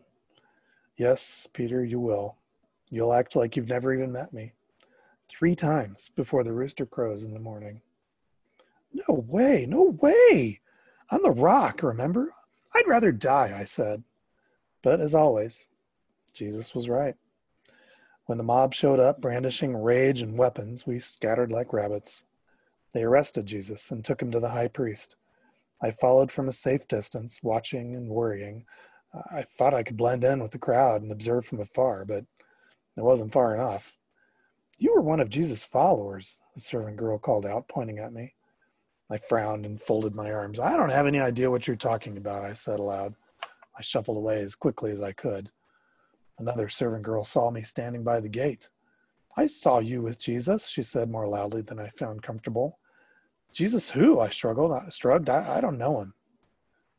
Yes, 0.98 1.48
Peter, 1.54 1.84
you 1.84 2.00
will. 2.00 2.36
You'll 2.90 3.14
act 3.14 3.36
like 3.36 3.56
you've 3.56 3.70
never 3.70 3.94
even 3.94 4.12
met 4.12 4.34
me. 4.34 4.54
Three 5.30 5.56
times 5.56 6.12
before 6.16 6.44
the 6.44 6.52
rooster 6.52 6.86
crows 6.86 7.24
in 7.24 7.34
the 7.34 7.40
morning. 7.40 7.82
No 8.94 9.16
way, 9.16 9.66
no 9.68 9.98
way. 10.02 10.60
I'm 11.10 11.24
the 11.24 11.32
rock, 11.32 11.82
remember? 11.82 12.34
I'd 12.76 12.88
rather 12.88 13.12
die, 13.12 13.56
I 13.58 13.64
said. 13.64 14.04
But 14.82 15.00
as 15.00 15.16
always, 15.16 15.68
Jesus 16.34 16.74
was 16.74 16.90
right. 16.90 17.16
When 18.26 18.38
the 18.38 18.44
mob 18.44 18.74
showed 18.74 19.00
up, 19.00 19.22
brandishing 19.22 19.76
rage 19.76 20.22
and 20.22 20.38
weapons, 20.38 20.88
we 20.88 21.00
scattered 21.00 21.52
like 21.52 21.74
rabbits. 21.74 22.24
They 22.94 23.04
arrested 23.04 23.46
Jesus 23.46 23.92
and 23.92 24.04
took 24.04 24.22
him 24.22 24.32
to 24.32 24.40
the 24.40 24.50
high 24.50 24.68
priest. 24.68 25.16
I 25.82 25.92
followed 25.92 26.32
from 26.32 26.48
a 26.48 26.54
safe 26.54 26.88
distance, 26.88 27.40
watching 27.44 27.96
and 27.96 28.10
worrying. 28.10 28.66
I 29.32 29.42
thought 29.42 29.74
I 29.74 29.84
could 29.84 29.98
blend 29.98 30.24
in 30.24 30.42
with 30.42 30.52
the 30.52 30.58
crowd 30.58 31.02
and 31.02 31.12
observe 31.12 31.46
from 31.46 31.60
afar, 31.60 32.06
but 32.06 32.26
it 32.96 33.02
wasn't 33.02 33.34
far 33.34 33.54
enough. 33.54 33.98
You 34.78 34.96
were 34.96 35.02
one 35.02 35.20
of 35.20 35.30
Jesus' 35.30 35.64
followers, 35.64 36.42
the 36.56 36.62
servant 36.62 36.98
girl 36.98 37.18
called 37.18 37.46
out, 37.46 37.68
pointing 37.68 38.00
at 38.00 38.14
me. 38.14 38.34
I 39.14 39.18
frowned 39.18 39.68
and 39.68 39.80
folded 39.80 40.16
my 40.16 40.32
arms. 40.32 40.60
I 40.60 40.76
don't 40.76 40.90
have 40.90 41.06
any 41.06 41.20
idea 41.20 41.52
what 41.52 41.68
you're 41.68 41.76
talking 41.76 42.18
about, 42.18 42.44
I 42.44 42.54
said 42.54 42.80
aloud. 42.80 43.14
I 43.78 43.82
shuffled 43.84 44.18
away 44.18 44.42
as 44.42 44.56
quickly 44.56 44.90
as 44.90 45.04
I 45.04 45.12
could. 45.12 45.52
Another 46.40 46.68
servant 46.68 47.04
girl 47.04 47.24
saw 47.24 47.52
me 47.52 47.62
standing 47.62 48.04
by 48.04 48.20
the 48.20 48.28
gate. 48.28 48.70
I 49.38 49.46
saw 49.46 49.78
you 49.78 50.02
with 50.02 50.18
Jesus, 50.18 50.68
she 50.68 50.82
said 50.82 51.12
more 51.12 51.28
loudly 51.28 51.62
than 51.62 51.80
I 51.80 51.90
found 51.90 52.24
comfortable. 52.24 52.80
Jesus 53.52 53.92
who? 53.92 54.20
I 54.20 54.30
struggled. 54.30 54.72
I 54.72 54.90
shrugged. 54.90 55.30
I, 55.30 55.58
I 55.58 55.62
don't 55.62 55.78
know 55.78 56.02
him. 56.02 56.16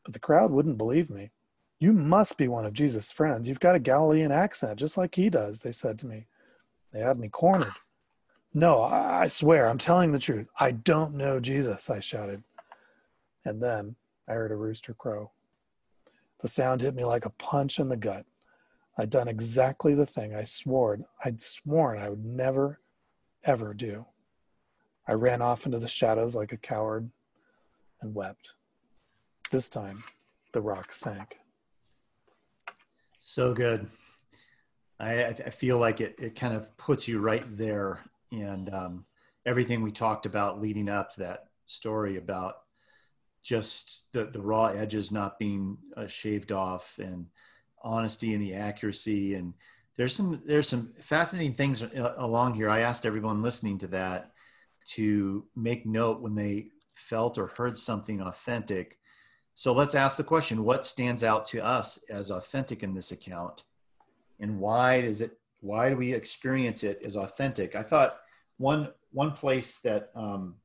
But 0.05 0.13
the 0.13 0.19
crowd 0.19 0.51
wouldn't 0.51 0.77
believe 0.77 1.09
me. 1.09 1.31
You 1.79 1.91
must 1.91 2.37
be 2.37 2.47
one 2.47 2.65
of 2.65 2.71
Jesus' 2.71 3.11
friends. 3.11 3.49
You've 3.49 3.59
got 3.59 3.75
a 3.75 3.79
Galilean 3.79 4.31
accent, 4.31 4.79
just 4.79 4.95
like 4.95 5.15
he 5.15 5.29
does, 5.29 5.59
they 5.59 5.73
said 5.73 5.99
to 5.99 6.07
me. 6.07 6.27
They 6.93 7.01
had 7.01 7.19
me 7.19 7.27
cornered. 7.27 7.73
No, 8.57 8.83
I 8.83 9.27
swear, 9.27 9.67
I'm 9.67 9.77
telling 9.77 10.13
the 10.13 10.17
truth. 10.17 10.47
I 10.57 10.71
don't 10.71 11.15
know 11.15 11.41
Jesus, 11.41 11.89
I 11.89 11.99
shouted. 11.99 12.41
And 13.43 13.61
then 13.61 13.97
I 14.29 14.31
heard 14.31 14.53
a 14.53 14.55
rooster 14.55 14.93
crow. 14.93 15.31
The 16.39 16.47
sound 16.47 16.79
hit 16.79 16.95
me 16.95 17.03
like 17.03 17.25
a 17.25 17.31
punch 17.31 17.79
in 17.79 17.89
the 17.89 17.97
gut. 17.97 18.25
I'd 18.97 19.09
done 19.09 19.27
exactly 19.27 19.93
the 19.93 20.05
thing 20.05 20.33
I 20.33 20.45
swore 20.45 20.97
I'd 21.25 21.41
sworn 21.41 21.99
I 21.99 22.07
would 22.07 22.23
never, 22.23 22.79
ever 23.43 23.73
do. 23.73 24.05
I 25.05 25.13
ran 25.13 25.41
off 25.41 25.65
into 25.65 25.79
the 25.79 25.89
shadows 25.89 26.33
like 26.33 26.53
a 26.53 26.57
coward 26.57 27.09
and 27.99 28.15
wept. 28.15 28.53
This 29.51 29.67
time, 29.67 30.01
the 30.53 30.61
rock 30.61 30.93
sank. 30.93 31.39
So 33.19 33.53
good. 33.53 33.89
I, 34.97 35.25
I 35.25 35.49
feel 35.49 35.77
like 35.77 35.99
it, 35.99 36.15
it 36.17 36.35
kind 36.35 36.53
of 36.53 36.75
puts 36.77 37.05
you 37.05 37.19
right 37.19 37.43
there 37.57 37.99
and 38.41 38.73
um, 38.73 39.05
everything 39.45 39.81
we 39.81 39.91
talked 39.91 40.25
about 40.25 40.61
leading 40.61 40.89
up 40.89 41.11
to 41.11 41.19
that 41.21 41.45
story 41.65 42.17
about 42.17 42.55
just 43.43 44.05
the, 44.11 44.25
the 44.25 44.41
raw 44.41 44.67
edges 44.67 45.11
not 45.11 45.37
being 45.37 45.77
uh, 45.95 46.07
shaved 46.07 46.51
off 46.51 46.97
and 46.97 47.27
honesty 47.83 48.33
and 48.33 48.41
the 48.41 48.55
accuracy. 48.55 49.35
And 49.35 49.53
there's 49.97 50.15
some 50.15 50.41
there's 50.45 50.67
some 50.67 50.93
fascinating 50.99 51.53
things 51.53 51.83
uh, 51.83 52.15
along 52.17 52.55
here. 52.55 52.69
I 52.69 52.79
asked 52.79 53.05
everyone 53.05 53.43
listening 53.43 53.77
to 53.79 53.87
that 53.87 54.31
to 54.93 55.45
make 55.55 55.85
note 55.85 56.21
when 56.21 56.35
they 56.35 56.69
felt 56.95 57.37
or 57.37 57.47
heard 57.47 57.77
something 57.77 58.21
authentic. 58.21 58.97
So 59.53 59.73
let's 59.73 59.95
ask 59.95 60.17
the 60.17 60.23
question 60.23 60.63
what 60.63 60.85
stands 60.85 61.23
out 61.23 61.45
to 61.47 61.63
us 61.63 61.99
as 62.09 62.31
authentic 62.31 62.83
in 62.83 62.93
this 62.93 63.11
account? 63.11 63.63
And 64.39 64.59
why 64.59 65.01
does 65.01 65.21
it 65.21 65.37
why 65.61 65.89
do 65.89 65.95
we 65.95 66.13
experience 66.13 66.83
it 66.83 67.01
as 67.03 67.15
authentic? 67.15 67.75
I 67.75 67.83
thought 67.83 68.17
one 68.57 68.89
one 69.11 69.31
place 69.31 69.79
that 69.79 70.11
um, 70.15 70.55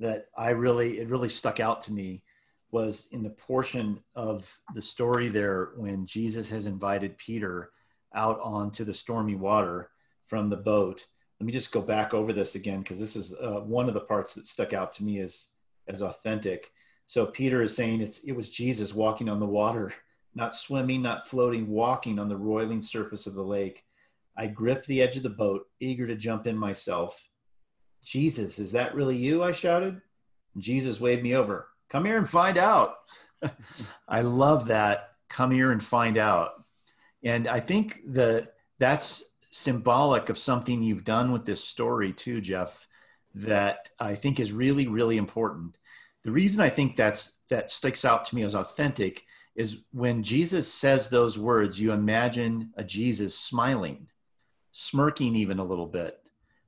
that 0.00 0.26
I 0.36 0.50
really 0.50 0.98
it 0.98 1.08
really 1.08 1.28
stuck 1.28 1.60
out 1.60 1.82
to 1.82 1.92
me 1.92 2.22
was 2.70 3.08
in 3.12 3.22
the 3.22 3.30
portion 3.30 4.00
of 4.14 4.58
the 4.74 4.82
story 4.82 5.28
there 5.28 5.72
when 5.76 6.06
Jesus 6.06 6.50
has 6.50 6.66
invited 6.66 7.18
Peter 7.18 7.70
out 8.14 8.40
onto 8.40 8.84
the 8.84 8.94
stormy 8.94 9.34
water 9.34 9.90
from 10.26 10.48
the 10.48 10.56
boat. 10.56 11.06
Let 11.38 11.46
me 11.46 11.52
just 11.52 11.72
go 11.72 11.82
back 11.82 12.14
over 12.14 12.32
this 12.32 12.54
again 12.54 12.80
because 12.80 12.98
this 12.98 13.14
is 13.16 13.34
uh, 13.34 13.60
one 13.60 13.88
of 13.88 13.94
the 13.94 14.00
parts 14.00 14.34
that 14.34 14.46
stuck 14.46 14.72
out 14.72 14.92
to 14.94 15.04
me 15.04 15.20
as 15.20 15.48
as 15.88 16.02
authentic. 16.02 16.70
So 17.06 17.26
Peter 17.26 17.62
is 17.62 17.76
saying 17.76 18.00
it's 18.00 18.20
it 18.20 18.32
was 18.32 18.48
Jesus 18.50 18.94
walking 18.94 19.28
on 19.28 19.40
the 19.40 19.46
water, 19.46 19.92
not 20.34 20.54
swimming, 20.54 21.02
not 21.02 21.28
floating, 21.28 21.68
walking 21.68 22.18
on 22.18 22.28
the 22.28 22.36
roiling 22.36 22.80
surface 22.80 23.26
of 23.26 23.34
the 23.34 23.42
lake. 23.42 23.84
I 24.36 24.46
gripped 24.46 24.86
the 24.86 25.02
edge 25.02 25.16
of 25.16 25.22
the 25.22 25.30
boat, 25.30 25.66
eager 25.80 26.06
to 26.06 26.16
jump 26.16 26.46
in 26.46 26.56
myself. 26.56 27.22
Jesus, 28.02 28.58
is 28.58 28.72
that 28.72 28.94
really 28.94 29.16
you? 29.16 29.42
I 29.42 29.52
shouted. 29.52 30.00
Jesus 30.58 31.00
waved 31.00 31.22
me 31.22 31.34
over. 31.34 31.68
Come 31.88 32.04
here 32.04 32.18
and 32.18 32.28
find 32.28 32.58
out. 32.58 32.96
I 34.08 34.22
love 34.22 34.68
that. 34.68 35.10
Come 35.28 35.50
here 35.50 35.72
and 35.72 35.82
find 35.82 36.18
out. 36.18 36.64
And 37.22 37.46
I 37.46 37.60
think 37.60 38.00
that 38.08 38.54
that's 38.78 39.22
symbolic 39.50 40.28
of 40.28 40.38
something 40.38 40.82
you've 40.82 41.04
done 41.04 41.30
with 41.30 41.44
this 41.44 41.62
story 41.62 42.12
too, 42.12 42.40
Jeff, 42.40 42.86
that 43.34 43.90
I 43.98 44.14
think 44.14 44.40
is 44.40 44.52
really, 44.52 44.88
really 44.88 45.18
important. 45.18 45.78
The 46.24 46.32
reason 46.32 46.60
I 46.60 46.70
think 46.70 46.96
that's 46.96 47.38
that 47.50 47.70
sticks 47.70 48.04
out 48.04 48.24
to 48.26 48.34
me 48.34 48.42
as 48.42 48.54
authentic 48.54 49.24
is 49.54 49.84
when 49.92 50.22
Jesus 50.22 50.72
says 50.72 51.08
those 51.08 51.38
words, 51.38 51.78
you 51.78 51.92
imagine 51.92 52.72
a 52.76 52.84
Jesus 52.84 53.38
smiling, 53.38 54.08
smirking 54.72 55.36
even 55.36 55.58
a 55.58 55.64
little 55.64 55.86
bit, 55.86 56.18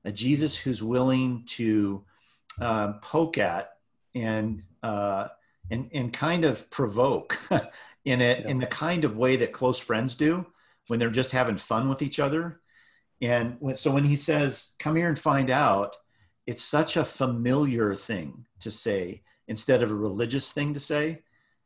a 0.05 0.12
Jesus 0.12 0.57
who's 0.57 0.82
willing 0.82 1.44
to 1.46 2.05
uh, 2.61 2.92
poke 3.02 3.38
at 3.38 3.70
and 4.14 4.62
uh, 4.82 5.28
and 5.70 5.90
and 5.92 6.12
kind 6.12 6.44
of 6.44 6.70
provoke 6.70 7.38
in 8.05 8.20
it 8.20 8.40
yeah. 8.40 8.48
in 8.48 8.59
the 8.59 8.66
kind 8.66 9.05
of 9.05 9.16
way 9.16 9.36
that 9.36 9.52
close 9.52 9.78
friends 9.78 10.14
do 10.14 10.46
when 10.86 10.98
they're 10.98 11.11
just 11.11 11.32
having 11.32 11.57
fun 11.57 11.88
with 11.88 12.02
each 12.02 12.20
other. 12.20 12.61
And 13.22 13.57
when, 13.61 13.74
so 13.74 13.90
when 13.90 14.05
he 14.05 14.16
says, 14.16 14.74
"Come 14.78 14.96
here 14.96 15.09
and 15.09 15.18
find 15.18 15.50
out," 15.50 15.96
it's 16.46 16.62
such 16.62 16.96
a 16.96 17.05
familiar 17.05 17.94
thing 17.94 18.46
to 18.61 18.70
say 18.70 19.22
instead 19.48 19.82
of 19.82 19.90
a 19.90 19.94
religious 19.94 20.52
thing 20.52 20.74
to 20.74 20.80
say. 20.80 21.22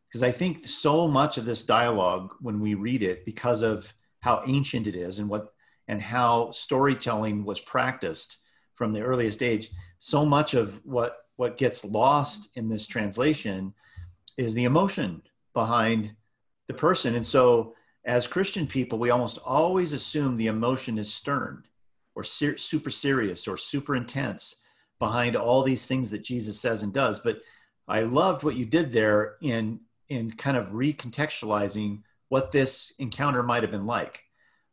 Because 0.08 0.22
I 0.22 0.30
think 0.30 0.66
so 0.66 1.06
much 1.06 1.36
of 1.36 1.44
this 1.44 1.64
dialogue, 1.64 2.34
when 2.40 2.60
we 2.60 2.74
read 2.74 3.02
it, 3.02 3.26
because 3.26 3.60
of 3.60 3.92
how 4.20 4.42
ancient 4.46 4.86
it 4.86 4.96
is 4.96 5.18
and 5.18 5.28
what 5.28 5.52
and 5.88 6.00
how 6.00 6.50
storytelling 6.50 7.44
was 7.44 7.60
practiced 7.60 8.38
from 8.74 8.92
the 8.92 9.02
earliest 9.02 9.42
age, 9.42 9.70
so 9.98 10.24
much 10.24 10.54
of 10.54 10.80
what 10.84 11.16
what 11.36 11.56
gets 11.56 11.84
lost 11.84 12.48
in 12.56 12.68
this 12.68 12.86
translation 12.86 13.72
is 14.36 14.54
the 14.54 14.64
emotion 14.64 15.22
behind 15.54 16.12
the 16.66 16.74
person. 16.74 17.14
And 17.14 17.26
so, 17.26 17.74
as 18.04 18.26
Christian 18.26 18.66
people, 18.66 18.98
we 18.98 19.10
almost 19.10 19.38
always 19.44 19.92
assume 19.92 20.36
the 20.36 20.48
emotion 20.48 20.98
is 20.98 21.12
stern 21.12 21.64
or 22.14 22.24
ser- 22.24 22.58
super 22.58 22.90
serious 22.90 23.46
or 23.46 23.56
super 23.56 23.94
intense 23.94 24.62
behind 24.98 25.36
all 25.36 25.62
these 25.62 25.86
things 25.86 26.10
that 26.10 26.24
Jesus 26.24 26.60
says 26.60 26.82
and 26.82 26.92
does. 26.92 27.20
But 27.20 27.40
I 27.86 28.02
loved 28.02 28.42
what 28.42 28.56
you 28.56 28.66
did 28.66 28.92
there 28.92 29.36
in 29.40 29.80
in 30.08 30.30
kind 30.32 30.56
of 30.56 30.70
recontextualizing 30.70 32.02
what 32.30 32.50
this 32.50 32.92
encounter 32.98 33.42
might 33.42 33.62
have 33.62 33.70
been 33.70 33.86
like, 33.86 34.24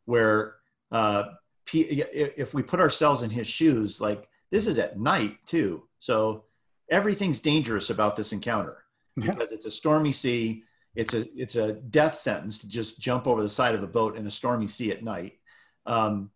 where 0.04 0.55
uh, 0.90 1.24
if 1.72 2.54
we 2.54 2.62
put 2.62 2.80
ourselves 2.80 3.22
in 3.22 3.30
his 3.30 3.46
shoes, 3.46 4.00
like 4.00 4.28
this 4.50 4.66
is 4.66 4.78
at 4.78 4.98
night 4.98 5.38
too, 5.46 5.82
so 5.98 6.44
everything's 6.90 7.40
dangerous 7.40 7.90
about 7.90 8.16
this 8.16 8.32
encounter 8.32 8.84
because 9.16 9.52
it's 9.52 9.66
a 9.66 9.70
stormy 9.70 10.12
sea. 10.12 10.62
It's 10.94 11.12
a 11.12 11.26
it's 11.38 11.56
a 11.56 11.74
death 11.74 12.14
sentence 12.14 12.58
to 12.58 12.68
just 12.68 13.00
jump 13.00 13.26
over 13.26 13.42
the 13.42 13.48
side 13.48 13.74
of 13.74 13.82
a 13.82 13.88
boat 13.88 14.16
in 14.16 14.26
a 14.26 14.30
stormy 14.30 14.68
sea 14.68 14.90
at 14.90 15.04
night. 15.04 15.38
Um, 15.84 16.30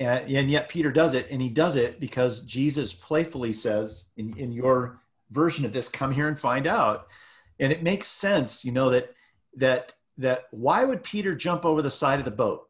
and, 0.00 0.28
and 0.30 0.50
yet 0.50 0.68
Peter 0.68 0.90
does 0.90 1.14
it, 1.14 1.28
and 1.30 1.40
he 1.40 1.48
does 1.48 1.76
it 1.76 2.00
because 2.00 2.42
Jesus 2.42 2.92
playfully 2.92 3.52
says, 3.52 4.06
in, 4.16 4.36
in 4.36 4.52
your 4.52 5.00
version 5.30 5.64
of 5.64 5.72
this, 5.72 5.88
come 5.88 6.12
here 6.12 6.28
and 6.28 6.38
find 6.38 6.66
out. 6.66 7.06
And 7.60 7.72
it 7.72 7.82
makes 7.82 8.08
sense, 8.08 8.64
you 8.64 8.72
know, 8.72 8.90
that 8.90 9.14
that 9.56 9.94
that 10.18 10.44
why 10.50 10.84
would 10.84 11.04
Peter 11.04 11.34
jump 11.34 11.64
over 11.64 11.82
the 11.82 11.90
side 11.90 12.18
of 12.18 12.24
the 12.24 12.30
boat? 12.30 12.68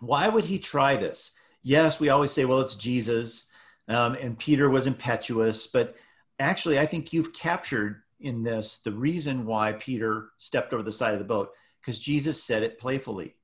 Why 0.00 0.28
would 0.28 0.44
he 0.44 0.58
try 0.58 0.96
this? 0.96 1.32
Yes, 1.62 1.98
we 1.98 2.10
always 2.10 2.30
say, 2.30 2.44
well, 2.44 2.60
it's 2.60 2.74
Jesus, 2.74 3.44
um, 3.88 4.14
and 4.14 4.38
Peter 4.38 4.68
was 4.70 4.86
impetuous, 4.86 5.66
but 5.66 5.96
actually, 6.38 6.78
I 6.78 6.86
think 6.86 7.12
you've 7.12 7.32
captured 7.32 8.02
in 8.20 8.42
this 8.42 8.78
the 8.78 8.92
reason 8.92 9.46
why 9.46 9.72
Peter 9.74 10.30
stepped 10.38 10.72
over 10.72 10.82
the 10.82 10.92
side 10.92 11.12
of 11.12 11.18
the 11.18 11.24
boat 11.24 11.50
because 11.80 11.98
Jesus 11.98 12.42
said 12.42 12.62
it 12.62 12.78
playfully. 12.78 13.36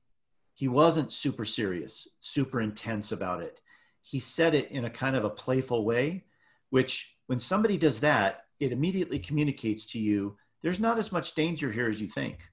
He 0.53 0.67
wasn't 0.67 1.11
super 1.11 1.45
serious, 1.45 2.07
super 2.19 2.61
intense 2.61 3.11
about 3.11 3.41
it. 3.41 3.61
He 4.01 4.19
said 4.19 4.53
it 4.53 4.69
in 4.71 4.85
a 4.85 4.89
kind 4.89 5.15
of 5.15 5.23
a 5.23 5.29
playful 5.29 5.85
way, 5.85 6.25
which 6.69 7.17
when 7.27 7.39
somebody 7.39 7.77
does 7.77 8.01
that, 8.01 8.45
it 8.59 8.71
immediately 8.71 9.19
communicates 9.19 9.85
to 9.87 9.99
you 9.99 10.37
there's 10.61 10.79
not 10.79 10.97
as 10.97 11.11
much 11.11 11.35
danger 11.35 11.71
here 11.71 11.89
as 11.89 11.99
you 11.99 12.07
think. 12.07 12.49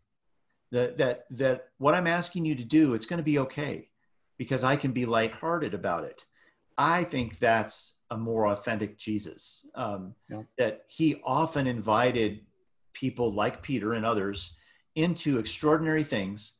That, 0.72 0.98
that, 0.98 1.24
that 1.30 1.68
what 1.78 1.94
I'm 1.94 2.07
asking 2.07 2.44
you 2.44 2.55
to 2.55 2.64
do, 2.64 2.94
it's 2.94 3.07
going 3.07 3.18
to 3.18 3.24
be 3.24 3.38
okay 3.40 3.89
because 4.41 4.64
I 4.64 4.74
can 4.74 4.93
be 4.93 5.05
lighthearted 5.05 5.74
about 5.74 6.05
it. 6.05 6.24
I 6.78 7.05
think 7.05 7.38
that's 7.38 7.97
a 8.11 8.16
more 8.16 8.47
authentic 8.47 8.97
Jesus. 8.97 9.66
Um, 9.74 10.14
yeah. 10.30 10.45
That 10.57 10.84
he 10.88 11.20
often 11.26 11.66
invited 11.66 12.41
people 12.95 13.32
like 13.32 13.61
Peter 13.61 13.93
and 13.93 14.07
others 14.07 14.57
into 14.95 15.38
extraordinary 15.38 16.05
things 16.05 16.55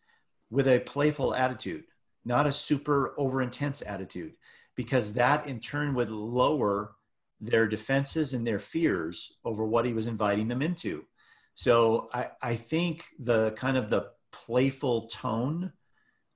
with 0.51 0.69
a 0.69 0.81
playful 0.81 1.35
attitude, 1.35 1.85
not 2.27 2.47
a 2.47 2.53
super 2.53 3.15
over 3.17 3.41
intense 3.41 3.81
attitude, 3.81 4.35
because 4.77 5.15
that 5.15 5.47
in 5.47 5.59
turn 5.59 5.95
would 5.95 6.11
lower 6.11 6.93
their 7.41 7.67
defenses 7.67 8.35
and 8.35 8.47
their 8.47 8.59
fears 8.59 9.39
over 9.43 9.65
what 9.65 9.87
he 9.87 9.95
was 9.95 10.07
inviting 10.07 10.49
them 10.49 10.61
into. 10.61 11.07
So 11.55 12.11
I, 12.13 12.29
I 12.43 12.57
think 12.57 13.07
the 13.19 13.53
kind 13.53 13.79
of 13.79 13.89
the 13.89 14.11
playful 14.33 15.07
tone 15.07 15.73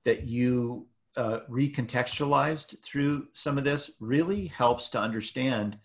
that 0.05 0.23
you 0.23 0.87
uh, 1.17 1.39
recontextualized 1.49 2.81
through 2.83 3.27
some 3.31 3.57
of 3.57 3.63
this 3.63 3.91
really 3.99 4.47
helps 4.47 4.89
to 4.89 4.99
understand 4.99 5.77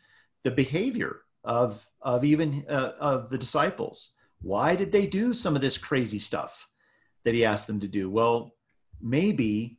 the 0.42 0.50
behavior 0.50 1.22
of 1.44 1.86
of 2.02 2.24
even 2.24 2.64
uh, 2.68 2.92
of 2.98 3.30
the 3.30 3.38
disciples. 3.38 4.10
Why 4.42 4.74
did 4.74 4.92
they 4.92 5.06
do 5.06 5.32
some 5.32 5.54
of 5.54 5.62
this 5.62 5.78
crazy 5.78 6.18
stuff 6.18 6.68
that 7.24 7.34
he 7.34 7.44
asked 7.44 7.66
them 7.66 7.80
to 7.80 7.88
do? 7.88 8.08
Well, 8.10 8.54
maybe 9.00 9.78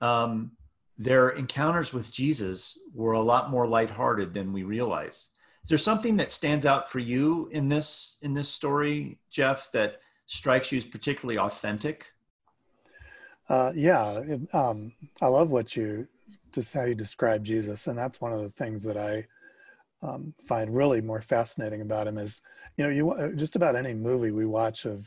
um, 0.00 0.52
their 0.98 1.30
encounters 1.30 1.92
with 1.92 2.12
Jesus 2.12 2.78
were 2.94 3.12
a 3.12 3.20
lot 3.20 3.50
more 3.50 3.66
lighthearted 3.66 4.34
than 4.34 4.52
we 4.52 4.62
realize. 4.62 5.28
Is 5.62 5.68
there 5.68 5.78
something 5.78 6.16
that 6.16 6.30
stands 6.30 6.66
out 6.66 6.90
for 6.90 6.98
you 6.98 7.48
in 7.52 7.68
this 7.68 8.18
in 8.22 8.34
this 8.34 8.48
story, 8.48 9.18
Jeff, 9.30 9.70
that 9.72 10.00
strikes 10.26 10.72
you 10.72 10.78
as 10.78 10.84
particularly 10.84 11.38
authentic? 11.38 12.11
Uh, 13.52 13.70
yeah, 13.76 14.18
it, 14.20 14.54
um, 14.54 14.94
I 15.20 15.26
love 15.26 15.50
what 15.50 15.76
you 15.76 16.08
just 16.52 16.72
how 16.72 16.84
you 16.84 16.94
describe 16.94 17.44
Jesus, 17.44 17.86
and 17.86 17.98
that's 17.98 18.18
one 18.18 18.32
of 18.32 18.40
the 18.40 18.48
things 18.48 18.82
that 18.84 18.96
I 18.96 19.26
um, 20.02 20.32
find 20.48 20.74
really 20.74 21.02
more 21.02 21.20
fascinating 21.20 21.82
about 21.82 22.06
him 22.06 22.16
is, 22.16 22.40
you 22.78 22.84
know, 22.84 22.88
you 22.88 23.10
uh, 23.10 23.28
just 23.32 23.54
about 23.54 23.76
any 23.76 23.92
movie 23.92 24.30
we 24.30 24.46
watch 24.46 24.86
of 24.86 25.06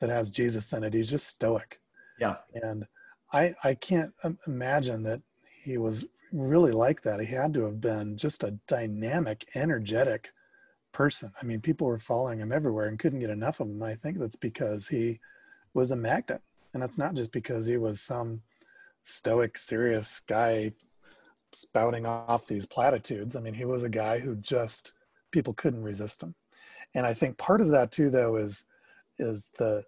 that 0.00 0.10
has 0.10 0.32
Jesus 0.32 0.72
in 0.72 0.82
it, 0.82 0.94
he's 0.94 1.08
just 1.08 1.28
stoic. 1.28 1.80
Yeah, 2.18 2.38
and 2.54 2.88
I 3.32 3.54
I 3.62 3.74
can't 3.74 4.12
imagine 4.48 5.04
that 5.04 5.22
he 5.62 5.78
was 5.78 6.04
really 6.32 6.72
like 6.72 7.02
that. 7.02 7.20
He 7.20 7.26
had 7.26 7.54
to 7.54 7.62
have 7.66 7.80
been 7.80 8.16
just 8.16 8.42
a 8.42 8.58
dynamic, 8.66 9.46
energetic 9.54 10.30
person. 10.90 11.30
I 11.40 11.44
mean, 11.44 11.60
people 11.60 11.86
were 11.86 12.00
following 12.00 12.40
him 12.40 12.50
everywhere 12.50 12.88
and 12.88 12.98
couldn't 12.98 13.20
get 13.20 13.30
enough 13.30 13.60
of 13.60 13.68
him. 13.68 13.80
I 13.80 13.94
think 13.94 14.18
that's 14.18 14.34
because 14.34 14.88
he 14.88 15.20
was 15.72 15.92
a 15.92 15.96
magnet 15.96 16.42
and 16.76 16.82
that's 16.82 16.98
not 16.98 17.14
just 17.14 17.32
because 17.32 17.64
he 17.64 17.78
was 17.78 18.02
some 18.02 18.42
stoic, 19.02 19.56
serious 19.56 20.20
guy 20.20 20.72
spouting 21.50 22.04
off 22.04 22.46
these 22.46 22.66
platitudes. 22.66 23.34
I 23.34 23.40
mean, 23.40 23.54
he 23.54 23.64
was 23.64 23.82
a 23.82 23.88
guy 23.88 24.18
who 24.18 24.36
just 24.36 24.92
people 25.30 25.54
couldn't 25.54 25.82
resist 25.82 26.22
him. 26.22 26.34
And 26.94 27.06
I 27.06 27.14
think 27.14 27.38
part 27.38 27.62
of 27.62 27.70
that 27.70 27.92
too, 27.92 28.10
though, 28.10 28.36
is 28.36 28.66
is 29.18 29.48
the 29.56 29.84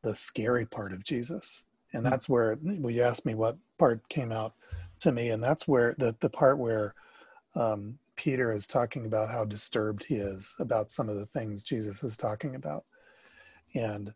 the 0.00 0.14
scary 0.14 0.64
part 0.64 0.94
of 0.94 1.04
Jesus. 1.04 1.62
And 1.92 2.06
hmm. 2.06 2.08
that's 2.10 2.26
where 2.26 2.56
well, 2.62 2.90
you 2.90 3.02
asked 3.02 3.26
me 3.26 3.34
what 3.34 3.58
part 3.78 4.08
came 4.08 4.32
out 4.32 4.54
to 5.00 5.12
me, 5.12 5.28
and 5.28 5.42
that's 5.42 5.68
where 5.68 5.94
the 5.98 6.16
the 6.20 6.30
part 6.30 6.56
where 6.56 6.94
um, 7.54 7.98
Peter 8.16 8.50
is 8.50 8.66
talking 8.66 9.04
about 9.04 9.30
how 9.30 9.44
disturbed 9.44 10.04
he 10.04 10.14
is 10.14 10.54
about 10.58 10.90
some 10.90 11.10
of 11.10 11.16
the 11.16 11.26
things 11.26 11.62
Jesus 11.62 12.02
is 12.02 12.16
talking 12.16 12.54
about, 12.54 12.86
and 13.74 14.14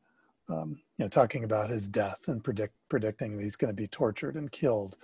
um, 0.49 0.81
you 0.99 1.05
know, 1.05 1.09
talking 1.09 1.45
about 1.45 1.71
his 1.71 1.89
death 1.89 2.29
and 2.29 2.45
predict, 2.45 2.75
predicting 2.89 3.39
he's 3.39 3.57
going 3.57 3.75
to 3.75 3.83
be 3.83 3.89
tortured 3.89 4.37
and 4.37 4.53
killed, 4.53 4.97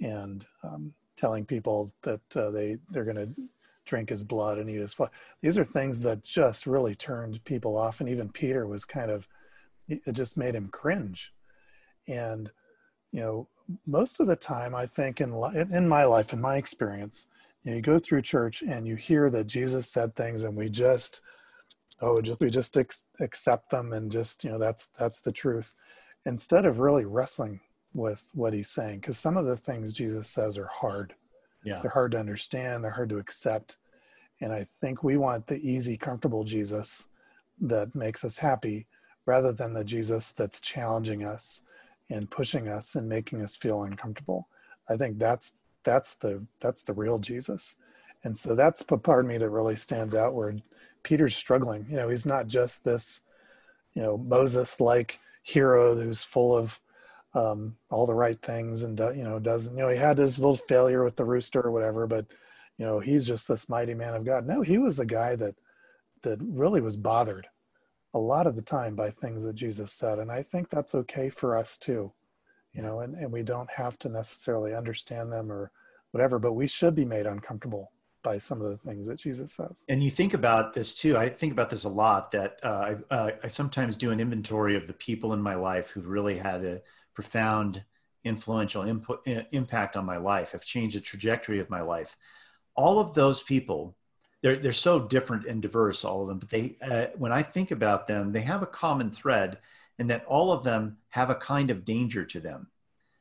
and 0.00 0.46
um, 0.62 0.92
telling 1.16 1.44
people 1.44 1.90
that 2.02 2.20
uh, 2.36 2.50
they 2.50 2.76
they're 2.90 3.04
going 3.04 3.16
to 3.16 3.30
drink 3.84 4.10
his 4.10 4.24
blood 4.24 4.58
and 4.58 4.70
eat 4.70 4.80
his 4.80 4.94
flesh. 4.94 5.10
These 5.40 5.58
are 5.58 5.64
things 5.64 6.00
that 6.00 6.22
just 6.22 6.66
really 6.66 6.94
turned 6.94 7.44
people 7.44 7.76
off. 7.76 8.00
And 8.00 8.08
even 8.08 8.28
Peter 8.28 8.66
was 8.66 8.84
kind 8.84 9.10
of, 9.10 9.26
it 9.88 10.12
just 10.12 10.36
made 10.36 10.54
him 10.54 10.68
cringe. 10.68 11.32
And, 12.06 12.50
you 13.10 13.20
know, 13.20 13.48
most 13.86 14.20
of 14.20 14.26
the 14.26 14.36
time, 14.36 14.74
I 14.74 14.86
think 14.86 15.20
in, 15.20 15.32
in 15.70 15.88
my 15.88 16.04
life, 16.04 16.32
in 16.32 16.40
my 16.40 16.56
experience, 16.56 17.26
you, 17.64 17.70
know, 17.70 17.76
you 17.76 17.82
go 17.82 17.98
through 17.98 18.22
church 18.22 18.62
and 18.62 18.86
you 18.86 18.96
hear 18.96 19.30
that 19.30 19.46
Jesus 19.46 19.88
said 19.88 20.14
things 20.14 20.44
and 20.44 20.56
we 20.56 20.68
just, 20.68 21.20
oh, 22.02 22.20
just, 22.20 22.40
we 22.40 22.50
just 22.50 22.76
ex- 22.76 23.06
accept 23.20 23.70
them 23.70 23.92
and 23.92 24.12
just, 24.12 24.44
you 24.44 24.50
know, 24.50 24.58
that's, 24.58 24.88
that's 24.88 25.20
the 25.20 25.32
truth. 25.32 25.74
Instead 26.26 26.66
of 26.66 26.80
really 26.80 27.04
wrestling 27.04 27.60
with 27.94 28.26
what 28.34 28.52
he's 28.52 28.68
saying, 28.68 29.00
because 29.00 29.18
some 29.18 29.36
of 29.36 29.46
the 29.46 29.56
things 29.56 29.92
Jesus 29.92 30.28
says 30.28 30.58
are 30.58 30.66
hard 30.66 31.14
yeah. 31.64 31.80
They're 31.80 31.90
hard 31.90 32.12
to 32.12 32.18
understand, 32.18 32.82
they're 32.82 32.90
hard 32.90 33.08
to 33.10 33.18
accept. 33.18 33.76
And 34.40 34.52
I 34.52 34.66
think 34.80 35.02
we 35.02 35.16
want 35.16 35.46
the 35.46 35.58
easy, 35.58 35.96
comfortable 35.96 36.44
Jesus 36.44 37.06
that 37.60 37.94
makes 37.94 38.24
us 38.24 38.38
happy 38.38 38.86
rather 39.26 39.52
than 39.52 39.72
the 39.72 39.84
Jesus 39.84 40.32
that's 40.32 40.60
challenging 40.60 41.24
us 41.24 41.60
and 42.10 42.28
pushing 42.28 42.68
us 42.68 42.96
and 42.96 43.08
making 43.08 43.42
us 43.42 43.54
feel 43.54 43.84
uncomfortable. 43.84 44.48
I 44.88 44.96
think 44.96 45.18
that's 45.18 45.52
that's 45.84 46.14
the 46.14 46.44
that's 46.60 46.82
the 46.82 46.92
real 46.92 47.18
Jesus. 47.18 47.76
And 48.24 48.36
so 48.36 48.54
that's 48.54 48.82
the 48.82 48.98
part 48.98 49.24
of 49.24 49.28
me 49.28 49.38
that 49.38 49.50
really 49.50 49.76
stands 49.76 50.14
out 50.14 50.34
where 50.34 50.54
Peter's 51.02 51.36
struggling. 51.36 51.86
You 51.88 51.96
know, 51.96 52.08
he's 52.08 52.26
not 52.26 52.46
just 52.46 52.84
this, 52.84 53.20
you 53.94 54.02
know, 54.02 54.16
Moses 54.16 54.80
like 54.80 55.18
hero 55.42 55.94
who's 55.94 56.22
full 56.22 56.56
of 56.56 56.80
um, 57.34 57.76
all 57.90 58.06
the 58.06 58.14
right 58.14 58.40
things 58.42 58.82
and 58.82 58.98
you 58.98 59.24
know 59.24 59.38
doesn't 59.38 59.76
you 59.76 59.82
know 59.82 59.88
he 59.88 59.96
had 59.96 60.18
his 60.18 60.38
little 60.38 60.56
failure 60.56 61.02
with 61.02 61.16
the 61.16 61.24
rooster 61.24 61.62
or 61.62 61.70
whatever 61.70 62.06
but 62.06 62.26
you 62.76 62.84
know 62.84 63.00
he's 63.00 63.26
just 63.26 63.48
this 63.48 63.68
mighty 63.68 63.94
man 63.94 64.14
of 64.14 64.24
god 64.24 64.46
no 64.46 64.60
he 64.60 64.78
was 64.78 64.98
a 64.98 65.06
guy 65.06 65.34
that 65.34 65.54
that 66.22 66.38
really 66.42 66.80
was 66.80 66.96
bothered 66.96 67.46
a 68.14 68.18
lot 68.18 68.46
of 68.46 68.54
the 68.54 68.62
time 68.62 68.94
by 68.94 69.10
things 69.10 69.42
that 69.42 69.54
jesus 69.54 69.92
said 69.92 70.18
and 70.18 70.30
i 70.30 70.42
think 70.42 70.68
that's 70.68 70.94
okay 70.94 71.30
for 71.30 71.56
us 71.56 71.78
too 71.78 72.12
you 72.74 72.82
know 72.82 73.00
and, 73.00 73.14
and 73.14 73.32
we 73.32 73.42
don't 73.42 73.70
have 73.70 73.98
to 73.98 74.10
necessarily 74.10 74.74
understand 74.74 75.32
them 75.32 75.50
or 75.50 75.70
whatever 76.10 76.38
but 76.38 76.52
we 76.52 76.66
should 76.66 76.94
be 76.94 77.04
made 77.04 77.26
uncomfortable 77.26 77.91
by 78.22 78.38
some 78.38 78.60
of 78.60 78.70
the 78.70 78.76
things 78.76 79.06
that 79.06 79.16
jesus 79.16 79.52
says. 79.52 79.82
And 79.88 80.02
you 80.02 80.10
think 80.10 80.34
about 80.34 80.74
this 80.74 80.94
too 80.94 81.16
i 81.16 81.28
think 81.28 81.52
about 81.52 81.70
this 81.70 81.84
a 81.84 81.88
lot 81.88 82.32
that 82.32 82.58
uh, 82.62 82.94
I, 83.10 83.14
uh, 83.14 83.30
I 83.42 83.48
sometimes 83.48 83.96
do 83.96 84.10
an 84.10 84.20
inventory 84.20 84.76
of 84.76 84.86
the 84.86 84.92
people 84.92 85.32
in 85.32 85.42
my 85.42 85.54
life 85.54 85.90
who've 85.90 86.06
really 86.06 86.38
had 86.38 86.64
a 86.64 86.82
profound 87.14 87.84
influential 88.24 88.82
input, 88.82 89.26
impact 89.50 89.96
on 89.96 90.04
my 90.04 90.16
life 90.16 90.52
have 90.52 90.64
changed 90.64 90.96
the 90.96 91.00
trajectory 91.00 91.58
of 91.58 91.68
my 91.68 91.80
life. 91.80 92.16
All 92.76 92.98
of 92.98 93.14
those 93.14 93.42
people 93.42 93.96
they're, 94.42 94.56
they're 94.56 94.72
so 94.72 95.00
different 95.00 95.46
and 95.46 95.62
diverse 95.62 96.04
all 96.04 96.22
of 96.22 96.28
them 96.28 96.38
but 96.38 96.50
they 96.50 96.76
uh, 96.82 97.06
when 97.16 97.32
i 97.32 97.42
think 97.42 97.70
about 97.70 98.06
them 98.06 98.32
they 98.32 98.40
have 98.40 98.62
a 98.62 98.66
common 98.66 99.10
thread 99.10 99.58
and 99.98 100.10
that 100.10 100.24
all 100.24 100.50
of 100.50 100.64
them 100.64 100.96
have 101.10 101.30
a 101.30 101.34
kind 101.34 101.70
of 101.70 101.84
danger 101.84 102.24
to 102.24 102.40
them. 102.40 102.68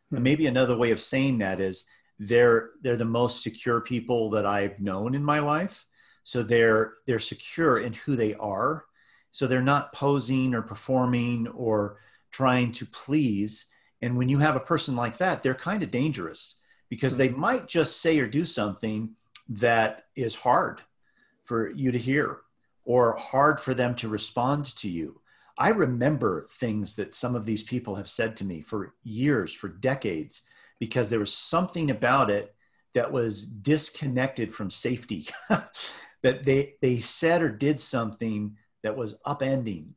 Hmm. 0.10 0.16
and 0.16 0.24
maybe 0.24 0.48
another 0.48 0.78
way 0.78 0.92
of 0.92 1.00
saying 1.00 1.38
that 1.40 1.60
is 1.60 1.86
they're 2.24 2.72
they're 2.82 2.98
the 2.98 3.06
most 3.06 3.42
secure 3.42 3.82
people 3.82 4.30
that 4.30 4.46
i've 4.46 4.80
known 4.80 5.16
in 5.16 5.24
my 5.24 5.40
life 5.40 5.86
so 6.24 6.44
they're 6.44 6.94
they're 7.08 7.20
secure 7.20 7.80
in 7.80 7.94
who 7.94 8.16
they 8.16 8.34
are 8.36 8.86
so 9.32 9.48
they're 9.48 9.62
not 9.62 9.94
posing 9.94 10.54
or 10.54 10.62
performing 10.62 11.48
or 11.50 11.98
trying 12.32 12.72
to 12.72 12.86
please 12.86 13.66
and 14.02 14.18
when 14.18 14.30
you 14.30 14.40
have 14.40 14.56
a 14.56 14.62
person 14.62 14.96
like 14.96 15.18
that, 15.18 15.42
they're 15.42 15.54
kind 15.54 15.84
of 15.84 15.92
dangerous 15.92 16.58
because 16.90 17.18
they 17.18 17.30
mm-hmm. 17.30 17.40
might 17.40 17.68
just 17.68 18.02
say 18.02 18.20
or 18.20 18.28
do 18.28 18.46
something 18.46 19.12
that 19.50 20.06
is 20.16 20.36
hard 20.36 20.82
for 21.46 21.70
you 21.72 21.92
to 21.92 21.98
hear 21.98 22.40
or 22.84 23.16
hard 23.18 23.60
for 23.60 23.74
them 23.74 23.96
to 23.96 24.08
respond 24.08 24.76
to 24.78 24.90
you. 24.90 25.22
I 25.58 25.70
remember 25.70 26.48
things 26.54 26.96
that 26.96 27.14
some 27.14 27.36
of 27.36 27.46
these 27.46 27.62
people 27.62 27.96
have 27.96 28.10
said 28.10 28.36
to 28.38 28.46
me 28.46 28.62
for 28.62 28.96
years, 29.04 29.54
for 29.54 29.68
decades, 29.68 30.42
because 30.82 31.12
there 31.12 31.20
was 31.20 31.32
something 31.32 31.92
about 31.92 32.32
it 32.32 32.56
that 32.96 33.12
was 33.12 33.46
disconnected 33.46 34.52
from 34.52 34.72
safety. 34.72 35.30
that 36.24 36.44
they 36.44 36.74
they 36.82 36.98
said 36.98 37.44
or 37.44 37.50
did 37.50 37.80
something 37.80 38.58
that 38.82 38.98
was 38.98 39.20
upending. 39.26 39.94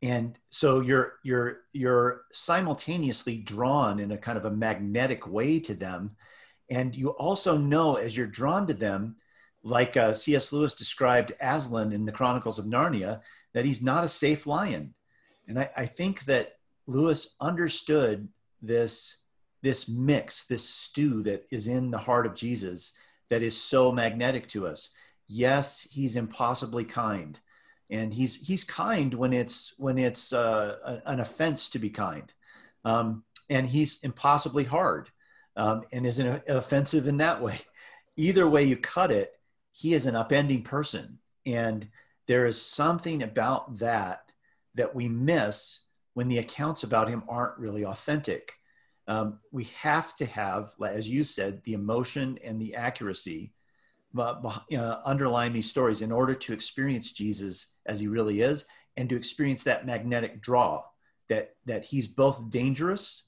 And 0.00 0.38
so 0.48 0.80
you're 0.80 1.18
you're 1.22 1.60
you're 1.74 2.22
simultaneously 2.32 3.36
drawn 3.36 4.00
in 4.00 4.10
a 4.10 4.16
kind 4.16 4.38
of 4.38 4.46
a 4.46 4.50
magnetic 4.50 5.28
way 5.28 5.60
to 5.60 5.74
them. 5.74 6.16
And 6.70 6.96
you 6.96 7.10
also 7.10 7.58
know 7.58 7.96
as 7.96 8.16
you're 8.16 8.26
drawn 8.26 8.66
to 8.68 8.74
them 8.74 9.16
like 9.62 9.98
uh, 9.98 10.14
cs 10.14 10.50
lewis 10.50 10.74
described 10.74 11.32
aslan 11.40 11.92
in 11.92 12.06
the 12.06 12.10
chronicles 12.10 12.58
of 12.58 12.64
narnia 12.64 13.20
that 13.52 13.66
he's 13.66 13.82
not 13.82 14.02
a 14.02 14.08
safe 14.08 14.46
lion. 14.46 14.94
And 15.46 15.58
i, 15.58 15.70
I 15.76 15.86
think 15.86 16.24
that 16.24 16.54
lewis 16.86 17.36
understood 17.38 18.28
this 18.62 19.21
this 19.62 19.88
mix 19.88 20.44
this 20.46 20.68
stew 20.68 21.22
that 21.22 21.46
is 21.50 21.66
in 21.66 21.90
the 21.90 21.98
heart 21.98 22.26
of 22.26 22.34
jesus 22.34 22.92
that 23.30 23.42
is 23.42 23.56
so 23.56 23.92
magnetic 23.92 24.48
to 24.48 24.66
us 24.66 24.90
yes 25.28 25.86
he's 25.90 26.16
impossibly 26.16 26.84
kind 26.84 27.38
and 27.92 28.12
he's 28.12 28.36
he's 28.36 28.64
kind 28.64 29.12
when 29.12 29.34
it's 29.34 29.74
when 29.78 29.98
it's 29.98 30.32
uh, 30.32 31.00
an 31.04 31.20
offense 31.20 31.68
to 31.68 31.78
be 31.78 31.90
kind, 31.90 32.32
um, 32.86 33.22
and 33.50 33.68
he's 33.68 34.00
impossibly 34.00 34.64
hard 34.64 35.10
um, 35.56 35.82
and 35.92 36.06
is 36.06 36.18
an 36.18 36.40
offensive 36.48 37.06
in 37.06 37.18
that 37.18 37.40
way. 37.40 37.60
Either 38.16 38.48
way 38.48 38.64
you 38.64 38.76
cut 38.76 39.12
it, 39.12 39.32
he 39.72 39.92
is 39.92 40.06
an 40.06 40.14
upending 40.14 40.64
person, 40.64 41.18
and 41.44 41.86
there 42.26 42.46
is 42.46 42.60
something 42.60 43.22
about 43.22 43.78
that 43.78 44.22
that 44.74 44.94
we 44.94 45.06
miss 45.06 45.80
when 46.14 46.28
the 46.28 46.38
accounts 46.38 46.82
about 46.82 47.10
him 47.10 47.22
aren't 47.28 47.58
really 47.58 47.84
authentic. 47.84 48.54
Um, 49.08 49.40
we 49.50 49.64
have 49.80 50.14
to 50.16 50.26
have, 50.26 50.70
as 50.84 51.08
you 51.08 51.24
said, 51.24 51.62
the 51.64 51.74
emotion 51.74 52.38
and 52.44 52.60
the 52.60 52.76
accuracy 52.76 53.52
uh, 54.16 55.00
underlying 55.04 55.52
these 55.52 55.70
stories 55.70 56.02
in 56.02 56.12
order 56.12 56.34
to 56.34 56.52
experience 56.52 57.12
Jesus 57.12 57.68
as 57.86 57.98
he 57.98 58.06
really 58.06 58.40
is 58.40 58.64
and 58.96 59.08
to 59.08 59.16
experience 59.16 59.64
that 59.64 59.86
magnetic 59.86 60.42
draw 60.42 60.82
that 61.28 61.54
that 61.64 61.84
he's 61.84 62.08
both 62.08 62.50
dangerous 62.50 63.22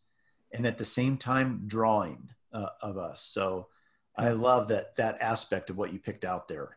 and 0.53 0.67
at 0.67 0.79
the 0.79 0.85
same 0.85 1.17
time 1.17 1.63
drawing 1.67 2.31
uh, 2.53 2.69
of 2.83 2.99
us. 2.99 3.21
So 3.21 3.69
i 4.17 4.31
love 4.31 4.69
that 4.69 4.95
that 4.95 5.21
aspect 5.21 5.71
of 5.71 5.77
what 5.77 5.93
you 5.93 5.99
picked 5.99 6.25
out 6.25 6.47
there. 6.47 6.77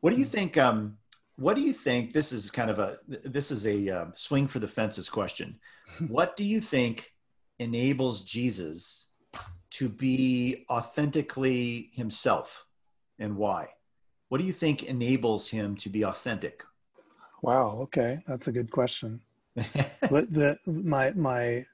What 0.00 0.12
do 0.12 0.18
you 0.18 0.24
think 0.24 0.56
um, 0.56 0.98
what 1.36 1.54
do 1.54 1.62
you 1.62 1.72
think 1.72 2.12
this 2.12 2.32
is 2.32 2.50
kind 2.50 2.70
of 2.70 2.78
a 2.78 2.98
this 3.06 3.50
is 3.50 3.66
a 3.66 3.88
uh, 3.90 4.06
swing 4.14 4.46
for 4.46 4.58
the 4.58 4.68
fences 4.68 5.08
question. 5.08 5.58
What 6.08 6.36
do 6.36 6.44
you 6.44 6.60
think 6.60 7.12
enables 7.58 8.22
jesus 8.24 9.06
to 9.70 9.88
be 9.88 10.64
authentically 10.70 11.90
himself 11.92 12.66
and 13.18 13.36
why? 13.36 13.68
What 14.28 14.38
do 14.38 14.44
you 14.44 14.52
think 14.52 14.82
enables 14.82 15.48
him 15.48 15.76
to 15.76 15.88
be 15.88 16.02
authentic? 16.02 16.64
Wow. 17.42 17.76
Okay, 17.82 18.22
that's 18.26 18.48
a 18.48 18.52
good 18.52 18.70
question. 18.70 19.20
but 20.10 20.32
the 20.32 20.58
my 20.66 21.10
my 21.12 21.64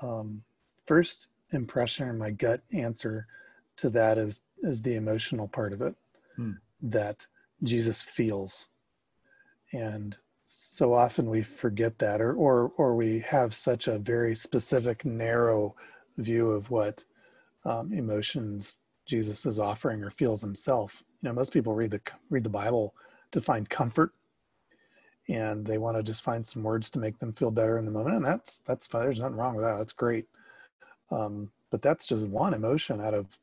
um, 0.00 0.42
first 0.86 1.28
impression 1.52 2.08
or 2.08 2.12
my 2.12 2.30
gut 2.30 2.62
answer 2.72 3.26
to 3.76 3.90
that 3.90 4.18
is 4.18 4.40
is 4.62 4.82
the 4.82 4.94
emotional 4.94 5.48
part 5.48 5.72
of 5.72 5.82
it 5.82 5.94
hmm. 6.36 6.52
that 6.82 7.26
Jesus 7.62 8.02
feels, 8.02 8.66
and 9.72 10.16
so 10.54 10.92
often 10.92 11.30
we 11.30 11.42
forget 11.42 11.98
that, 11.98 12.20
or 12.20 12.34
or 12.34 12.72
or 12.76 12.94
we 12.94 13.20
have 13.20 13.54
such 13.54 13.88
a 13.88 13.98
very 13.98 14.34
specific, 14.34 15.04
narrow 15.04 15.74
view 16.18 16.50
of 16.50 16.70
what 16.70 17.04
um, 17.64 17.90
emotions 17.92 18.76
Jesus 19.06 19.46
is 19.46 19.58
offering 19.58 20.04
or 20.04 20.10
feels 20.10 20.42
himself. 20.42 21.02
You 21.22 21.28
know, 21.30 21.34
most 21.34 21.54
people 21.54 21.74
read 21.74 21.90
the 21.90 22.02
read 22.28 22.44
the 22.44 22.50
Bible 22.50 22.94
to 23.30 23.40
find 23.40 23.68
comfort, 23.70 24.12
and 25.26 25.66
they 25.66 25.78
want 25.78 25.96
to 25.96 26.02
just 26.02 26.22
find 26.22 26.46
some 26.46 26.62
words 26.62 26.90
to 26.90 26.98
make 26.98 27.18
them 27.18 27.32
feel 27.32 27.50
better 27.50 27.78
in 27.78 27.86
the 27.86 27.90
moment, 27.90 28.16
and 28.16 28.24
that's 28.24 28.58
that's 28.58 28.86
fine. 28.86 29.04
There's 29.04 29.20
nothing 29.20 29.36
wrong 29.36 29.54
with 29.54 29.64
that. 29.64 29.78
That's 29.78 29.92
great. 29.92 30.26
Um, 31.10 31.50
but 31.70 31.80
that's 31.80 32.04
just 32.04 32.26
one 32.26 32.52
emotion 32.52 33.00
out 33.00 33.14
of 33.14 33.38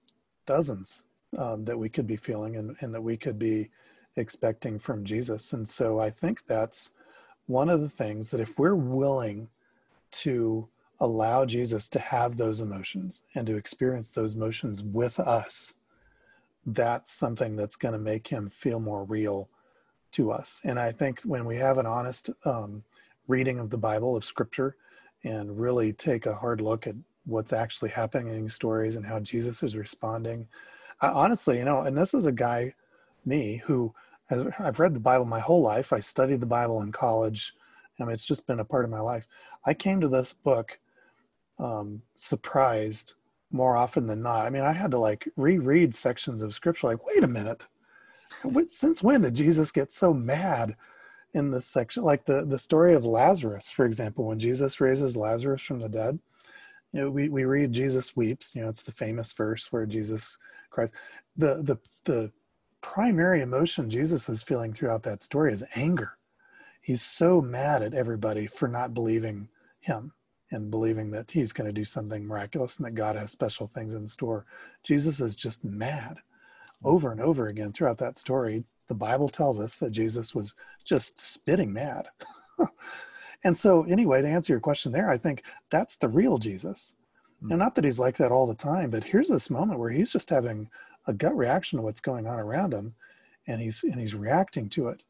dozens 0.45 1.05
um, 1.39 1.65
that 1.65 1.77
we 1.79 1.89
could 1.89 2.05
be 2.05 2.17
feeling 2.17 2.55
and, 2.55 2.75
and 2.81 2.93
that 2.93 3.01
we 3.01 3.17
could 3.17 3.39
be 3.39 3.71
expecting 4.15 4.77
from 4.77 5.03
Jesus. 5.03 5.53
And 5.53 5.67
so 5.67 5.99
I 5.99 6.11
think 6.11 6.45
that's 6.45 6.91
one 7.49 7.67
of 7.67 7.81
the 7.81 7.89
things 7.89 8.29
that 8.29 8.39
if 8.39 8.59
we're 8.59 8.75
willing 8.75 9.49
to 10.11 10.69
allow 10.99 11.45
Jesus 11.45 11.89
to 11.89 11.97
have 11.97 12.37
those 12.37 12.61
emotions 12.61 13.23
and 13.33 13.47
to 13.47 13.55
experience 13.55 14.11
those 14.11 14.35
emotions 14.35 14.83
with 14.83 15.19
us, 15.19 15.73
that's 16.63 17.11
something 17.11 17.55
that's 17.55 17.75
going 17.75 17.93
to 17.93 17.99
make 17.99 18.27
him 18.27 18.47
feel 18.47 18.79
more 18.79 19.03
real 19.03 19.49
to 20.11 20.31
us. 20.31 20.61
And 20.63 20.79
I 20.79 20.91
think 20.91 21.21
when 21.21 21.43
we 21.43 21.57
have 21.57 21.79
an 21.79 21.87
honest 21.87 22.29
um, 22.45 22.83
reading 23.27 23.57
of 23.57 23.71
the 23.71 23.77
Bible, 23.79 24.15
of 24.15 24.23
Scripture, 24.23 24.75
and 25.23 25.59
really 25.59 25.91
take 25.91 26.27
a 26.27 26.35
hard 26.35 26.61
look 26.61 26.85
at 26.85 26.95
what's 27.25 27.51
actually 27.51 27.89
happening 27.89 28.35
in 28.35 28.47
stories 28.47 28.95
and 28.95 29.05
how 29.05 29.19
Jesus 29.19 29.63
is 29.63 29.75
responding, 29.75 30.47
I, 31.01 31.07
honestly, 31.07 31.57
you 31.57 31.65
know, 31.65 31.81
and 31.81 31.97
this 31.97 32.13
is 32.13 32.27
a 32.27 32.31
guy 32.31 32.75
me, 33.25 33.61
who 33.65 33.91
has, 34.29 34.45
I've 34.59 34.79
read 34.79 34.93
the 34.93 34.99
Bible 34.99 35.25
my 35.25 35.39
whole 35.39 35.61
life. 35.61 35.91
I 35.91 35.99
studied 35.99 36.39
the 36.39 36.45
Bible 36.45 36.81
in 36.81 36.91
college. 36.91 37.53
I 37.99 38.03
mean, 38.03 38.13
it's 38.13 38.25
just 38.25 38.47
been 38.47 38.59
a 38.59 38.65
part 38.65 38.85
of 38.85 38.91
my 38.91 38.99
life. 38.99 39.27
I 39.65 39.73
came 39.73 39.99
to 40.01 40.07
this 40.07 40.33
book 40.33 40.79
um, 41.57 42.01
surprised 42.15 43.13
more 43.51 43.75
often 43.75 44.07
than 44.07 44.21
not. 44.21 44.45
I 44.45 44.49
mean, 44.49 44.63
I 44.63 44.73
had 44.73 44.91
to 44.91 44.99
like 44.99 45.27
reread 45.35 45.95
sections 45.95 46.41
of 46.41 46.53
scripture, 46.53 46.87
like, 46.87 47.05
wait 47.05 47.23
a 47.23 47.27
minute, 47.27 47.67
since 48.67 49.03
when 49.03 49.21
did 49.21 49.35
Jesus 49.35 49.71
get 49.71 49.91
so 49.91 50.13
mad 50.13 50.75
in 51.33 51.51
this 51.51 51.65
section? 51.65 52.03
Like 52.03 52.25
the, 52.25 52.45
the 52.45 52.59
story 52.59 52.93
of 52.93 53.05
Lazarus, 53.05 53.71
for 53.71 53.85
example, 53.85 54.25
when 54.25 54.39
Jesus 54.39 54.79
raises 54.79 55.17
Lazarus 55.17 55.61
from 55.61 55.79
the 55.79 55.89
dead, 55.89 56.19
you 56.93 57.01
know, 57.01 57.09
we, 57.09 57.29
we 57.29 57.43
read 57.43 57.71
Jesus 57.71 58.15
weeps, 58.15 58.55
you 58.55 58.61
know, 58.61 58.69
it's 58.69 58.83
the 58.83 58.91
famous 58.91 59.31
verse 59.33 59.71
where 59.71 59.85
Jesus 59.85 60.37
cries. 60.69 60.91
The, 61.37 61.61
the, 61.63 61.77
the 62.05 62.31
primary 62.81 63.41
emotion 63.41 63.89
Jesus 63.89 64.29
is 64.29 64.43
feeling 64.43 64.73
throughout 64.73 65.03
that 65.03 65.23
story 65.23 65.53
is 65.53 65.63
anger. 65.75 66.17
He's 66.81 67.01
so 67.01 67.41
mad 67.41 67.83
at 67.83 67.93
everybody 67.93 68.47
for 68.47 68.67
not 68.67 68.93
believing 68.93 69.49
him 69.79 70.13
and 70.51 70.71
believing 70.71 71.11
that 71.11 71.31
he's 71.31 71.53
going 71.53 71.67
to 71.67 71.73
do 71.73 71.85
something 71.85 72.25
miraculous 72.25 72.77
and 72.77 72.85
that 72.85 72.95
God 72.95 73.15
has 73.15 73.31
special 73.31 73.67
things 73.67 73.93
in 73.93 74.07
store. 74.07 74.45
Jesus 74.83 75.19
is 75.19 75.35
just 75.35 75.63
mad 75.63 76.17
over 76.83 77.11
and 77.11 77.21
over 77.21 77.47
again 77.47 77.71
throughout 77.71 77.97
that 77.99 78.17
story. 78.17 78.63
The 78.87 78.95
Bible 78.95 79.29
tells 79.29 79.59
us 79.59 79.77
that 79.77 79.91
Jesus 79.91 80.33
was 80.33 80.55
just 80.83 81.19
spitting 81.19 81.71
mad. 81.71 82.07
and 83.43 83.57
so, 83.57 83.83
anyway, 83.83 84.21
to 84.21 84.27
answer 84.27 84.53
your 84.53 84.59
question 84.59 84.91
there, 84.91 85.09
I 85.09 85.17
think 85.17 85.43
that's 85.69 85.97
the 85.97 86.07
real 86.07 86.37
Jesus. 86.37 86.93
And 87.41 87.51
hmm. 87.51 87.57
not 87.57 87.75
that 87.75 87.85
he's 87.85 87.99
like 87.99 88.17
that 88.17 88.31
all 88.31 88.47
the 88.47 88.55
time, 88.55 88.89
but 88.89 89.03
here's 89.03 89.27
this 89.27 89.49
moment 89.49 89.79
where 89.79 89.91
he's 89.91 90.11
just 90.11 90.29
having 90.29 90.69
a 91.07 91.13
gut 91.13 91.35
reaction 91.35 91.77
to 91.77 91.83
what's 91.83 92.01
going 92.01 92.27
on 92.27 92.39
around 92.39 92.73
him 92.73 92.95
and 93.47 93.61
he's 93.61 93.83
and 93.83 93.99
he's 93.99 94.15
reacting 94.15 94.69
to 94.69 94.87
it. 94.89 95.03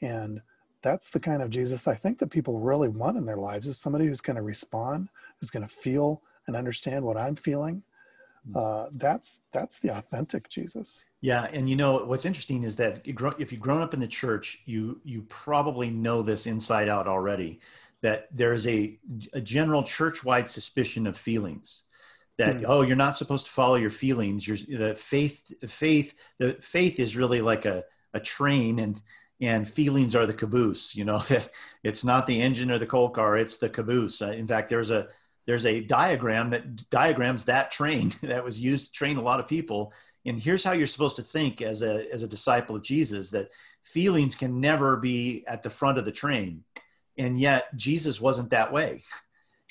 And 0.00 0.40
that's 0.82 1.10
the 1.10 1.20
kind 1.20 1.42
of 1.42 1.50
Jesus 1.50 1.86
I 1.88 1.94
think 1.94 2.18
that 2.18 2.30
people 2.30 2.58
really 2.58 2.88
want 2.88 3.16
in 3.16 3.24
their 3.24 3.36
lives 3.36 3.66
is 3.66 3.78
somebody 3.78 4.06
who's 4.06 4.20
going 4.20 4.36
to 4.36 4.42
respond, 4.42 5.08
who's 5.40 5.50
going 5.50 5.66
to 5.66 5.74
feel 5.74 6.22
and 6.46 6.56
understand 6.56 7.04
what 7.04 7.16
I'm 7.16 7.36
feeling. 7.36 7.82
Hmm. 8.46 8.56
Uh, 8.56 8.86
that's 8.92 9.40
that's 9.52 9.78
the 9.78 9.96
authentic 9.96 10.48
Jesus. 10.48 11.04
Yeah, 11.20 11.44
and 11.52 11.68
you 11.68 11.76
know 11.76 12.04
what's 12.04 12.26
interesting 12.26 12.64
is 12.64 12.76
that 12.76 13.02
if 13.04 13.52
you've 13.52 13.60
grown 13.60 13.80
up 13.80 13.94
in 13.94 14.00
the 14.00 14.08
church, 14.08 14.62
you 14.66 15.00
you 15.04 15.22
probably 15.22 15.90
know 15.90 16.22
this 16.22 16.46
inside 16.46 16.88
out 16.88 17.06
already. 17.06 17.60
That 18.02 18.28
there 18.30 18.52
is 18.52 18.66
a 18.66 18.98
a 19.32 19.40
general 19.40 19.82
church-wide 19.82 20.48
suspicion 20.50 21.06
of 21.06 21.16
feelings. 21.16 21.84
That 22.38 22.56
hmm. 22.56 22.64
oh, 22.66 22.82
you're 22.82 22.96
not 22.96 23.16
supposed 23.16 23.46
to 23.46 23.52
follow 23.52 23.76
your 23.76 23.90
feelings. 23.90 24.46
You're 24.46 24.78
the 24.78 24.94
faith 24.94 25.52
faith 25.70 26.14
the 26.38 26.54
faith 26.60 26.98
is 26.98 27.16
really 27.16 27.40
like 27.40 27.64
a 27.64 27.84
a 28.14 28.20
train 28.20 28.78
and 28.78 29.00
and 29.40 29.68
feelings 29.68 30.14
are 30.14 30.26
the 30.26 30.34
caboose 30.34 30.94
you 30.94 31.04
know 31.04 31.18
that 31.28 31.50
it's 31.82 32.04
not 32.04 32.26
the 32.26 32.40
engine 32.40 32.70
or 32.70 32.78
the 32.78 32.86
coal 32.86 33.10
car 33.10 33.36
it's 33.36 33.58
the 33.58 33.68
caboose 33.68 34.22
uh, 34.22 34.30
in 34.30 34.46
fact 34.46 34.68
there's 34.68 34.90
a 34.90 35.08
there's 35.46 35.66
a 35.66 35.82
diagram 35.82 36.50
that 36.50 36.88
diagrams 36.90 37.44
that 37.44 37.70
train 37.70 38.12
that 38.22 38.44
was 38.44 38.58
used 38.58 38.86
to 38.86 38.92
train 38.92 39.16
a 39.16 39.22
lot 39.22 39.40
of 39.40 39.48
people 39.48 39.92
and 40.26 40.40
here's 40.40 40.64
how 40.64 40.72
you're 40.72 40.86
supposed 40.86 41.16
to 41.16 41.22
think 41.22 41.60
as 41.60 41.82
a 41.82 42.10
as 42.12 42.22
a 42.22 42.28
disciple 42.28 42.76
of 42.76 42.82
jesus 42.82 43.30
that 43.30 43.48
feelings 43.82 44.34
can 44.34 44.60
never 44.60 44.96
be 44.96 45.44
at 45.46 45.62
the 45.62 45.70
front 45.70 45.98
of 45.98 46.04
the 46.04 46.12
train 46.12 46.62
and 47.18 47.38
yet 47.38 47.76
jesus 47.76 48.20
wasn't 48.20 48.50
that 48.50 48.72
way 48.72 49.02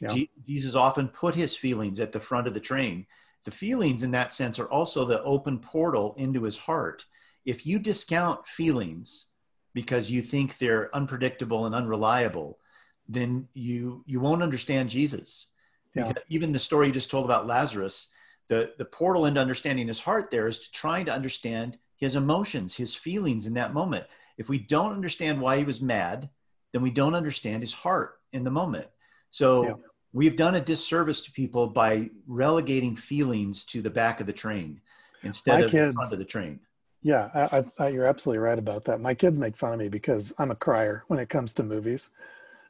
yeah. 0.04 0.26
jesus 0.47 0.76
often 0.76 1.08
put 1.08 1.36
his 1.36 1.56
feelings 1.56 1.99
at 1.99 2.12
the 2.12 2.20
front 2.20 2.47
of 2.47 2.54
the 2.54 2.60
train 2.60 3.06
the 3.45 3.51
feelings 3.51 4.04
in 4.04 4.12
that 4.12 4.32
sense 4.32 4.60
are 4.60 4.70
also 4.70 5.06
the 5.06 5.22
open 5.24 5.60
portal 5.60 6.14
into 6.18 6.43
his 6.43 6.58
heart 6.58 7.06
if 7.45 7.66
you 7.66 7.80
discount 7.80 8.47
feelings 8.47 9.26
because 9.74 10.10
you 10.10 10.22
think 10.22 10.58
they're 10.58 10.95
unpredictable 10.95 11.66
and 11.66 11.76
unreliable, 11.76 12.60
then 13.08 13.47
you 13.54 14.04
you 14.06 14.20
won't 14.20 14.43
understand 14.43 14.89
Jesus. 14.89 15.47
Yeah. 15.95 16.12
even 16.28 16.51
the 16.51 16.60
story 16.60 16.88
you 16.88 16.93
just 16.93 17.12
told 17.12 17.26
about 17.26 17.47
Lazarus, 17.47 18.08
the 18.47 18.74
the 18.78 18.86
portal 18.86 19.26
into 19.26 19.41
understanding 19.41 19.88
his 19.88 19.99
heart 19.99 20.32
there 20.32 20.47
is 20.47 20.60
to 20.60 20.72
trying 20.72 21.06
to 21.06 21.14
understand 21.14 21.78
his 21.97 22.16
emotions, 22.16 22.76
his 22.76 22.95
feelings 22.95 23.45
in 23.45 23.54
that 23.56 23.74
moment. 23.74 24.06
If 24.38 24.49
we 24.49 24.58
don't 24.58 24.93
understand 24.93 25.39
why 25.39 25.58
he 25.58 25.64
was 25.64 25.82
mad, 25.82 26.30
then 26.72 26.82
we 26.82 26.91
don't 26.91 27.14
understand 27.14 27.62
his 27.62 27.74
heart 27.74 28.16
in 28.32 28.43
the 28.43 28.51
moment. 28.51 28.88
So 29.30 29.64
yeah. 29.64 29.74
We've 30.14 30.36
done 30.36 30.55
a 30.55 30.61
disservice 30.61 31.22
to 31.22 31.32
people 31.32 31.68
by 31.68 32.09
relegating 32.28 32.95
feelings 32.95 33.66
to 33.66 33.82
the 33.82 33.89
back 33.89 34.22
of 34.22 34.28
the 34.28 34.34
train 34.34 34.80
instead 35.24 35.59
My 35.59 35.66
of 35.66 35.72
kids, 35.72 35.93
the 35.93 35.93
front 35.93 36.14
of 36.14 36.20
the 36.20 36.26
train. 36.26 36.59
Yeah, 37.01 37.30
I, 37.34 37.66
I, 37.84 37.88
you're 37.89 38.05
absolutely 38.05 38.39
right 38.39 38.57
about 38.57 38.86
that. 38.86 39.01
My 39.01 39.14
kids 39.14 39.38
make 39.38 39.57
fun 39.57 39.74
of 39.74 39.80
me 39.80 39.89
because 39.89 40.34
I'm 40.38 40.51
a 40.51 40.55
crier 40.55 41.03
when 41.07 41.20
it 41.20 41.30
comes 41.30 41.53
to 41.55 41.64
movies. 41.64 42.11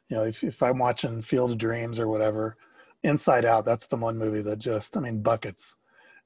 You 0.08 0.16
know, 0.16 0.24
if, 0.24 0.42
if 0.42 0.62
I'm 0.62 0.78
watching 0.78 1.22
Field 1.22 1.52
of 1.52 1.58
Dreams 1.58 2.00
or 2.00 2.08
whatever, 2.08 2.56
Inside 3.04 3.44
Out, 3.44 3.64
that's 3.64 3.86
the 3.86 3.96
one 3.96 4.18
movie 4.18 4.42
that 4.42 4.58
just, 4.58 4.96
I 4.96 5.00
mean, 5.00 5.22
buckets. 5.22 5.76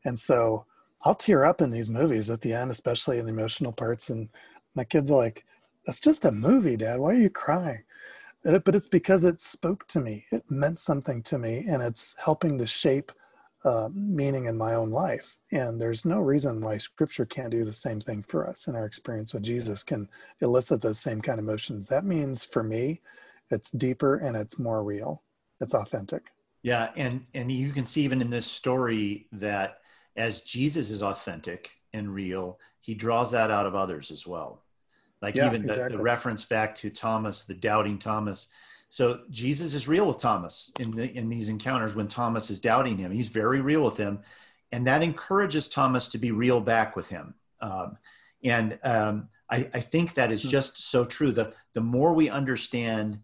And 0.04 0.18
so 0.18 0.64
I'll 1.02 1.14
tear 1.14 1.44
up 1.44 1.60
in 1.60 1.70
these 1.70 1.90
movies 1.90 2.30
at 2.30 2.40
the 2.40 2.54
end, 2.54 2.70
especially 2.70 3.18
in 3.18 3.26
the 3.26 3.32
emotional 3.32 3.72
parts. 3.72 4.08
And 4.08 4.28
my 4.74 4.84
kids 4.84 5.10
are 5.10 5.18
like, 5.18 5.44
that's 5.84 6.00
just 6.00 6.24
a 6.24 6.32
movie, 6.32 6.76
Dad. 6.76 6.98
Why 6.98 7.10
are 7.10 7.20
you 7.20 7.30
crying? 7.30 7.82
But 8.48 8.74
it's 8.74 8.88
because 8.88 9.24
it 9.24 9.40
spoke 9.40 9.86
to 9.88 10.00
me. 10.00 10.24
It 10.32 10.50
meant 10.50 10.78
something 10.78 11.22
to 11.24 11.38
me, 11.38 11.66
and 11.68 11.82
it's 11.82 12.14
helping 12.18 12.56
to 12.58 12.66
shape 12.66 13.12
uh, 13.64 13.88
meaning 13.92 14.46
in 14.46 14.56
my 14.56 14.74
own 14.74 14.90
life. 14.90 15.36
And 15.52 15.80
there's 15.80 16.04
no 16.04 16.20
reason 16.20 16.60
why 16.60 16.78
scripture 16.78 17.26
can't 17.26 17.50
do 17.50 17.64
the 17.64 17.72
same 17.72 18.00
thing 18.00 18.22
for 18.22 18.48
us. 18.48 18.66
And 18.66 18.76
our 18.76 18.86
experience 18.86 19.34
with 19.34 19.42
Jesus 19.42 19.82
can 19.82 20.08
elicit 20.40 20.80
those 20.80 21.00
same 21.00 21.20
kind 21.20 21.38
of 21.38 21.44
emotions. 21.44 21.86
That 21.86 22.04
means 22.04 22.44
for 22.44 22.62
me, 22.62 23.00
it's 23.50 23.70
deeper 23.70 24.16
and 24.16 24.36
it's 24.36 24.58
more 24.58 24.82
real. 24.84 25.22
It's 25.60 25.74
authentic. 25.74 26.22
Yeah. 26.62 26.90
And, 26.96 27.26
and 27.34 27.50
you 27.50 27.72
can 27.72 27.84
see 27.84 28.02
even 28.02 28.20
in 28.20 28.30
this 28.30 28.46
story 28.46 29.26
that 29.32 29.78
as 30.16 30.42
Jesus 30.42 30.90
is 30.90 31.02
authentic 31.02 31.72
and 31.92 32.14
real, 32.14 32.58
he 32.80 32.94
draws 32.94 33.32
that 33.32 33.50
out 33.50 33.66
of 33.66 33.74
others 33.74 34.10
as 34.10 34.26
well. 34.26 34.62
Like 35.20 35.34
yeah, 35.34 35.46
even 35.46 35.62
the, 35.62 35.68
exactly. 35.68 35.96
the 35.96 36.02
reference 36.02 36.44
back 36.44 36.74
to 36.76 36.90
Thomas, 36.90 37.44
the 37.44 37.54
doubting 37.54 37.98
Thomas, 37.98 38.48
so 38.88 39.20
Jesus 39.30 39.74
is 39.74 39.86
real 39.86 40.06
with 40.06 40.18
Thomas 40.18 40.72
in 40.80 40.90
the 40.90 41.12
in 41.12 41.28
these 41.28 41.48
encounters 41.48 41.94
when 41.94 42.08
Thomas 42.08 42.50
is 42.50 42.60
doubting 42.60 42.96
him. 42.96 43.10
He's 43.10 43.28
very 43.28 43.60
real 43.60 43.82
with 43.82 43.96
him, 43.96 44.20
and 44.72 44.86
that 44.86 45.02
encourages 45.02 45.68
Thomas 45.68 46.08
to 46.08 46.18
be 46.18 46.30
real 46.30 46.60
back 46.60 46.96
with 46.96 47.08
him. 47.08 47.34
Um, 47.60 47.98
and 48.42 48.78
um, 48.82 49.28
I, 49.50 49.68
I, 49.74 49.80
think 49.80 50.14
that 50.14 50.32
is 50.32 50.42
hmm. 50.42 50.48
just 50.48 50.90
so 50.90 51.04
true. 51.04 51.32
The 51.32 51.52
the 51.74 51.80
more 51.80 52.14
we 52.14 52.30
understand 52.30 53.18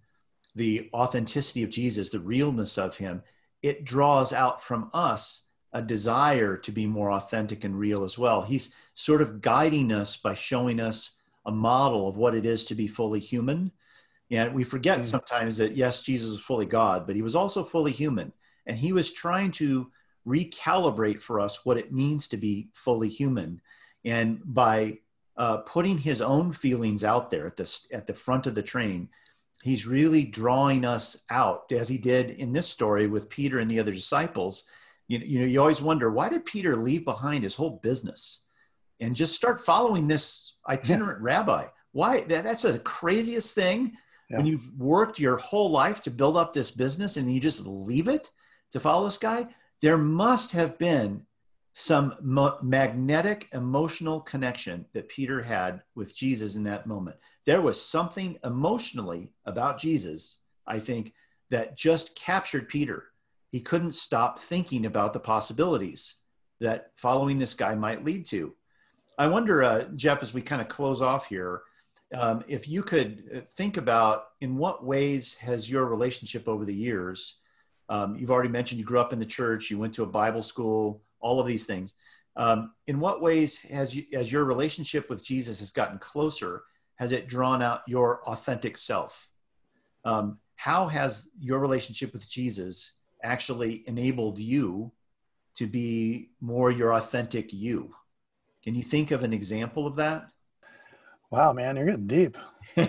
the 0.55 0.91
authenticity 0.93 1.63
of 1.63 1.71
Jesus, 1.71 2.11
the 2.11 2.21
realness 2.21 2.77
of 2.77 2.97
him, 2.99 3.23
it 3.63 3.85
draws 3.85 4.33
out 4.33 4.63
from 4.63 4.91
us 4.93 5.43
a 5.73 5.81
desire 5.83 6.57
to 6.59 6.71
be 6.71 6.87
more 6.87 7.11
authentic 7.11 7.65
and 7.65 7.79
real 7.79 8.05
as 8.05 8.19
well. 8.19 8.43
He's 8.43 8.75
sort 8.93 9.23
of 9.23 9.41
guiding 9.41 9.91
us 9.93 10.17
by 10.17 10.35
showing 10.35 10.79
us 10.79 11.13
a 11.47 11.53
model 11.53 12.09
of 12.09 12.17
what 12.17 12.35
it 12.35 12.47
is 12.47 12.65
to 12.67 12.75
be 12.75 12.87
fully 12.87 13.21
human 13.21 13.71
and 14.31 14.55
we 14.55 14.65
forget 14.65 15.01
mm. 15.01 15.05
sometimes 15.05 15.57
that, 15.59 15.77
yes, 15.77 16.03
Jesus 16.03 16.31
was 16.31 16.41
fully 16.41 16.67
God, 16.67 17.07
but 17.07 17.17
he 17.17 17.23
was 17.23 17.37
also 17.37 17.65
fully 17.65 17.93
human. 17.93 18.33
And 18.67 18.77
he 18.79 18.93
was 18.93 19.13
trying 19.13 19.51
to 19.53 19.91
recalibrate 20.27 21.21
for 21.21 21.41
us 21.41 21.65
what 21.65 21.77
it 21.77 21.93
means 21.93 22.29
to 22.29 22.37
be 22.37 22.69
fully 22.73 23.09
human. 23.09 23.61
And 24.05 24.41
by 24.45 24.99
uh, 25.37 25.59
putting 25.59 25.99
his 25.99 26.21
own 26.21 26.53
feelings 26.53 27.05
out 27.05 27.31
there 27.31 27.47
at 27.47 27.57
the, 27.57 27.81
at 27.93 28.07
the 28.07 28.15
front 28.15 28.47
of 28.47 28.55
the 28.55 28.63
train, 28.63 29.11
he's 29.63 29.87
really 29.87 30.25
drawing 30.25 30.85
us 30.85 31.23
out, 31.31 31.71
as 31.71 31.89
he 31.89 31.99
did 31.99 32.31
in 32.31 32.53
this 32.53 32.69
story 32.69 33.07
with 33.07 33.29
Peter 33.29 33.59
and 33.59 33.71
the 33.71 33.81
other 33.81 33.93
disciples. 33.93 34.65
You, 35.09 35.19
you 35.19 35.41
know, 35.41 35.47
you 35.47 35.61
always 35.61 35.83
wonder 35.83 36.11
why 36.11 36.31
did 36.31 36.47
Peter 36.47 36.77
leave 36.77 37.05
behind 37.05 37.45
his 37.45 37.55
whole 37.55 37.79
business 37.83 38.41
and 39.01 39.15
just 39.15 39.35
start 39.35 39.65
following 39.65 40.09
this 40.09 40.54
itinerant 40.69 41.21
yeah. 41.21 41.27
rabbi? 41.27 41.67
Why? 41.93 42.21
That, 42.23 42.45
that's 42.45 42.63
the 42.63 42.79
craziest 42.79 43.55
thing 43.55 43.97
yeah. 44.29 44.39
when 44.39 44.47
you've 44.47 44.69
worked 44.79 45.19
your 45.19 45.37
whole 45.37 45.71
life 45.71 46.01
to 46.03 46.11
build 46.11 46.37
up 46.37 46.53
this 46.53 46.71
business 46.71 47.17
and 47.17 47.33
you 47.33 47.41
just 47.41 47.67
leave 47.67 48.09
it 48.09 48.31
to 48.73 48.81
follow 48.81 49.05
this 49.05 49.19
guy, 49.19 49.47
there 49.81 49.99
must 49.99 50.53
have 50.53 50.79
been 50.79 51.25
some 51.75 52.15
mo- 52.23 52.59
magnetic 52.63 53.49
emotional 53.53 54.21
connection 54.21 54.87
that 54.93 55.09
Peter 55.09 55.43
had 55.43 55.83
with 55.95 56.15
Jesus 56.15 56.57
in 56.57 56.65
that 56.65 56.87
moment. 56.87 57.17
There 57.47 57.61
was 57.61 57.81
something 57.81 58.39
emotionally 58.45 59.33
about 59.45 59.79
Jesus, 59.79 60.39
I 60.67 60.79
think, 60.79 61.13
that 61.51 61.77
just 61.77 62.17
captured 62.17 62.69
Peter. 62.69 63.05
He 63.51 63.61
couldn't 63.61 63.95
stop 63.95 64.39
thinking 64.39 64.87
about 64.87 65.13
the 65.13 65.21
possibilities 65.21 66.17
that 66.61 66.93
following 66.97 67.39
this 67.39 67.55
guy 67.55 67.75
might 67.75 68.05
lead 68.05 68.25
to. 68.27 68.55
I 69.17 69.29
wonder, 69.29 69.63
uh, 69.63 69.85
Jeff, 69.97 70.23
as 70.23 70.35
we 70.35 70.43
kind 70.43 70.61
of 70.61 70.69
close 70.69 71.01
off 71.01 71.27
here, 71.27 71.63
um, 72.15 72.45
if 72.49 72.69
you 72.69 72.83
could 72.83 73.25
uh, 73.35 73.41
think 73.57 73.77
about 73.77 74.27
in 74.41 74.57
what 74.57 74.85
ways 74.85 75.35
has 75.35 75.71
your 75.71 75.87
relationship 75.87 76.49
over 76.49 76.65
the 76.65 76.75
years, 76.75 77.39
um, 77.89 78.17
you've 78.17 78.31
already 78.31 78.49
mentioned 78.49 78.79
you 78.79 78.85
grew 78.85 79.01
up 79.01 79.13
in 79.13 79.19
the 79.19 79.27
church, 79.27 79.71
you 79.71 79.79
went 79.79 79.95
to 79.95 80.03
a 80.03 80.07
Bible 80.07 80.43
school, 80.43 81.03
all 81.21 81.41
of 81.41 81.47
these 81.47 81.67
things. 81.67 81.95
Um, 82.37 82.73
in 82.87 82.99
what 82.99 83.23
ways 83.23 83.59
has 83.59 83.95
you, 83.95 84.05
as 84.13 84.33
your 84.33 84.45
relationship 84.45 85.09
with 85.09 85.25
Jesus 85.25 85.61
has 85.61 85.71
gotten 85.71 85.99
closer, 85.99 86.63
has 86.97 87.13
it 87.13 87.29
drawn 87.29 87.63
out 87.63 87.83
your 87.87 88.27
authentic 88.29 88.77
self? 88.77 89.29
Um, 90.05 90.39
how 90.57 90.87
has 90.89 91.29
your 91.39 91.59
relationship 91.59 92.13
with 92.13 92.29
Jesus 92.29 92.93
actually 93.23 93.85
enabled 93.87 94.39
you 94.39 94.93
to 95.57 95.67
be 95.67 96.31
more 96.41 96.71
your 96.71 96.95
authentic 96.95 97.53
you? 97.53 97.95
Can 98.65 98.75
you 98.75 98.83
think 98.83 99.11
of 99.11 99.23
an 99.23 99.35
example 99.35 99.87
of 99.87 99.95
that? 99.97 100.27
Wow, 101.31 101.53
man, 101.53 101.77
you're 101.77 101.85
getting 101.85 102.07
deep. 102.07 102.39
We're 102.77 102.87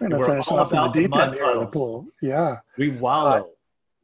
gonna 0.00 0.26
finish 0.26 0.48
off 0.48 0.72
in 0.72 0.78
the 0.78 0.88
deep 0.88 1.16
end 1.16 1.34
here 1.34 1.44
of 1.44 1.60
the 1.60 1.66
pool. 1.66 2.08
Yeah, 2.20 2.56
we 2.76 2.88
wallow. 2.88 3.30
Uh, 3.30 3.44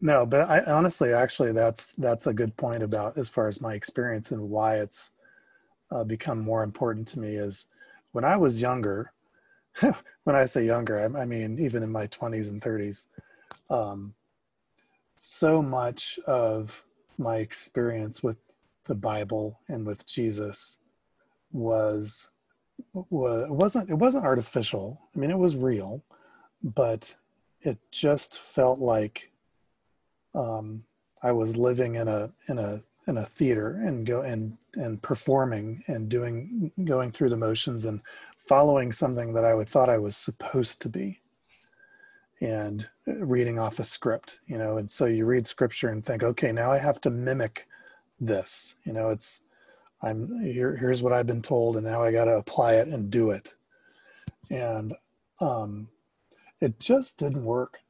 no, 0.00 0.24
but 0.24 0.48
I 0.48 0.60
honestly, 0.64 1.12
actually, 1.12 1.50
that's 1.50 1.92
that's 1.94 2.28
a 2.28 2.32
good 2.32 2.56
point 2.56 2.84
about 2.84 3.18
as 3.18 3.28
far 3.28 3.48
as 3.48 3.60
my 3.60 3.74
experience 3.74 4.30
and 4.30 4.48
why 4.48 4.76
it's 4.76 5.10
uh, 5.90 6.04
become 6.04 6.38
more 6.38 6.62
important 6.62 7.08
to 7.08 7.18
me 7.18 7.34
is 7.34 7.66
when 8.12 8.24
I 8.24 8.36
was 8.36 8.62
younger. 8.62 9.12
when 9.80 10.36
I 10.36 10.44
say 10.44 10.66
younger, 10.66 11.00
I, 11.00 11.22
I, 11.22 11.24
mean 11.24 11.58
even 11.58 11.82
in 11.82 11.90
my 11.90 12.06
20s 12.08 12.50
and 12.50 12.60
30s. 12.60 13.06
Um, 13.70 14.12
so 15.16 15.62
much 15.62 16.18
of 16.26 16.84
my 17.16 17.38
experience 17.38 18.22
with 18.22 18.36
the 18.84 18.94
Bible 18.94 19.58
and 19.68 19.86
with 19.86 20.06
Jesus 20.06 20.76
was 21.52 22.28
was 22.92 23.44
it 23.44 23.52
wasn't 23.52 23.90
it 23.90 23.94
wasn't 23.94 24.24
artificial. 24.24 25.00
I 25.14 25.18
mean, 25.18 25.30
it 25.30 25.38
was 25.38 25.56
real, 25.56 26.02
but 26.62 27.14
it 27.60 27.78
just 27.90 28.38
felt 28.38 28.78
like 28.78 29.30
um, 30.34 30.84
I 31.22 31.32
was 31.32 31.56
living 31.56 31.94
in 31.96 32.08
a 32.08 32.30
in 32.48 32.58
a 32.58 32.82
in 33.06 33.18
a 33.18 33.24
theater 33.24 33.80
and 33.84 34.06
go 34.06 34.22
and 34.22 34.56
and 34.74 35.00
performing 35.02 35.82
and 35.86 36.08
doing 36.08 36.70
going 36.84 37.10
through 37.10 37.30
the 37.30 37.36
motions 37.36 37.84
and 37.84 38.00
following 38.36 38.92
something 38.92 39.32
that 39.34 39.44
I 39.44 39.54
would 39.54 39.68
thought 39.68 39.88
I 39.88 39.98
was 39.98 40.16
supposed 40.16 40.80
to 40.82 40.88
be 40.88 41.20
and 42.40 42.88
reading 43.06 43.58
off 43.58 43.78
a 43.78 43.84
script 43.84 44.38
you 44.46 44.56
know 44.56 44.78
and 44.78 44.90
so 44.90 45.06
you 45.06 45.24
read 45.24 45.46
scripture 45.46 45.88
and 45.88 46.04
think 46.04 46.22
okay 46.22 46.52
now 46.52 46.72
I 46.72 46.78
have 46.78 47.00
to 47.02 47.10
mimic 47.10 47.66
this 48.20 48.76
you 48.84 48.92
know 48.92 49.08
it's 49.08 49.40
I'm 50.02 50.40
here 50.42 50.76
here's 50.76 51.02
what 51.02 51.12
I've 51.12 51.26
been 51.26 51.42
told 51.42 51.76
and 51.76 51.86
now 51.86 52.02
I 52.02 52.12
got 52.12 52.24
to 52.24 52.32
apply 52.32 52.74
it 52.74 52.88
and 52.88 53.10
do 53.10 53.30
it. 53.30 53.54
And 54.50 54.94
um 55.40 55.88
it 56.60 56.78
just 56.78 57.18
didn't 57.18 57.44
work 57.44 57.80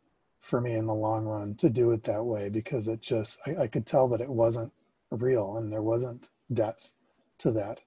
for 0.40 0.60
me 0.60 0.74
in 0.74 0.86
the 0.86 0.94
long 0.94 1.24
run 1.24 1.54
to 1.56 1.70
do 1.70 1.92
it 1.92 2.02
that 2.04 2.24
way 2.24 2.48
because 2.48 2.88
it 2.88 3.00
just 3.00 3.38
I, 3.46 3.62
I, 3.62 3.66
could 3.66 3.86
tell 3.86 4.08
that 4.08 4.20
it 4.20 4.28
wasn't 4.28 4.72
real 5.10 5.56
and 5.56 5.72
there 5.72 5.82
wasn't 5.82 6.30
depth 6.52 6.92
to 7.38 7.52
that. 7.52 7.80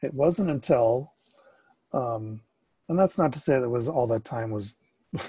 It 0.00 0.12
wasn't 0.12 0.50
until 0.50 1.12
um 1.92 2.40
and 2.88 2.98
that's 2.98 3.18
not 3.18 3.32
to 3.32 3.38
say 3.38 3.58
that 3.58 3.68
was 3.68 3.88
all 3.88 4.06
that 4.08 4.24
time 4.24 4.50
was 4.50 4.76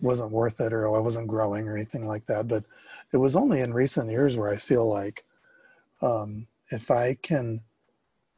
wasn't 0.00 0.30
worth 0.30 0.60
it 0.60 0.72
or 0.72 0.88
i 0.96 1.00
wasn't 1.00 1.26
growing 1.26 1.68
or 1.68 1.76
anything 1.76 2.06
like 2.06 2.24
that 2.26 2.48
but 2.48 2.64
it 3.12 3.16
was 3.16 3.36
only 3.36 3.60
in 3.60 3.72
recent 3.72 4.10
years 4.10 4.36
where 4.36 4.48
i 4.48 4.56
feel 4.56 4.88
like 4.88 5.24
um 6.02 6.46
if 6.70 6.90
i 6.90 7.14
can 7.14 7.60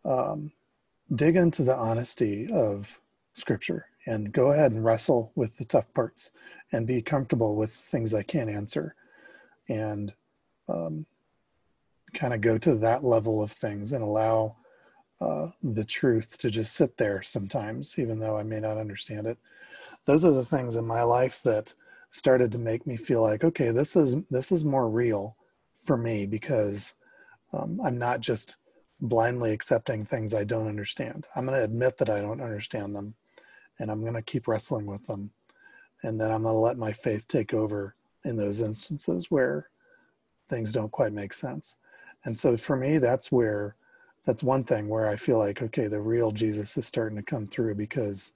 um 0.04 0.52
dig 1.14 1.36
into 1.36 1.62
the 1.62 1.76
honesty 1.76 2.48
of 2.52 2.98
scripture 3.34 3.86
and 4.06 4.32
go 4.32 4.50
ahead 4.50 4.72
and 4.72 4.84
wrestle 4.84 5.32
with 5.34 5.56
the 5.56 5.64
tough 5.64 5.92
parts 5.94 6.32
and 6.72 6.86
be 6.86 7.00
comfortable 7.02 7.54
with 7.54 7.72
things 7.72 8.14
I 8.14 8.22
can't 8.22 8.50
answer 8.50 8.94
and 9.68 10.12
um, 10.68 11.06
kind 12.14 12.34
of 12.34 12.40
go 12.40 12.58
to 12.58 12.74
that 12.76 13.04
level 13.04 13.42
of 13.42 13.52
things 13.52 13.92
and 13.92 14.02
allow 14.02 14.56
uh, 15.20 15.48
the 15.62 15.84
truth 15.84 16.36
to 16.38 16.50
just 16.50 16.74
sit 16.74 16.96
there 16.96 17.22
sometimes, 17.22 17.98
even 17.98 18.18
though 18.18 18.36
I 18.36 18.42
may 18.42 18.60
not 18.60 18.78
understand 18.78 19.26
it. 19.26 19.38
Those 20.04 20.24
are 20.24 20.32
the 20.32 20.44
things 20.44 20.76
in 20.76 20.84
my 20.84 21.02
life 21.02 21.42
that 21.42 21.74
started 22.10 22.50
to 22.52 22.58
make 22.58 22.86
me 22.86 22.96
feel 22.96 23.22
like, 23.22 23.44
okay, 23.44 23.70
this 23.70 23.94
is 23.94 24.16
this 24.30 24.50
is 24.50 24.64
more 24.64 24.88
real 24.88 25.36
for 25.72 25.96
me 25.96 26.26
because 26.26 26.94
um, 27.52 27.80
I'm 27.84 27.98
not 27.98 28.20
just 28.20 28.56
blindly 29.02 29.52
accepting 29.52 30.04
things 30.04 30.32
I 30.32 30.44
don't 30.44 30.68
understand. 30.68 31.26
I'm 31.34 31.44
going 31.44 31.58
to 31.58 31.64
admit 31.64 31.98
that 31.98 32.08
I 32.08 32.20
don't 32.20 32.40
understand 32.40 32.94
them 32.94 33.14
and 33.78 33.90
I'm 33.90 34.00
going 34.02 34.14
to 34.14 34.22
keep 34.22 34.46
wrestling 34.46 34.86
with 34.86 35.04
them. 35.06 35.32
And 36.04 36.20
then 36.20 36.30
I'm 36.30 36.42
going 36.42 36.54
to 36.54 36.58
let 36.60 36.78
my 36.78 36.92
faith 36.92 37.26
take 37.26 37.52
over 37.52 37.96
in 38.24 38.36
those 38.36 38.60
instances 38.60 39.30
where 39.30 39.68
things 40.48 40.72
don't 40.72 40.92
quite 40.92 41.12
make 41.12 41.32
sense. 41.32 41.76
And 42.24 42.38
so 42.38 42.56
for 42.56 42.76
me, 42.76 42.98
that's 42.98 43.32
where, 43.32 43.74
that's 44.24 44.42
one 44.44 44.62
thing 44.62 44.88
where 44.88 45.08
I 45.08 45.16
feel 45.16 45.38
like, 45.38 45.62
okay, 45.62 45.88
the 45.88 46.00
real 46.00 46.30
Jesus 46.30 46.76
is 46.76 46.86
starting 46.86 47.16
to 47.16 47.24
come 47.24 47.46
through 47.46 47.74
because 47.74 48.32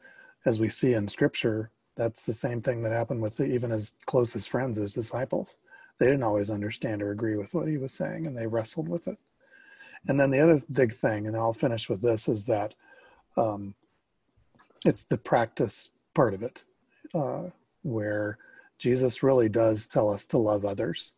as 0.46 0.58
we 0.58 0.68
see 0.68 0.94
in 0.94 1.06
scripture, 1.06 1.70
that's 1.94 2.26
the 2.26 2.32
same 2.32 2.60
thing 2.60 2.82
that 2.82 2.92
happened 2.92 3.22
with 3.22 3.36
the, 3.36 3.46
even 3.46 3.70
his 3.70 3.94
closest 4.06 4.48
friends, 4.48 4.78
his 4.78 4.94
disciples. 4.94 5.58
They 5.98 6.06
didn't 6.06 6.24
always 6.24 6.50
understand 6.50 7.02
or 7.02 7.12
agree 7.12 7.36
with 7.36 7.54
what 7.54 7.68
he 7.68 7.78
was 7.78 7.92
saying 7.92 8.26
and 8.26 8.36
they 8.36 8.48
wrestled 8.48 8.88
with 8.88 9.06
it. 9.06 9.18
And 10.08 10.18
then 10.18 10.30
the 10.30 10.40
other 10.40 10.62
big 10.70 10.94
thing, 10.94 11.26
and 11.26 11.36
I'll 11.36 11.52
finish 11.52 11.88
with 11.88 12.00
this, 12.00 12.28
is 12.28 12.44
that 12.44 12.74
um, 13.36 13.74
it's 14.84 15.04
the 15.04 15.18
practice 15.18 15.90
part 16.14 16.32
of 16.32 16.42
it 16.42 16.64
uh, 17.14 17.44
where 17.82 18.38
jesus 18.78 19.22
really 19.22 19.48
does 19.48 19.86
tell 19.86 20.10
us 20.10 20.26
to 20.26 20.38
love 20.38 20.64
others. 20.64 21.12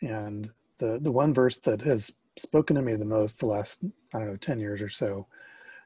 And 0.00 0.50
the 0.78 0.98
the 1.00 1.12
one 1.12 1.34
verse 1.34 1.58
that 1.60 1.82
has 1.82 2.12
spoken 2.36 2.76
to 2.76 2.82
me 2.82 2.94
the 2.94 3.04
most 3.04 3.40
the 3.40 3.46
last 3.46 3.80
i 4.14 4.18
don't 4.18 4.28
know 4.28 4.36
10 4.36 4.60
years 4.60 4.80
or 4.80 4.88
so 4.88 5.26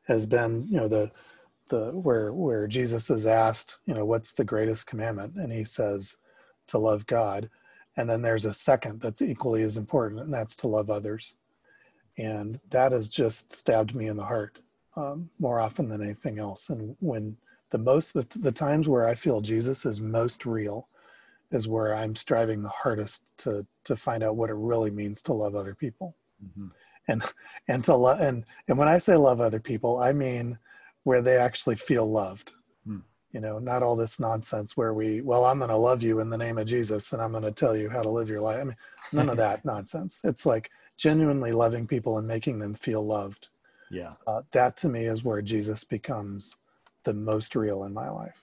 has 0.06 0.26
been 0.26 0.66
you 0.68 0.76
know 0.76 0.86
the 0.86 1.10
the 1.68 1.90
where 1.92 2.32
where 2.32 2.66
jesus 2.68 3.10
is 3.10 3.26
asked 3.26 3.78
you 3.86 3.94
know 3.94 4.04
what's 4.04 4.32
the 4.32 4.44
greatest 4.44 4.86
commandment? 4.86 5.34
And 5.36 5.52
he 5.52 5.64
says 5.64 6.18
to 6.68 6.78
love 6.78 7.06
god. 7.06 7.50
And 7.96 8.08
then 8.10 8.22
there's 8.22 8.44
a 8.44 8.52
second 8.52 9.00
that's 9.00 9.22
equally 9.22 9.62
as 9.62 9.76
important 9.76 10.20
and 10.20 10.32
that's 10.32 10.56
to 10.56 10.68
love 10.68 10.90
others 10.90 11.36
and 12.16 12.60
that 12.70 12.92
has 12.92 13.08
just 13.08 13.52
stabbed 13.52 13.94
me 13.94 14.06
in 14.06 14.16
the 14.16 14.24
heart 14.24 14.60
um, 14.96 15.30
more 15.38 15.60
often 15.60 15.88
than 15.88 16.02
anything 16.02 16.38
else. 16.38 16.70
And 16.70 16.96
when 17.00 17.36
the 17.70 17.78
most 17.78 18.14
the, 18.14 18.26
the 18.38 18.52
times 18.52 18.88
where 18.88 19.08
I 19.08 19.14
feel 19.14 19.40
Jesus 19.40 19.84
is 19.84 20.00
most 20.00 20.46
real 20.46 20.88
is 21.50 21.68
where 21.68 21.94
I'm 21.94 22.14
striving 22.14 22.62
the 22.62 22.68
hardest 22.68 23.22
to 23.38 23.66
to 23.84 23.96
find 23.96 24.22
out 24.22 24.36
what 24.36 24.50
it 24.50 24.56
really 24.56 24.90
means 24.90 25.22
to 25.22 25.32
love 25.32 25.54
other 25.54 25.74
people. 25.74 26.16
Mm-hmm. 26.44 26.68
And 27.08 27.22
and 27.68 27.84
to 27.84 27.94
love 27.94 28.20
and 28.20 28.44
and 28.68 28.78
when 28.78 28.88
I 28.88 28.98
say 28.98 29.16
love 29.16 29.40
other 29.40 29.60
people, 29.60 29.98
I 29.98 30.12
mean 30.12 30.58
where 31.04 31.22
they 31.22 31.36
actually 31.36 31.76
feel 31.76 32.10
loved. 32.10 32.52
Mm. 32.88 33.02
You 33.32 33.40
know, 33.40 33.58
not 33.58 33.82
all 33.82 33.96
this 33.96 34.18
nonsense 34.18 34.76
where 34.76 34.94
we, 34.94 35.20
well, 35.20 35.44
I'm 35.44 35.58
going 35.58 35.70
to 35.70 35.76
love 35.76 36.02
you 36.02 36.20
in 36.20 36.30
the 36.30 36.38
name 36.38 36.56
of 36.56 36.66
Jesus 36.66 37.12
and 37.12 37.20
I'm 37.20 37.32
going 37.32 37.42
to 37.42 37.52
tell 37.52 37.76
you 37.76 37.90
how 37.90 38.00
to 38.00 38.08
live 38.08 38.28
your 38.28 38.40
life. 38.40 38.60
I 38.60 38.64
mean, 38.64 38.76
none 39.12 39.28
of 39.28 39.36
that 39.38 39.64
nonsense. 39.64 40.20
It's 40.24 40.46
like 40.46 40.70
genuinely 40.96 41.52
loving 41.52 41.86
people 41.86 42.18
and 42.18 42.26
making 42.26 42.58
them 42.58 42.74
feel 42.74 43.04
loved. 43.04 43.48
Yeah. 43.90 44.14
Uh, 44.26 44.42
that 44.52 44.76
to 44.78 44.88
me 44.88 45.06
is 45.06 45.24
where 45.24 45.42
jesus 45.42 45.84
becomes 45.84 46.56
the 47.04 47.14
most 47.14 47.54
real 47.54 47.84
in 47.84 47.92
my 47.92 48.08
life. 48.08 48.42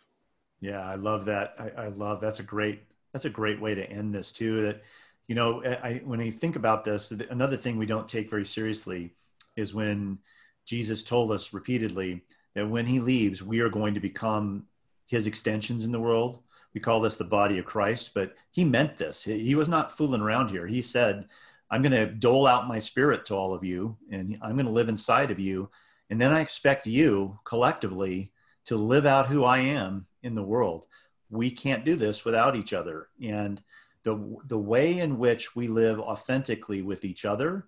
Yeah 0.59 0.85
i 0.85 0.95
love 0.95 1.25
that. 1.25 1.55
I, 1.59 1.85
I, 1.85 1.87
love 1.87 2.21
that's 2.21 2.39
a 2.39 2.43
great 2.43 2.83
that's 3.11 3.25
a 3.25 3.29
great 3.29 3.59
way 3.59 3.75
to 3.75 3.89
end 3.89 4.13
this 4.13 4.31
too 4.31 4.61
that 4.63 4.81
you 5.27 5.35
know 5.35 5.63
I, 5.63 6.01
when 6.05 6.19
you 6.19 6.31
think 6.31 6.55
about 6.55 6.85
this 6.85 7.11
another 7.11 7.57
thing 7.57 7.77
we 7.77 7.85
don't 7.85 8.07
take 8.07 8.29
very 8.29 8.45
seriously 8.45 9.13
is 9.55 9.73
when 9.73 10.19
jesus 10.65 11.03
told 11.03 11.31
us 11.31 11.53
repeatedly 11.53 12.21
that 12.53 12.69
when 12.69 12.85
he 12.85 12.99
leaves 12.99 13.41
we 13.41 13.59
are 13.59 13.69
going 13.69 13.93
to 13.95 13.99
become 13.99 14.65
his 15.07 15.27
extensions 15.27 15.83
in 15.83 15.91
the 15.91 15.99
world. 15.99 16.39
We 16.73 16.79
call 16.79 17.01
this 17.01 17.17
the 17.17 17.25
body 17.25 17.57
of 17.57 17.65
christ 17.65 18.13
but 18.13 18.35
he 18.51 18.63
meant 18.63 18.97
this. 18.97 19.23
He 19.23 19.55
was 19.55 19.69
not 19.69 19.95
fooling 19.95 20.21
around 20.21 20.49
here. 20.49 20.67
He 20.67 20.81
said 20.81 21.25
I'm 21.71 21.81
going 21.81 21.93
to 21.93 22.05
dole 22.05 22.45
out 22.45 22.67
my 22.67 22.77
spirit 22.77 23.25
to 23.25 23.35
all 23.35 23.53
of 23.53 23.63
you, 23.63 23.97
and 24.11 24.37
I'm 24.41 24.53
going 24.53 24.65
to 24.65 24.71
live 24.71 24.89
inside 24.89 25.31
of 25.31 25.39
you. 25.39 25.69
And 26.09 26.19
then 26.19 26.33
I 26.33 26.41
expect 26.41 26.85
you 26.85 27.39
collectively 27.45 28.33
to 28.65 28.75
live 28.75 29.05
out 29.05 29.27
who 29.27 29.45
I 29.45 29.59
am 29.59 30.05
in 30.21 30.35
the 30.35 30.43
world. 30.43 30.85
We 31.29 31.49
can't 31.49 31.85
do 31.85 31.95
this 31.95 32.25
without 32.25 32.57
each 32.57 32.73
other. 32.73 33.07
And 33.23 33.63
the, 34.03 34.37
the 34.47 34.57
way 34.57 34.99
in 34.99 35.17
which 35.17 35.55
we 35.55 35.69
live 35.69 35.99
authentically 35.99 36.81
with 36.81 37.05
each 37.05 37.23
other 37.23 37.67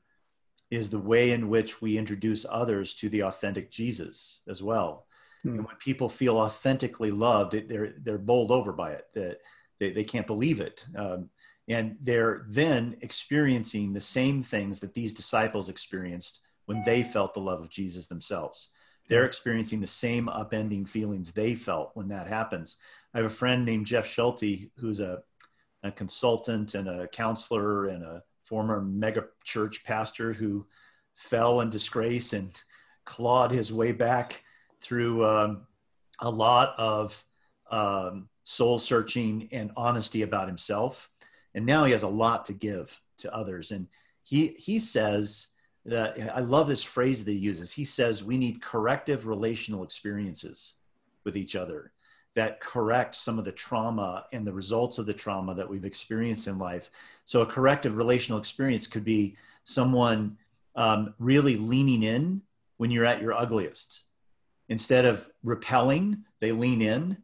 is 0.70 0.90
the 0.90 1.00
way 1.00 1.32
in 1.32 1.48
which 1.48 1.82
we 1.82 1.98
introduce 1.98 2.46
others 2.50 2.96
to 2.96 3.08
the 3.08 3.24
authentic 3.24 3.72
Jesus 3.72 4.40
as 4.50 4.62
well. 4.62 5.06
Hmm. 5.44 5.60
And 5.60 5.66
when 5.66 5.76
people 5.78 6.10
feel 6.10 6.38
authentically 6.38 7.12
loved, 7.12 7.54
they're, 7.70 7.94
they're 8.02 8.18
bowled 8.18 8.52
over 8.52 8.74
by 8.74 8.92
it, 8.92 9.06
that 9.14 9.38
they, 9.80 9.92
they 9.92 10.04
can't 10.04 10.28
believe 10.28 10.60
it. 10.60 10.86
Um, 10.98 11.30
and 11.68 11.96
they're 12.02 12.46
then 12.50 12.98
experiencing 13.02 13.94
the 13.94 14.02
same 14.02 14.44
things 14.44 14.80
that 14.80 14.94
these 14.94 15.14
disciples 15.14 15.70
experienced 15.70 16.42
when 16.66 16.84
they 16.86 17.04
felt 17.04 17.34
the 17.34 17.40
love 17.40 17.62
of 17.62 17.70
Jesus 17.70 18.08
themselves. 18.08 18.70
They're 19.08 19.26
experiencing 19.26 19.82
the 19.82 19.88
same 19.88 20.28
upending 20.28 20.88
feelings 20.88 21.32
they 21.32 21.56
felt 21.56 21.92
when 21.94 22.08
that 22.10 22.28
happens. 22.28 22.78
I 23.14 23.18
have 23.18 23.26
a 23.26 23.30
friend 23.30 23.66
named 23.66 23.86
Jeff 23.86 24.08
Schulte 24.08 24.70
who's 24.78 25.00
a, 25.00 25.24
a 25.84 25.92
consultant 25.92 26.76
and 26.76 26.88
a 26.88 27.08
counselor 27.08 27.88
and 27.88 28.04
a 28.04 28.24
former 28.44 28.82
mega 28.82 29.26
church 29.44 29.84
pastor 29.84 30.34
who 30.34 30.66
fell 31.16 31.62
in 31.62 31.70
disgrace 31.70 32.34
and 32.34 32.62
clawed 33.06 33.52
his 33.52 33.72
way 33.72 33.92
back 33.92 34.44
through 34.82 35.26
um, 35.26 35.68
a 36.20 36.30
lot 36.30 36.74
of 36.78 37.26
um, 37.70 38.30
soul 38.46 38.80
searching 38.80 39.50
and 39.52 39.72
honesty 39.76 40.22
about 40.22 40.48
himself. 40.48 41.10
And 41.56 41.66
now 41.66 41.86
he 41.86 41.92
has 41.92 42.04
a 42.04 42.08
lot 42.08 42.46
to 42.46 42.54
give 42.54 43.00
to 43.20 43.34
others. 43.34 43.72
And 43.72 43.88
he, 44.24 44.48
he 44.48 44.80
says 44.80 45.48
that 45.86 46.18
I 46.36 46.40
love 46.40 46.68
this 46.68 46.84
phrase 46.84 47.24
that 47.24 47.32
he 47.32 47.38
uses. 47.38 47.72
He 47.72 47.86
says 47.86 48.24
we 48.24 48.38
need 48.38 48.62
corrective 48.62 49.28
relational 49.28 49.84
experiences 49.84 50.74
with 51.24 51.38
each 51.38 51.56
other 51.56 51.92
that 52.36 52.60
correct 52.60 53.16
some 53.16 53.38
of 53.38 53.46
the 53.46 53.52
trauma 53.52 54.26
and 54.34 54.46
the 54.46 54.54
results 54.54 54.98
of 54.98 55.06
the 55.06 55.14
trauma 55.14 55.54
that 55.54 55.70
we've 55.70 55.86
experienced 55.86 56.48
in 56.48 56.58
life. 56.58 56.90
So, 57.26 57.42
a 57.42 57.46
corrective 57.46 57.96
relational 57.96 58.40
experience 58.40 58.88
could 58.88 59.04
be 59.04 59.38
someone 59.64 60.38
um, 60.76 61.14
really 61.20 61.58
leaning 61.58 62.04
in 62.04 62.42
when 62.78 62.90
you're 62.90 63.06
at 63.06 63.22
your 63.22 63.34
ugliest. 63.34 64.02
Instead 64.70 65.06
of 65.06 65.30
repelling, 65.44 66.24
they 66.40 66.52
lean 66.52 66.82
in 66.82 67.18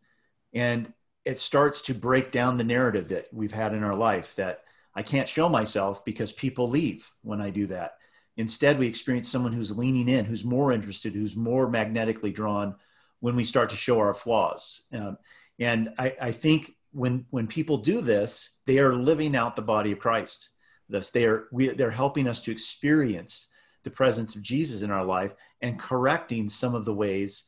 and 0.53 0.93
it 1.26 1.39
starts 1.39 1.82
to 1.82 1.93
break 1.93 2.32
down 2.32 2.57
the 2.57 2.63
narrative 2.63 3.09
that 3.09 3.28
we've 3.34 3.51
had 3.51 3.74
in 3.74 3.84
our 3.84 3.95
life 3.95 4.36
that 4.36 4.63
I 4.95 5.03
can't 5.03 5.30
show 5.30 5.49
myself 5.49 6.03
because 6.03 6.34
people 6.34 6.70
leave 6.70 7.09
when 7.22 7.41
I 7.41 7.49
do 7.49 7.67
that. 7.67 7.93
Instead, 8.38 8.80
we 8.80 8.88
experience 8.88 9.30
someone 9.30 9.53
who's 9.53 9.78
leaning 9.78 10.07
in, 10.07 10.26
who's 10.26 10.45
more 10.45 10.72
interested, 10.72 11.13
who's 11.13 11.36
more 11.36 11.70
magnetically 11.70 12.32
drawn 12.32 12.76
when 13.20 13.36
we 13.36 13.43
start 13.43 13.70
to 13.70 13.76
show 13.76 13.99
our 13.99 14.13
flaws. 14.13 14.82
Um, 14.93 15.17
and 15.59 15.89
I, 15.97 16.15
I, 16.22 16.32
think 16.32 16.74
when 16.91 17.26
when 17.32 17.47
people 17.47 17.78
do 17.78 17.99
this, 17.99 18.57
they 18.65 18.80
are 18.80 18.93
living 18.93 19.36
out 19.36 19.55
the 19.55 19.61
body 19.61 19.91
of 19.91 19.99
Christ. 19.99 20.49
Thus, 20.88 21.09
they 21.09 21.26
are 21.26 21.47
we, 21.51 21.67
they're 21.70 21.91
helping 21.91 22.28
us 22.28 22.41
to 22.41 22.51
experience 22.51 23.47
the 23.84 23.89
presence 23.89 24.36
of 24.36 24.41
Jesus 24.41 24.82
in 24.82 24.91
our 24.91 25.03
life 25.03 25.34
and 25.61 25.80
correcting 25.80 26.47
some 26.47 26.76
of 26.76 26.86
the 26.86 26.93
ways 26.93 27.43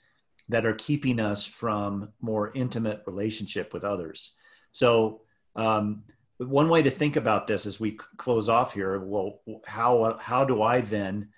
that 0.52 0.66
are 0.66 0.74
keeping 0.74 1.20
us 1.20 1.46
from 1.46 2.10
more 2.20 2.52
intimate 2.54 3.04
relationship 3.08 3.74
with 3.74 3.84
others. 3.84 4.36
So, 4.72 5.22
um, 5.56 6.04
one 6.38 6.70
way 6.70 6.82
to 6.82 6.90
think 6.90 7.16
about 7.16 7.48
this 7.48 7.66
as 7.66 7.80
we 7.80 7.92
close 8.18 8.50
off 8.50 8.74
here, 8.74 9.00
well, 9.00 9.42
how 9.66 10.18
how 10.20 10.44
do 10.44 10.62
I 10.62 10.82
then 10.82 11.30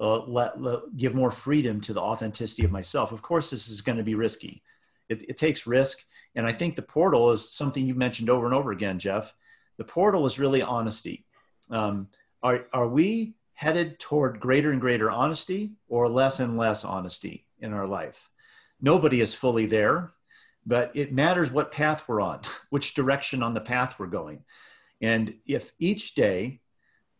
uh, 0.00 0.24
let, 0.24 0.60
let, 0.60 0.96
give 0.96 1.14
more 1.14 1.30
freedom 1.30 1.80
to 1.80 1.92
the 1.92 2.00
authenticity 2.00 2.64
of 2.64 2.70
myself. 2.70 3.12
Of 3.12 3.22
course, 3.22 3.50
this 3.50 3.68
is 3.68 3.80
going 3.80 3.98
to 3.98 4.04
be 4.04 4.14
risky. 4.14 4.62
It, 5.08 5.22
it, 5.28 5.36
takes 5.38 5.66
risk, 5.66 5.98
and 6.34 6.46
I 6.46 6.52
think 6.52 6.74
the 6.74 6.82
portal 6.82 7.30
is 7.30 7.50
something 7.50 7.86
you 7.86 7.94
mentioned 7.94 8.28
over 8.28 8.44
and 8.44 8.54
over 8.54 8.72
again, 8.72 8.98
Jeff. 8.98 9.34
The 9.78 9.84
portal 9.84 10.26
is 10.26 10.38
really 10.38 10.62
honesty. 10.62 11.24
Um, 11.70 12.08
are 12.42 12.66
are 12.72 12.88
we 12.88 13.34
headed 13.54 13.98
toward 13.98 14.40
greater 14.40 14.72
and 14.72 14.80
greater 14.80 15.10
honesty, 15.10 15.72
or 15.88 16.08
less 16.08 16.40
and 16.40 16.58
less 16.58 16.84
honesty 16.84 17.46
in 17.60 17.72
our 17.72 17.86
life? 17.86 18.30
Nobody 18.80 19.20
is 19.20 19.34
fully 19.34 19.66
there, 19.66 20.12
but 20.64 20.90
it 20.94 21.12
matters 21.12 21.50
what 21.50 21.72
path 21.72 22.04
we're 22.06 22.20
on, 22.20 22.40
which 22.70 22.94
direction 22.94 23.42
on 23.42 23.54
the 23.54 23.60
path 23.60 23.98
we're 23.98 24.06
going, 24.06 24.44
and 25.00 25.34
if 25.46 25.72
each 25.78 26.14
day 26.14 26.60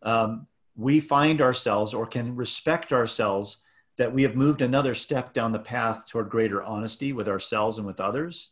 um, 0.03 0.47
we 0.77 1.01
find 1.01 1.41
ourselves 1.41 1.95
or 1.95 2.07
can 2.07 2.37
respect 2.37 2.93
ourselves 2.93 3.59
that 3.99 4.13
we 4.13 4.23
have 4.23 4.37
moved 4.37 4.61
another 4.61 4.95
step 4.95 5.33
down 5.33 5.53
the 5.53 5.59
path 5.59 6.07
toward 6.07 6.29
greater 6.29 6.63
honesty 6.63 7.13
with 7.13 7.29
ourselves 7.29 7.79
and 7.79 7.87
with 7.87 8.01
others, 8.01 8.51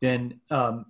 then 0.00 0.40
um, 0.50 0.86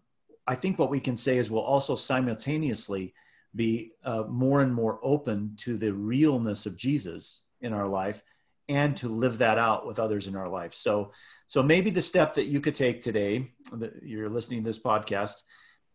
I 0.46 0.54
think 0.56 0.78
what 0.78 0.90
we 0.90 1.00
can 1.00 1.16
say 1.16 1.38
is 1.38 1.50
we'll 1.50 1.62
also 1.62 1.94
simultaneously 1.94 3.14
be 3.54 3.92
uh, 4.04 4.24
more 4.28 4.60
and 4.60 4.74
more 4.74 4.98
open 5.02 5.54
to 5.58 5.76
the 5.76 5.92
realness 5.92 6.66
of 6.66 6.76
Jesus 6.76 7.42
in 7.60 7.72
our 7.72 7.86
life 7.86 8.22
and 8.68 8.96
to 8.96 9.08
live 9.08 9.38
that 9.38 9.58
out 9.58 9.86
with 9.86 9.98
others 9.98 10.26
in 10.26 10.36
our 10.36 10.48
life. 10.48 10.74
So, 10.74 11.12
so 11.52 11.62
maybe 11.62 11.90
the 11.90 12.00
step 12.00 12.34
that 12.34 12.46
you 12.46 12.60
could 12.60 12.74
take 12.74 13.02
today, 13.02 13.52
that 13.72 14.02
you're 14.02 14.30
listening 14.30 14.62
to 14.62 14.68
this 14.68 14.78
podcast, 14.78 15.42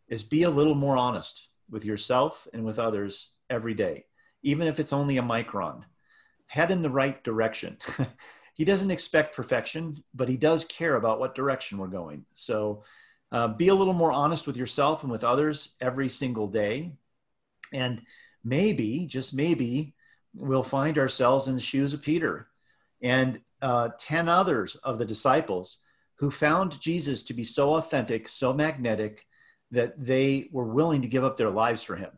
is 0.07 0.23
be 0.23 0.43
a 0.43 0.49
little 0.49 0.75
more 0.75 0.95
honest 0.95 1.49
with 1.69 1.83
yourself 1.83 2.47
and 2.53 2.63
with 2.63 2.79
others 2.79 3.33
every 3.49 3.73
day 3.73 4.05
even 4.43 4.67
if 4.67 4.79
it's 4.79 4.93
only 4.93 5.17
a 5.17 5.23
micron. 5.23 5.83
Head 6.47 6.71
in 6.71 6.81
the 6.81 6.89
right 6.89 7.21
direction. 7.23 7.77
he 8.53 8.65
doesn't 8.65 8.91
expect 8.91 9.35
perfection, 9.35 10.03
but 10.13 10.29
he 10.29 10.37
does 10.37 10.65
care 10.65 10.95
about 10.95 11.19
what 11.19 11.35
direction 11.35 11.77
we're 11.77 11.87
going. 11.87 12.25
So 12.33 12.83
uh, 13.31 13.49
be 13.49 13.67
a 13.67 13.75
little 13.75 13.93
more 13.93 14.11
honest 14.11 14.47
with 14.47 14.55
yourself 14.55 15.03
and 15.03 15.11
with 15.11 15.23
others 15.23 15.75
every 15.81 16.09
single 16.09 16.47
day. 16.47 16.93
And 17.73 18.01
maybe, 18.43 19.05
just 19.05 19.33
maybe, 19.33 19.93
we'll 20.33 20.63
find 20.63 20.97
ourselves 20.97 21.47
in 21.49 21.55
the 21.55 21.61
shoes 21.61 21.93
of 21.93 22.01
Peter 22.01 22.47
and 23.01 23.39
uh, 23.61 23.89
10 23.99 24.27
others 24.29 24.75
of 24.75 24.99
the 24.99 25.05
disciples 25.05 25.79
who 26.19 26.31
found 26.31 26.79
Jesus 26.79 27.23
to 27.23 27.33
be 27.33 27.43
so 27.43 27.75
authentic, 27.75 28.27
so 28.27 28.53
magnetic, 28.53 29.25
that 29.71 29.93
they 29.97 30.49
were 30.51 30.65
willing 30.65 31.01
to 31.01 31.07
give 31.07 31.23
up 31.23 31.37
their 31.37 31.49
lives 31.49 31.83
for 31.83 31.95
him. 31.95 32.11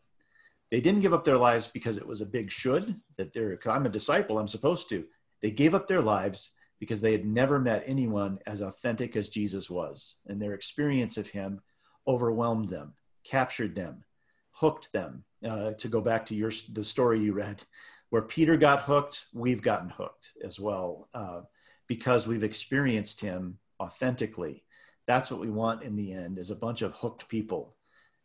They 0.71 0.81
didn't 0.81 1.01
give 1.01 1.13
up 1.13 1.23
their 1.23 1.37
lives 1.37 1.67
because 1.67 1.97
it 1.97 2.07
was 2.07 2.21
a 2.21 2.25
big 2.25 2.51
should, 2.51 2.95
that 3.17 3.33
they're, 3.33 3.59
I'm 3.65 3.85
a 3.85 3.89
disciple, 3.89 4.37
I'm 4.37 4.47
supposed 4.47 4.89
to. 4.89 5.05
They 5.41 5.51
gave 5.51 5.73
up 5.73 5.87
their 5.87 6.01
lives 6.01 6.51
because 6.79 7.01
they 7.01 7.11
had 7.11 7.25
never 7.25 7.59
met 7.59 7.83
anyone 7.85 8.39
as 8.45 8.61
authentic 8.61 9.15
as 9.15 9.29
Jesus 9.29 9.69
was. 9.69 10.17
And 10.27 10.41
their 10.41 10.53
experience 10.53 11.17
of 11.17 11.27
him 11.27 11.59
overwhelmed 12.07 12.69
them, 12.69 12.93
captured 13.23 13.75
them, 13.75 14.03
hooked 14.51 14.91
them. 14.93 15.23
Uh, 15.41 15.71
to 15.71 15.87
go 15.87 16.01
back 16.01 16.25
to 16.25 16.35
your 16.35 16.51
the 16.73 16.83
story 16.83 17.21
you 17.21 17.31
read, 17.31 17.63
where 18.09 18.21
Peter 18.21 18.57
got 18.57 18.81
hooked, 18.81 19.25
we've 19.33 19.61
gotten 19.61 19.89
hooked 19.89 20.31
as 20.43 20.59
well 20.59 21.07
uh, 21.13 21.41
because 21.87 22.27
we've 22.27 22.43
experienced 22.43 23.21
him 23.21 23.59
authentically. 23.79 24.63
That's 25.07 25.31
what 25.31 25.39
we 25.39 25.49
want 25.49 25.83
in 25.83 25.95
the 25.95 26.13
end 26.13 26.37
is 26.37 26.49
a 26.49 26.55
bunch 26.55 26.81
of 26.81 26.93
hooked 26.93 27.27
people 27.27 27.75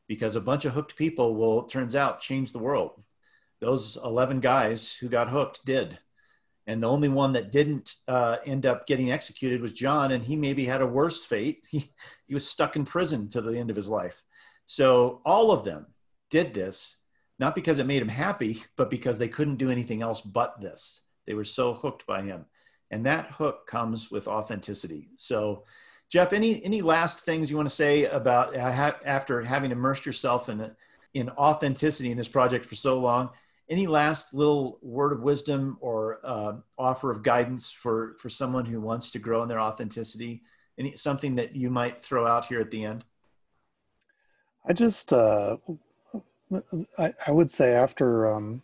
because 0.07 0.37
a 0.37 0.41
bunch 0.41 0.64
of 0.64 0.72
hooked 0.72 0.97
people 0.97 1.35
will, 1.35 1.64
turns 1.64 1.95
out, 1.95 2.20
change 2.20 2.53
the 2.53 2.59
world. 2.59 3.03
Those 3.61 3.97
11 4.05 4.41
guys 4.41 4.95
who 4.95 5.09
got 5.09 5.30
hooked 5.30 5.64
did. 5.64 5.99
And 6.66 6.82
the 6.82 6.89
only 6.89 7.09
one 7.09 7.35
that 7.35 7.53
didn't 7.53 7.95
uh, 8.09 8.39
end 8.45 8.66
up 8.66 8.87
getting 8.87 9.12
executed 9.12 9.61
was 9.61 9.72
John, 9.72 10.12
and 10.12 10.24
he 10.24 10.35
maybe 10.37 10.64
had 10.64 10.80
a 10.80 10.87
worse 10.87 11.24
fate. 11.24 11.64
He, 11.70 11.93
he 12.26 12.35
was 12.35 12.49
stuck 12.49 12.76
in 12.76 12.85
prison 12.85 13.28
to 13.30 13.41
the 13.41 13.59
end 13.59 13.70
of 13.70 13.76
his 13.76 13.89
life. 13.89 14.22
So 14.66 15.20
all 15.24 15.51
of 15.51 15.64
them 15.64 15.87
did 16.30 16.55
this, 16.55 16.97
not 17.39 17.55
because 17.55 17.78
it 17.78 17.87
made 17.87 18.03
him 18.03 18.09
happy, 18.09 18.62
but 18.76 18.91
because 18.91 19.18
they 19.18 19.28
couldn't 19.28 19.57
do 19.57 19.70
anything 19.70 20.03
else 20.03 20.20
but 20.20 20.61
this. 20.61 21.01
They 21.26 21.35
were 21.35 21.45
so 21.45 21.74
hooked 21.74 22.07
by 22.07 22.22
him. 22.22 22.47
And 22.91 23.07
that 23.07 23.32
hook 23.32 23.66
comes 23.66 24.11
with 24.11 24.28
authenticity. 24.28 25.09
So 25.16 25.64
Jeff, 26.11 26.32
any 26.32 26.64
any 26.64 26.82
last 26.82 27.24
things 27.24 27.51
you 27.51 27.57
want 27.57 27.68
to 27.68 27.74
say 27.74 28.05
about 28.05 28.55
after 28.55 29.43
having 29.43 29.72
immersed 29.72 30.07
yourself 30.07 30.49
in 30.49 30.70
in 31.14 31.30
authenticity 31.30 32.11
in 32.11 32.16
this 32.16 32.28
project 32.28 32.66
for 32.66 32.74
so 32.74 33.01
long? 33.01 33.30
Any 33.68 33.87
last 33.87 34.35
little 34.35 34.78
word 34.82 35.12
of 35.12 35.22
wisdom 35.22 35.78
or 35.80 36.20
uh, 36.22 36.53
offer 36.78 37.11
of 37.11 37.22
guidance 37.22 37.72
for 37.72 38.14
for 38.18 38.28
someone 38.28 38.66
who 38.66 38.80
wants 38.80 39.11
to 39.12 39.18
grow 39.18 39.43
in 39.43 39.49
their 39.49 39.61
authenticity? 39.61 40.43
Any 40.78 40.95
something 40.95 41.37
that 41.37 41.57
you 41.57 41.70
might 41.70 42.03
throw 42.03 42.26
out 42.26 42.47
here 42.47 42.61
at 42.61 42.70
the 42.70 42.85
end? 42.85 43.05
I 44.66 44.72
just 44.72 45.12
uh, 45.12 45.57
I, 46.98 47.14
I 47.26 47.30
would 47.30 47.50
say 47.50 47.74
after 47.74 48.32
um, 48.32 48.62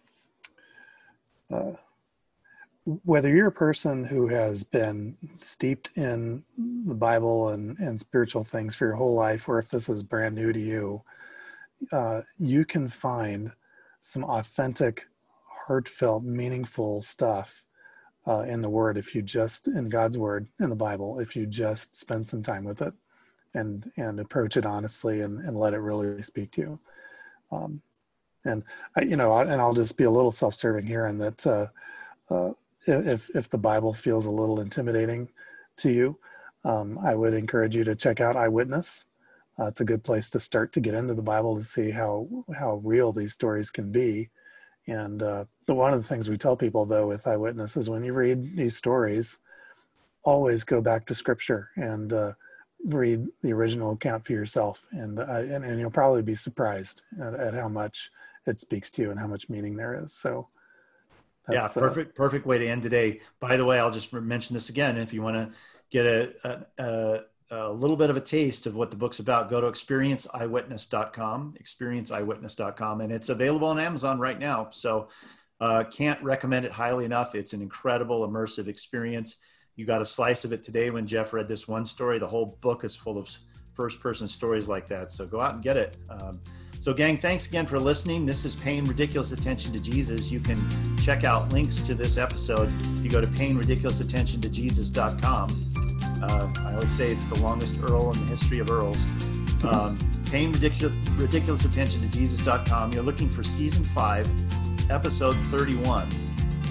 uh, 1.50 1.72
whether 3.04 3.28
you're 3.28 3.48
a 3.48 3.52
person 3.52 4.04
who 4.04 4.28
has 4.28 4.64
been 4.64 5.16
steeped 5.36 5.90
in 5.96 6.42
the 6.86 6.94
Bible 6.94 7.50
and, 7.50 7.78
and 7.78 7.98
spiritual 8.00 8.44
things 8.44 8.74
for 8.74 8.86
your 8.86 8.94
whole 8.94 9.14
life, 9.14 9.48
or 9.48 9.58
if 9.58 9.70
this 9.70 9.88
is 9.88 10.02
brand 10.02 10.34
new 10.34 10.52
to 10.52 10.60
you, 10.60 11.02
uh, 11.92 12.22
you 12.38 12.64
can 12.64 12.88
find 12.88 13.52
some 14.00 14.24
authentic, 14.24 15.06
heartfelt, 15.46 16.22
meaningful 16.22 17.02
stuff 17.02 17.64
uh, 18.26 18.40
in 18.40 18.62
the 18.62 18.70
Word 18.70 18.96
if 18.96 19.14
you 19.14 19.22
just, 19.22 19.68
in 19.68 19.88
God's 19.88 20.18
Word, 20.18 20.48
in 20.58 20.70
the 20.70 20.74
Bible, 20.74 21.20
if 21.20 21.36
you 21.36 21.46
just 21.46 21.96
spend 21.96 22.26
some 22.26 22.42
time 22.42 22.64
with 22.64 22.82
it 22.82 22.94
and 23.54 23.90
and 23.96 24.20
approach 24.20 24.56
it 24.56 24.64
honestly 24.64 25.22
and, 25.22 25.40
and 25.40 25.58
let 25.58 25.74
it 25.74 25.78
really 25.78 26.22
speak 26.22 26.52
to 26.52 26.60
you. 26.60 26.78
Um, 27.52 27.82
and 28.44 28.62
I, 28.96 29.02
you 29.02 29.16
know, 29.16 29.36
and 29.36 29.60
I'll 29.60 29.74
just 29.74 29.96
be 29.96 30.04
a 30.04 30.10
little 30.10 30.30
self-serving 30.30 30.86
here, 30.86 31.06
in 31.06 31.18
that 31.18 31.46
uh, 31.46 31.66
uh, 32.32 32.52
if 32.86 33.30
if 33.34 33.50
the 33.50 33.58
Bible 33.58 33.92
feels 33.92 34.26
a 34.26 34.30
little 34.30 34.60
intimidating 34.60 35.28
to 35.78 35.90
you, 35.90 36.18
um, 36.64 36.98
I 36.98 37.14
would 37.14 37.34
encourage 37.34 37.76
you 37.76 37.84
to 37.84 37.94
check 37.94 38.20
out 38.20 38.36
Eyewitness. 38.36 39.06
Uh, 39.58 39.66
it's 39.66 39.80
a 39.80 39.84
good 39.84 40.02
place 40.02 40.30
to 40.30 40.40
start 40.40 40.72
to 40.72 40.80
get 40.80 40.94
into 40.94 41.14
the 41.14 41.22
Bible 41.22 41.56
to 41.56 41.64
see 41.64 41.90
how 41.90 42.28
how 42.54 42.80
real 42.84 43.12
these 43.12 43.32
stories 43.32 43.70
can 43.70 43.92
be. 43.92 44.30
And 44.86 45.22
uh, 45.22 45.44
the, 45.66 45.74
one 45.74 45.92
of 45.92 46.02
the 46.02 46.08
things 46.08 46.28
we 46.28 46.38
tell 46.38 46.56
people 46.56 46.86
though 46.86 47.06
with 47.06 47.26
Eyewitness 47.26 47.76
is 47.76 47.90
when 47.90 48.02
you 48.02 48.14
read 48.14 48.56
these 48.56 48.76
stories, 48.76 49.38
always 50.22 50.64
go 50.64 50.80
back 50.80 51.06
to 51.06 51.14
Scripture 51.14 51.68
and 51.76 52.12
uh, 52.12 52.32
read 52.84 53.26
the 53.42 53.52
original 53.52 53.92
account 53.92 54.24
for 54.24 54.32
yourself, 54.32 54.84
and, 54.92 55.18
uh, 55.18 55.22
and, 55.24 55.64
and 55.64 55.78
you'll 55.78 55.90
probably 55.90 56.22
be 56.22 56.34
surprised 56.34 57.02
at, 57.20 57.34
at 57.34 57.54
how 57.54 57.68
much 57.68 58.10
it 58.46 58.60
speaks 58.60 58.90
to 58.92 59.02
you 59.02 59.10
and 59.10 59.20
how 59.20 59.26
much 59.26 59.48
meaning 59.48 59.76
there 59.76 60.02
is. 60.02 60.12
So 60.14 60.48
yeah, 61.50 61.64
uh, 61.64 61.68
perfect, 61.68 62.12
uh, 62.12 62.16
perfect 62.16 62.46
way 62.46 62.58
to 62.58 62.66
end 62.66 62.82
today. 62.82 63.20
By 63.38 63.56
the 63.56 63.64
way, 63.64 63.78
I'll 63.78 63.90
just 63.90 64.12
mention 64.12 64.54
this 64.54 64.68
again. 64.68 64.96
If 64.96 65.12
you 65.12 65.22
want 65.22 65.36
to 65.36 65.50
get 65.90 66.06
a, 66.06 66.66
a, 66.78 67.20
a, 67.50 67.72
little 67.72 67.96
bit 67.96 68.10
of 68.10 68.16
a 68.16 68.20
taste 68.20 68.66
of 68.66 68.74
what 68.74 68.90
the 68.90 68.96
book's 68.96 69.18
about, 69.18 69.50
go 69.50 69.60
to 69.60 69.66
experienceeyewitness.com, 69.66 71.54
experienceeyewitness.com, 71.60 73.00
and 73.00 73.12
it's 73.12 73.28
available 73.28 73.68
on 73.68 73.78
Amazon 73.78 74.18
right 74.18 74.38
now. 74.38 74.68
So 74.70 75.08
uh, 75.60 75.84
can't 75.84 76.22
recommend 76.22 76.64
it 76.64 76.72
highly 76.72 77.04
enough. 77.04 77.34
It's 77.34 77.52
an 77.52 77.62
incredible 77.62 78.26
immersive 78.28 78.68
experience. 78.68 79.36
You 79.76 79.86
got 79.86 80.02
a 80.02 80.06
slice 80.06 80.44
of 80.44 80.52
it 80.52 80.62
today 80.62 80.90
when 80.90 81.06
Jeff 81.06 81.32
read 81.32 81.48
this 81.48 81.66
one 81.66 81.86
story. 81.86 82.18
The 82.18 82.28
whole 82.28 82.58
book 82.60 82.84
is 82.84 82.94
full 82.94 83.18
of 83.18 83.28
first 83.74 84.00
person 84.00 84.28
stories 84.28 84.68
like 84.68 84.88
that. 84.88 85.10
So 85.10 85.26
go 85.26 85.40
out 85.40 85.54
and 85.54 85.62
get 85.62 85.76
it. 85.76 85.96
Um, 86.10 86.40
so, 86.80 86.92
gang, 86.94 87.18
thanks 87.18 87.46
again 87.46 87.66
for 87.66 87.78
listening. 87.78 88.24
This 88.24 88.46
is 88.46 88.56
Paying 88.56 88.86
Ridiculous 88.86 89.32
Attention 89.32 89.70
to 89.74 89.80
Jesus. 89.80 90.30
You 90.30 90.40
can 90.40 90.58
check 90.96 91.24
out 91.24 91.52
links 91.52 91.82
to 91.82 91.94
this 91.94 92.16
episode. 92.16 92.72
You 93.02 93.10
go 93.10 93.20
to 93.20 93.26
payingridiculousattentiontojesus.com. 93.26 95.50
Uh, 96.22 96.52
I 96.64 96.74
always 96.74 96.90
say 96.90 97.08
it's 97.08 97.26
the 97.26 97.38
longest 97.40 97.74
URL 97.74 98.14
in 98.14 98.20
the 98.22 98.28
history 98.28 98.60
of 98.60 98.68
URLs. 98.68 99.04
Um, 99.62 99.98
paying 100.24 100.52
ridiculous, 100.52 100.94
ridiculous 101.10 101.66
attention 101.66 102.00
to 102.00 102.08
Jesus.com. 102.08 102.92
You're 102.92 103.02
looking 103.02 103.28
for 103.28 103.42
season 103.42 103.84
five, 103.84 104.26
episode 104.90 105.36
31. 105.50 106.08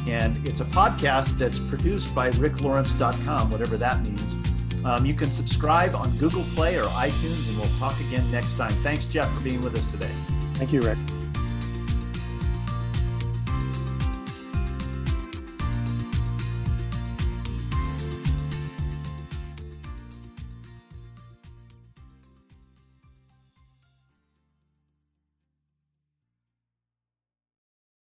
And 0.09 0.45
it's 0.47 0.59
a 0.59 0.65
podcast 0.65 1.37
that's 1.37 1.59
produced 1.59 2.15
by 2.15 2.31
ricklawrence.com, 2.31 3.51
whatever 3.51 3.77
that 3.77 4.03
means. 4.03 4.37
Um, 4.83 5.05
you 5.05 5.13
can 5.13 5.29
subscribe 5.29 5.93
on 5.93 6.15
Google 6.17 6.43
Play 6.55 6.77
or 6.77 6.85
iTunes, 6.85 7.47
and 7.49 7.57
we'll 7.59 7.77
talk 7.77 7.99
again 7.99 8.29
next 8.31 8.55
time. 8.55 8.71
Thanks, 8.81 9.05
Jeff, 9.05 9.31
for 9.33 9.41
being 9.41 9.61
with 9.61 9.77
us 9.77 9.85
today. 9.87 10.11
Thank 10.55 10.73
you, 10.73 10.81
Rick. 10.81 10.97